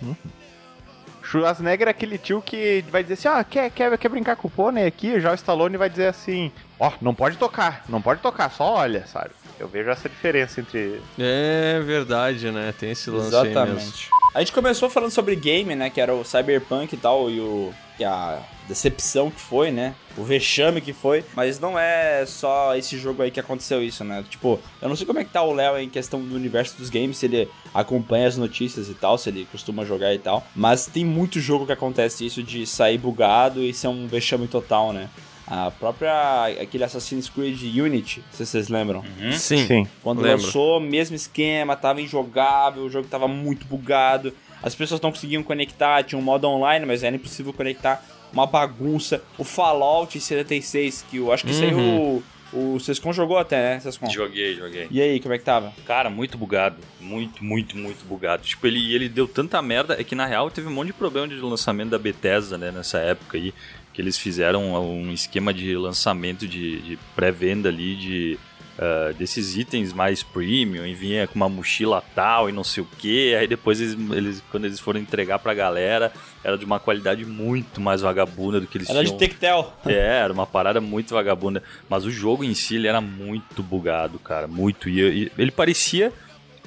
[1.40, 4.52] Schwarzenegger é aquele tio que vai dizer assim, ah, quer, quer, quer brincar com o
[4.52, 5.20] pônei aqui?
[5.20, 9.06] Já o Stallone vai dizer assim, ó, não pode tocar, não pode tocar, só olha,
[9.08, 9.32] sabe?
[9.60, 11.02] Eu vejo essa diferença entre...
[11.18, 12.74] é verdade, né?
[12.78, 13.60] Tem esse lance aí mesmo.
[13.60, 14.10] Exatamente.
[14.34, 15.90] A gente começou falando sobre game, né?
[15.90, 17.74] Que era o Cyberpunk e tal, e o.
[18.00, 19.96] E a decepção que foi, né?
[20.18, 21.24] O vexame que foi.
[21.36, 24.24] Mas não é só esse jogo aí que aconteceu isso, né?
[24.30, 26.90] Tipo, eu não sei como é que tá o Léo em questão do universo dos
[26.90, 30.46] games, se ele acompanha as notícias e tal, se ele costuma jogar e tal.
[30.56, 34.94] Mas tem muito jogo que acontece isso de sair bugado e ser um vexame total,
[34.94, 35.10] né?
[35.46, 36.46] A própria.
[36.62, 39.04] aquele Assassin's Creed Unity, se vocês lembram.
[39.34, 39.68] Sim.
[39.68, 39.88] Sim.
[40.02, 40.46] Quando Lembro.
[40.46, 44.34] lançou, mesmo esquema, tava injogável, o jogo tava muito bugado,
[44.64, 48.04] as pessoas não conseguiam conectar, tinha um modo online, mas era impossível conectar,
[48.34, 49.24] uma bagunça.
[49.38, 52.24] O Fallout 76, que eu acho que isso aí o,
[52.54, 54.10] o Sescon jogou até, né, Sescon?
[54.10, 54.88] Joguei, joguei.
[54.92, 55.74] E aí, como é que tava?
[55.86, 56.78] Cara, muito bugado.
[57.00, 58.44] Muito, muito, muito bugado.
[58.44, 60.00] Tipo, ele, ele deu tanta merda.
[60.00, 62.72] É que na real teve um monte de problema de lançamento da Bethesda, né?
[62.72, 63.54] Nessa época aí.
[63.94, 68.40] Que eles fizeram um esquema de lançamento de, de pré-venda ali de.
[68.80, 72.88] Ah, desses itens mais premium e vinha com uma mochila tal e não sei o
[72.98, 73.36] que.
[73.36, 76.12] Aí depois eles, eles- quando eles foram entregar pra galera,
[76.44, 79.18] era de uma qualidade muito mais vagabunda do que eles Era de tinham.
[79.20, 79.74] Tectel.
[79.86, 81.62] É, era uma parada muito vagabunda.
[81.90, 84.48] Mas o jogo em si, ele era muito bugado, cara.
[84.48, 84.90] Muito.
[84.90, 86.12] E, e ele parecia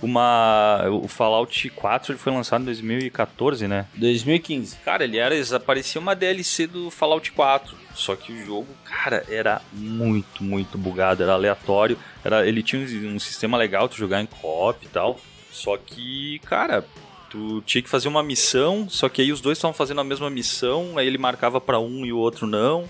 [0.02, 0.84] uma...
[0.90, 3.86] O Fallout 4, ele foi lançado em 2014, né?
[3.94, 4.76] 2015.
[4.84, 5.34] Cara, ele era...
[5.60, 7.74] Parecia uma DLC do Fallout 4.
[7.94, 11.22] Só que o jogo, cara, era muito, muito bugado.
[11.22, 11.98] Era aleatório.
[12.24, 15.18] Era, ele tinha um, um sistema legal de jogar em co-op e tal.
[15.50, 16.84] Só que, cara...
[17.28, 20.30] Tu tinha que fazer uma missão, só que aí os dois estavam fazendo a mesma
[20.30, 22.88] missão, aí ele marcava pra um e o outro não.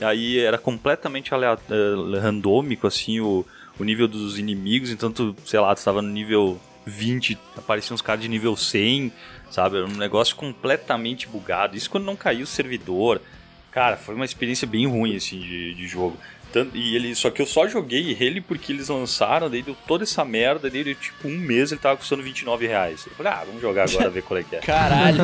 [0.00, 3.44] Aí era completamente alea- eh, randômico, assim, o,
[3.78, 4.90] o nível dos inimigos.
[4.90, 9.12] Então, tu, sei lá, tu tava no nível 20, apareciam uns caras de nível 100,
[9.50, 9.76] sabe?
[9.78, 11.76] Era um negócio completamente bugado.
[11.76, 13.20] Isso quando não caiu o servidor.
[13.70, 16.16] Cara, foi uma experiência bem ruim, assim, de, de jogo.
[16.54, 20.04] Tanto- e ele, só que eu só joguei ele porque eles lançaram, daí deu toda
[20.04, 23.04] essa merda, daí deu, tipo um mês ele tava custando 29 reais.
[23.08, 24.60] Eu falei, ah, vamos jogar agora, ver qual é que é.
[24.62, 25.18] Caralho.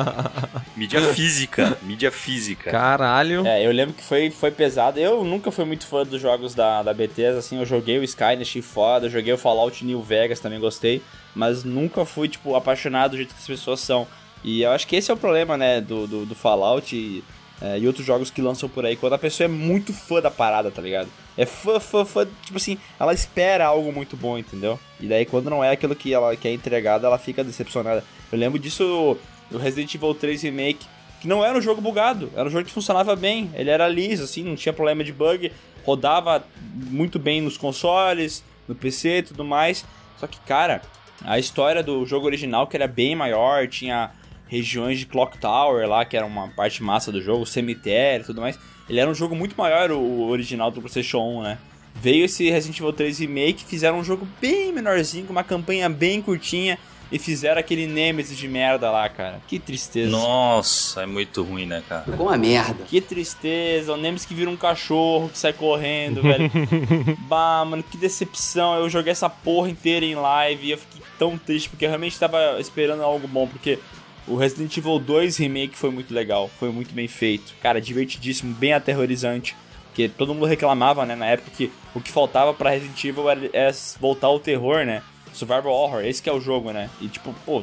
[0.74, 2.70] mídia física, mídia física.
[2.70, 3.46] Caralho.
[3.46, 4.98] É, eu lembro que foi, foi pesado.
[4.98, 8.40] Eu nunca fui muito fã dos jogos da, da Bethesda, assim, eu joguei o Skyrim,
[8.40, 11.02] achei foda, eu joguei o Fallout New Vegas, também gostei,
[11.34, 14.08] mas nunca fui, tipo, apaixonado do jeito que as pessoas são.
[14.42, 17.22] E eu acho que esse é o problema, né, do, do, do Fallout e,
[17.60, 20.30] é, e outros jogos que lançam por aí, quando a pessoa é muito fã da
[20.30, 21.08] parada, tá ligado?
[21.36, 24.78] É fã, fã, fã, tipo assim, ela espera algo muito bom, entendeu?
[25.00, 28.04] E daí quando não é aquilo que ela que é entregado, ela fica decepcionada.
[28.30, 29.16] Eu lembro disso
[29.50, 30.86] do Resident Evil 3 Remake,
[31.20, 34.24] que não era um jogo bugado, era um jogo que funcionava bem, ele era liso,
[34.24, 35.50] assim, não tinha problema de bug,
[35.84, 36.44] rodava
[36.74, 39.84] muito bem nos consoles, no PC e tudo mais.
[40.18, 40.82] Só que, cara,
[41.22, 44.10] a história do jogo original, que era bem maior, tinha
[44.54, 48.40] regiões de Clock Tower lá, que era uma parte massa do jogo, cemitério e tudo
[48.40, 48.58] mais.
[48.88, 51.58] Ele era um jogo muito maior, o original do PlayStation 1, né?
[51.94, 56.20] Veio esse Resident Evil 3 Remake, fizeram um jogo bem menorzinho, com uma campanha bem
[56.20, 56.78] curtinha,
[57.10, 59.40] e fizeram aquele Nemesis de merda lá, cara.
[59.46, 60.10] Que tristeza.
[60.10, 62.02] Nossa, é muito ruim, né, cara?
[62.02, 62.84] Ficou uma merda.
[62.88, 66.50] Que tristeza, o Nemesis que vira um cachorro que sai correndo, velho.
[67.28, 68.74] bah, mano, que decepção.
[68.74, 72.18] Eu joguei essa porra inteira em live e eu fiquei tão triste porque eu realmente
[72.18, 73.78] tava esperando algo bom, porque
[74.26, 77.54] o Resident Evil 2 Remake foi muito legal, foi muito bem feito.
[77.60, 79.56] Cara, divertidíssimo, bem aterrorizante.
[79.88, 83.50] Porque todo mundo reclamava, né, na época que o que faltava pra Resident Evil era,
[83.52, 85.02] era voltar ao terror, né?
[85.32, 86.90] Survival Horror, esse que é o jogo, né?
[87.00, 87.62] E tipo, pô,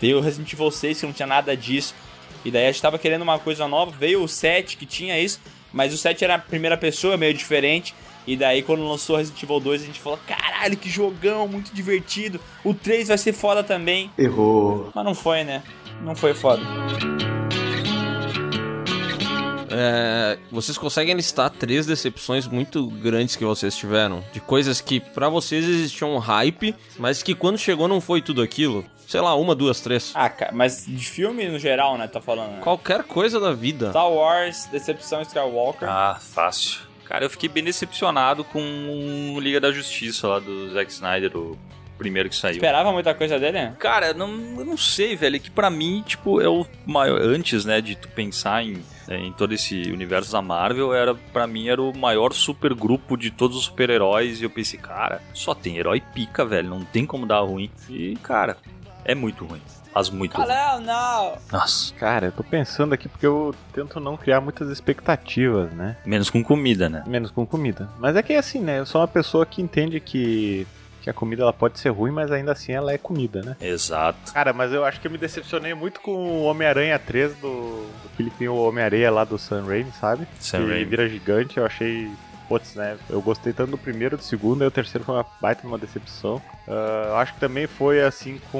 [0.00, 1.94] veio o Resident Evil 6 que não tinha nada disso.
[2.44, 5.40] E daí a gente tava querendo uma coisa nova, veio o 7 que tinha isso,
[5.72, 7.94] mas o 7 era a primeira pessoa, meio diferente.
[8.26, 12.40] E daí quando lançou Resident Evil 2, a gente falou: "Caralho, que jogão, muito divertido.
[12.64, 14.10] O 3 vai ser foda também".
[14.18, 14.90] Errou.
[14.94, 15.62] Mas não foi, né?
[16.02, 16.62] Não foi foda.
[19.70, 24.24] É, vocês conseguem listar três decepções muito grandes que vocês tiveram?
[24.32, 28.42] De coisas que pra vocês existiam um hype, mas que quando chegou não foi tudo
[28.42, 28.84] aquilo?
[29.06, 30.12] Sei lá, uma, duas, três.
[30.14, 32.60] Ah, cara, mas de filme no geral, né, tá falando, né?
[32.60, 33.90] Qualquer coisa da vida.
[33.90, 35.88] Star Wars, Decepção Skywalker.
[35.88, 36.80] Ah, fácil.
[37.04, 38.60] Cara, eu fiquei bem decepcionado com
[39.34, 41.58] o Liga da Justiça lá do Zack Snyder, o
[41.98, 42.54] primeiro que saiu.
[42.54, 43.72] Esperava muita coisa dele?
[43.78, 44.28] Cara, não,
[44.58, 45.36] eu não sei, velho.
[45.36, 47.20] É que pra mim, tipo, é o maior.
[47.20, 51.46] Antes, né, de tu pensar em, é, em todo esse universo da Marvel, era para
[51.46, 54.40] mim era o maior super grupo de todos os super-heróis.
[54.40, 56.70] E eu pensei, cara, só tem herói pica, velho.
[56.70, 57.70] Não tem como dar ruim.
[57.90, 58.56] E, cara,
[59.04, 59.60] é muito ruim.
[59.92, 60.46] Faz muito ruim.
[60.46, 61.38] Não, não.
[61.50, 61.94] Nossa.
[61.94, 65.96] Cara, eu tô pensando aqui porque eu tento não criar muitas expectativas, né?
[66.04, 67.02] Menos com comida, né?
[67.06, 67.88] Menos com comida.
[67.98, 68.78] Mas é que é assim, né?
[68.78, 70.66] Eu sou uma pessoa que entende que,
[71.02, 73.56] que a comida ela pode ser ruim, mas ainda assim ela é comida, né?
[73.60, 74.32] Exato.
[74.32, 77.48] Cara, mas eu acho que eu me decepcionei muito com o Homem-Aranha 3 do,
[78.02, 80.26] do Filipinho Homem-Areia lá do Sam Raimi, sabe?
[80.40, 80.84] Sam que Raimi.
[80.84, 82.10] vira gigante, eu achei.
[82.48, 82.96] Putz, né?
[83.10, 86.40] Eu gostei tanto do primeiro, do segundo, e o terceiro foi uma baita uma decepção.
[86.66, 88.58] Eu acho que também foi assim com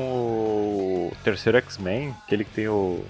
[1.10, 3.02] o terceiro X-Men, aquele que tem o.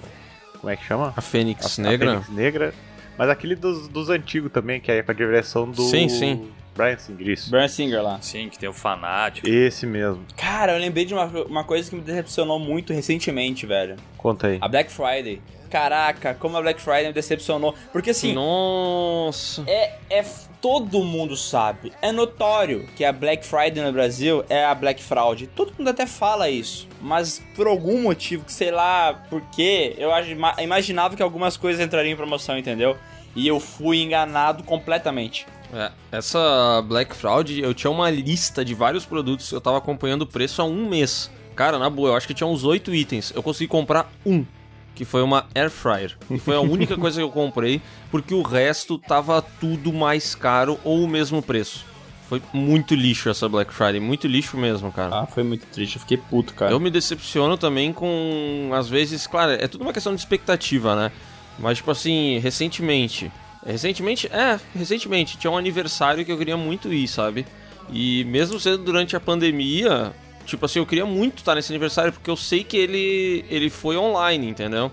[0.61, 1.12] Como é que chama?
[1.16, 2.11] A Fênix A- a Negra?
[2.12, 2.74] Fênix Negra.
[3.16, 5.83] Mas aquele dos, dos antigos também, que é com a direção do.
[5.83, 6.49] Sim, sim.
[6.79, 7.51] Brian Singer, isso.
[7.51, 8.18] Brian Singer lá.
[8.22, 9.47] Sim, que tem o fanático.
[9.49, 10.24] Esse mesmo.
[10.37, 13.97] Cara, eu lembrei de uma, uma coisa que me decepcionou muito recentemente, velho.
[14.16, 14.59] Conta aí.
[14.61, 15.43] A Black Friday.
[15.68, 17.74] Caraca, como a Black Friday me decepcionou.
[17.93, 19.64] Porque assim, Nossa.
[19.66, 20.24] é, é.
[20.61, 21.93] Todo mundo sabe.
[22.03, 25.47] É notório que a Black Friday no Brasil é a Black Fraud.
[25.49, 26.89] Todo mundo até fala isso.
[27.01, 31.57] Mas por algum motivo, que sei lá por quê, eu agi- ima- imaginava que algumas
[31.57, 32.97] coisas entrariam em promoção, entendeu?
[33.37, 35.47] E eu fui enganado completamente.
[35.73, 40.27] É, essa Black Fraud, eu tinha uma lista de vários produtos, eu tava acompanhando o
[40.27, 41.31] preço há um mês.
[41.55, 43.33] Cara, na boa, eu acho que tinha uns oito itens.
[43.35, 44.45] Eu consegui comprar um,
[44.95, 46.16] que foi uma Air Fryer.
[46.31, 50.79] E foi a única coisa que eu comprei, porque o resto tava tudo mais caro
[50.85, 51.85] ou o mesmo preço.
[52.29, 55.21] Foi muito lixo essa Black Friday, muito lixo mesmo, cara.
[55.21, 56.71] Ah, foi muito triste, eu fiquei puto, cara.
[56.71, 61.12] Eu me decepciono também com, às vezes, claro, é tudo uma questão de expectativa, né?
[61.59, 63.33] Mas, tipo assim, recentemente.
[63.69, 67.45] Recentemente, é, recentemente, tinha um aniversário que eu queria muito ir, sabe?
[67.93, 70.14] E mesmo sendo durante a pandemia,
[70.49, 73.96] tipo assim, eu queria muito estar nesse aniversário porque eu sei que ele, ele foi
[73.96, 74.90] online, entendeu?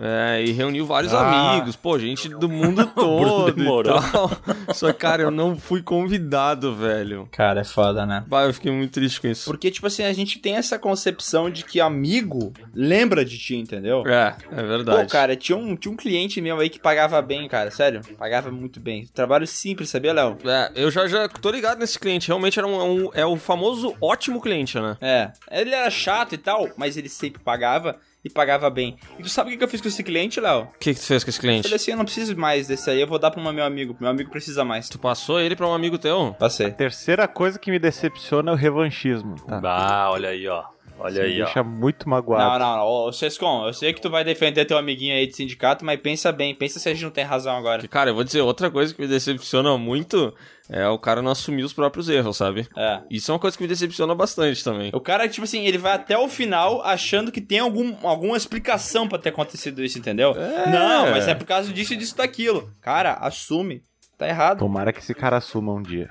[0.00, 1.52] É, e reuniu vários Ah.
[1.52, 4.30] amigos, pô, gente do mundo todo e tal.
[4.74, 7.28] Só, cara, eu não fui convidado, velho.
[7.30, 8.24] Cara, é foda, né?
[8.26, 9.44] Bah, eu fiquei muito triste com isso.
[9.44, 14.02] Porque, tipo assim, a gente tem essa concepção de que amigo lembra de ti, entendeu?
[14.06, 15.02] É, é verdade.
[15.04, 18.00] Pô, cara, tinha um, tinha um cliente meu aí que pagava bem, cara, sério.
[18.18, 19.06] Pagava muito bem.
[19.14, 20.36] Trabalho simples, sabia, Léo?
[20.44, 22.28] É, eu já, já tô ligado nesse cliente.
[22.28, 24.96] Realmente era um, um- é o famoso ótimo cliente, né?
[25.00, 25.32] É.
[25.50, 28.96] Ele era chato e tal, mas ele sempre pagava e pagava bem.
[29.18, 30.62] E tu sabe o que que eu fiz com esse cliente, Léo?
[30.62, 31.62] O que, que tu fez com esse Eu cliente?
[31.64, 33.96] falei assim, eu não preciso mais desse aí, eu vou dar pro meu amigo.
[34.00, 34.88] Meu amigo precisa mais.
[34.88, 36.34] Tu passou ele pra um amigo teu?
[36.38, 36.70] Passei.
[36.70, 39.34] Terceira coisa que me decepciona é o revanchismo.
[39.46, 39.60] Tá?
[39.64, 40.64] Ah, olha aí, ó.
[40.98, 41.44] Olha me aí, ó.
[41.44, 42.58] deixa muito Não, magoado.
[42.64, 42.86] não, não.
[42.86, 46.30] Ô, Sescon, eu sei que tu vai defender teu amiguinho aí de sindicato, mas pensa
[46.32, 47.80] bem, pensa se a gente não tem razão agora.
[47.80, 50.34] Que, cara, eu vou dizer, outra coisa que me decepciona muito
[50.70, 52.66] é o cara não assumir os próprios erros, sabe?
[52.76, 53.00] É.
[53.10, 54.90] Isso é uma coisa que me decepciona bastante também.
[54.94, 59.06] O cara, tipo assim, ele vai até o final achando que tem algum, alguma explicação
[59.08, 60.30] pra ter acontecido isso, entendeu?
[60.36, 60.70] É.
[60.70, 62.70] Não, mas é por causa disso e disso daquilo.
[62.80, 63.82] Cara, assume.
[64.16, 64.60] Tá errado.
[64.60, 66.08] Tomara que esse cara assuma um dia.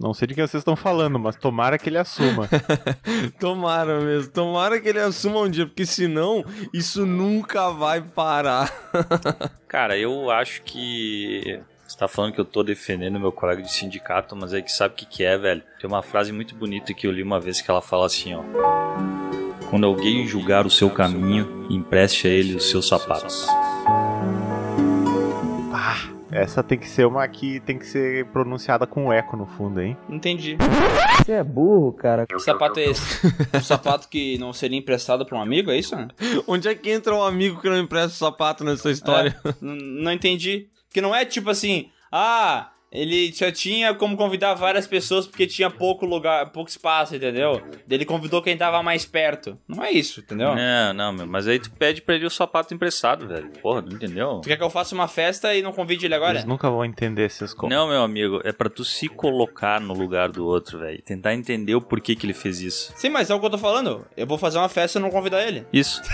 [0.00, 2.48] Não sei de quem vocês estão falando, mas tomara que ele assuma.
[3.38, 6.42] Tomara mesmo, tomara que ele assuma um dia, porque senão
[6.72, 8.72] isso nunca vai parar.
[9.68, 11.60] Cara, eu acho que.
[11.86, 14.94] Você tá falando que eu tô defendendo meu colega de sindicato, mas é que sabe
[14.94, 15.62] o que, que é, velho?
[15.78, 18.42] Tem uma frase muito bonita que eu li uma vez que ela fala assim, ó.
[19.68, 23.46] Quando alguém julgar o seu caminho, empreste a ele os seus sapatos.
[26.32, 29.96] Essa tem que ser uma que tem que ser pronunciada com eco no fundo, hein?
[30.08, 30.56] Não entendi.
[31.18, 32.26] Você é burro, cara.
[32.26, 33.26] Que sapato é esse?
[33.54, 35.96] um sapato que não seria emprestado pra um amigo, é isso?
[36.46, 39.36] Onde é que entra um amigo que não empresta o sapato nessa história?
[39.44, 40.68] É, não entendi.
[40.88, 45.70] Porque não é tipo assim, ah, ele só tinha como convidar várias pessoas porque tinha
[45.70, 47.62] pouco lugar, pouco espaço, entendeu?
[47.88, 49.56] Ele convidou quem tava mais perto.
[49.68, 50.56] Não é isso, entendeu?
[50.56, 53.48] Não, não, meu, mas aí tu pede pra ele o sapato emprestado, velho.
[53.62, 54.40] Porra, não entendeu?
[54.42, 56.38] Tu quer que eu faça uma festa e não convide ele agora?
[56.38, 57.76] Eles nunca vão entender esses contos.
[57.76, 61.00] Não, meu amigo, é pra tu se colocar no lugar do outro, velho.
[61.02, 62.92] Tentar entender o porquê que ele fez isso.
[62.96, 64.04] Sim, mas é o que eu tô falando.
[64.16, 65.64] Eu vou fazer uma festa e não convidar ele.
[65.72, 66.02] Isso.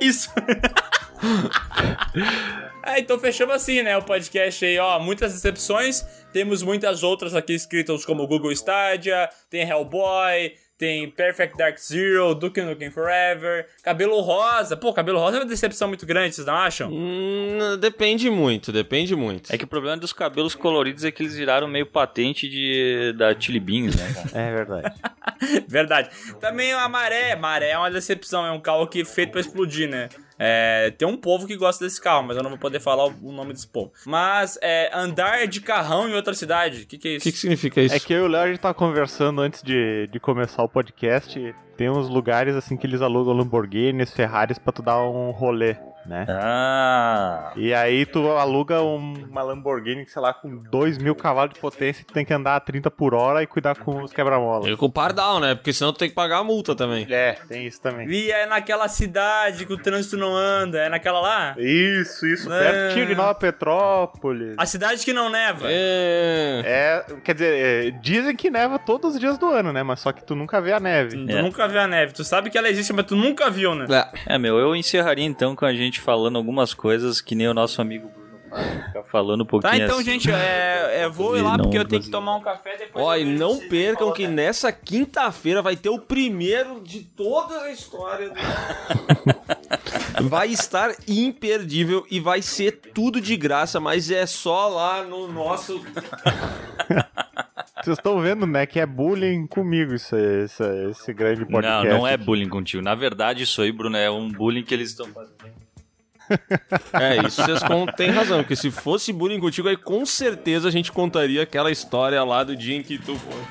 [0.00, 0.30] Isso.
[2.84, 3.96] É, então fechamos assim, né?
[3.96, 6.04] O podcast aí, ó, muitas decepções.
[6.32, 12.62] Temos muitas outras aqui escritas como Google Stadia, tem Hellboy, tem Perfect Dark Zero, Duke
[12.62, 14.76] Nukem Forever, Cabelo Rosa.
[14.76, 16.90] Pô, Cabelo Rosa é uma decepção muito grande, vocês não acham?
[16.92, 19.52] Hum, depende muito, depende muito.
[19.52, 23.38] É que o problema dos cabelos coloridos é que eles viraram meio patente de, da
[23.38, 24.14] Chili Beans, né?
[24.32, 24.94] É verdade.
[25.68, 26.10] Verdade.
[26.40, 27.34] Também a maré.
[27.34, 30.08] Maré é uma decepção, é um carro que é feito pra explodir, né?
[30.38, 33.14] É, tem um povo que gosta desse carro, mas eu não vou poder falar o
[33.22, 33.92] o nome desse povo.
[34.06, 37.22] Mas é, andar de carrão em outra cidade, o que, que é O isso?
[37.24, 37.94] que, que significa isso?
[37.94, 40.68] É que eu e o Léo, a gente tava conversando antes de, de começar o
[40.68, 41.54] podcast.
[41.76, 45.76] Tem uns lugares assim que eles alugam Lamborghinis, Ferraris pra tu dar um rolê,
[46.08, 46.24] né?
[46.28, 47.52] Ah.
[47.56, 52.02] E aí tu aluga um- uma Lamborghini, sei lá, com 2 mil cavalos de potência
[52.02, 54.66] e tu tem que andar a 30 por hora e cuidar com os quebra-molas.
[54.70, 55.54] E com o pardal, né?
[55.54, 57.06] Porque senão tu tem que pagar a multa também.
[57.10, 58.08] É, tem isso também.
[58.08, 61.54] E é naquela cidade que o trânsito não anda, é naquela lá?
[61.58, 62.72] Isso, isso, É.
[62.72, 64.54] pertinho de Nova Petrópolis.
[64.56, 65.66] A cidade que não neva.
[65.70, 66.62] É.
[66.64, 69.82] É, quer dizer, é, dizem que neva todos os dias do ano, né?
[69.82, 71.16] Mas só que tu nunca vê a neve.
[71.26, 72.12] Tu nunca viu a neve.
[72.12, 73.86] Tu sabe que ela existe, mas tu nunca viu, né?
[74.26, 74.34] É.
[74.34, 77.80] É, meu, eu encerraria então com a gente falando algumas coisas que nem o nosso
[77.80, 78.84] amigo Bruno faz.
[78.86, 80.04] Ficar falando um pouquinho Tá, então, assim.
[80.04, 83.04] gente, é, é, vou ir lá não porque eu tenho que tomar um café depois.
[83.04, 88.30] Ó, e não percam que nessa quinta-feira vai ter o primeiro de toda a história.
[88.30, 88.34] do-
[90.28, 95.80] vai estar imperdível e vai ser tudo de graça, mas é só lá no nosso.
[97.82, 101.88] Vocês estão vendo, né, que é bullying comigo isso, aí, esse, esse grande Não, podcast.
[101.88, 102.82] não é bullying contigo.
[102.82, 105.36] Na verdade, isso aí, Bruno, é um bullying que eles estão fazendo.
[106.92, 107.60] É, isso vocês
[107.96, 112.22] têm razão, porque se fosse bullying contigo, aí com certeza a gente contaria aquela história
[112.24, 113.42] lá do dia em que tu foi.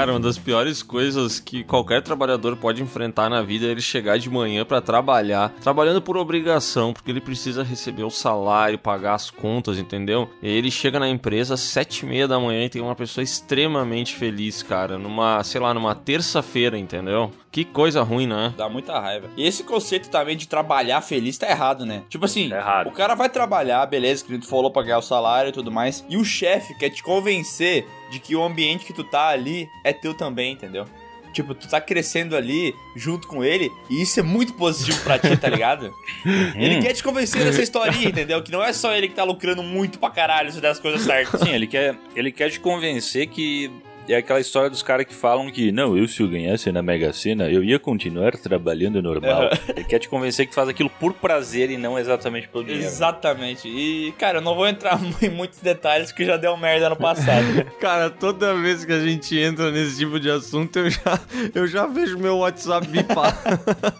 [0.02, 4.18] Cara, uma das piores coisas que qualquer trabalhador pode enfrentar na vida é ele chegar
[4.18, 9.30] de manhã pra trabalhar, trabalhando por obrigação, porque ele precisa receber o salário, pagar as
[9.30, 10.28] contas, entendeu?
[10.42, 13.22] E ele chega na empresa às sete e meia da manhã e tem uma pessoa
[13.22, 17.30] extremamente feliz, cara, numa, sei lá, numa terça-feira, entendeu?
[17.52, 18.54] Que coisa ruim, né?
[18.56, 19.28] Dá muita raiva.
[19.36, 22.02] E esse conceito também de trabalhar feliz tá errado, né?
[22.08, 22.86] Tipo assim, Tá errado.
[22.88, 26.02] o cara vai trabalhar, beleza, que tu falou pra ganhar o salário e tudo mais,
[26.08, 29.92] e o chefe quer te convencer de que o ambiente que tu tá ali é
[29.92, 30.86] teu também, entendeu?
[31.34, 35.34] Tipo, tu tá crescendo ali junto com ele, e isso é muito positivo pra ti,
[35.36, 35.90] tá ligado?
[36.56, 38.42] Ele quer te convencer dessa historinha, entendeu?
[38.42, 41.00] Que não é só ele que tá lucrando muito pra caralho se der as coisas
[41.02, 41.40] certas.
[41.40, 43.70] Sim, ele quer, ele quer te convencer que
[44.08, 47.12] é aquela história dos caras que falam que, não, eu se eu ganhasse na Mega
[47.12, 49.50] Sena, eu ia continuar trabalhando normal.
[49.68, 52.86] Ele quer te convencer que faz aquilo por prazer e não exatamente pelo dinheiro.
[52.86, 53.68] Exatamente.
[53.68, 57.42] E, cara, eu não vou entrar em muitos detalhes que já deu merda no passado.
[57.80, 61.20] Cara, toda vez que a gente entra nesse tipo de assunto, eu já,
[61.54, 63.36] eu já vejo meu WhatsApp bipar.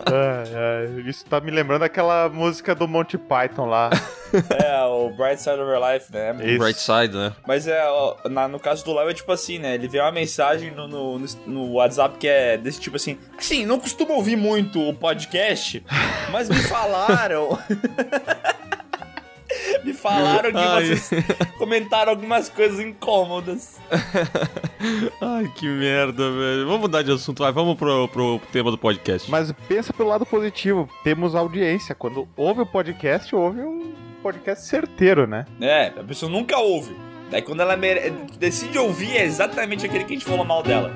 [0.07, 3.91] Ai, ai, isso tá me lembrando aquela música do Monty Python lá.
[4.65, 6.35] é, o Bright Side of Your Life, né?
[6.45, 6.59] Isso.
[6.59, 7.33] Bright side, né?
[7.47, 9.75] Mas é, ó, na- no caso do Léo é tipo assim, né?
[9.75, 13.19] Ele vê uma mensagem no, no, no- WhatsApp que é desse tipo assim.
[13.39, 15.85] Assim, não costumo ouvir muito o podcast,
[16.31, 17.59] mas me falaram.
[19.85, 20.95] me falaram que Ai.
[20.97, 21.25] vocês
[21.59, 23.79] comentaram algumas coisas incômodas.
[25.21, 26.67] Ai, que merda, velho.
[26.67, 27.53] Vamos mudar de assunto, vai.
[27.53, 29.31] Vamos pro, pro tema do podcast.
[29.31, 31.95] Mas pensa pelo lado positivo, temos audiência.
[31.95, 33.93] Quando ouve o podcast, ouve um
[34.23, 35.45] podcast certeiro, né?
[35.61, 36.97] É, a pessoa nunca ouve.
[37.31, 38.11] Daí quando ela mere...
[38.39, 40.93] decide ouvir, é exatamente aquele que a gente falou mal dela.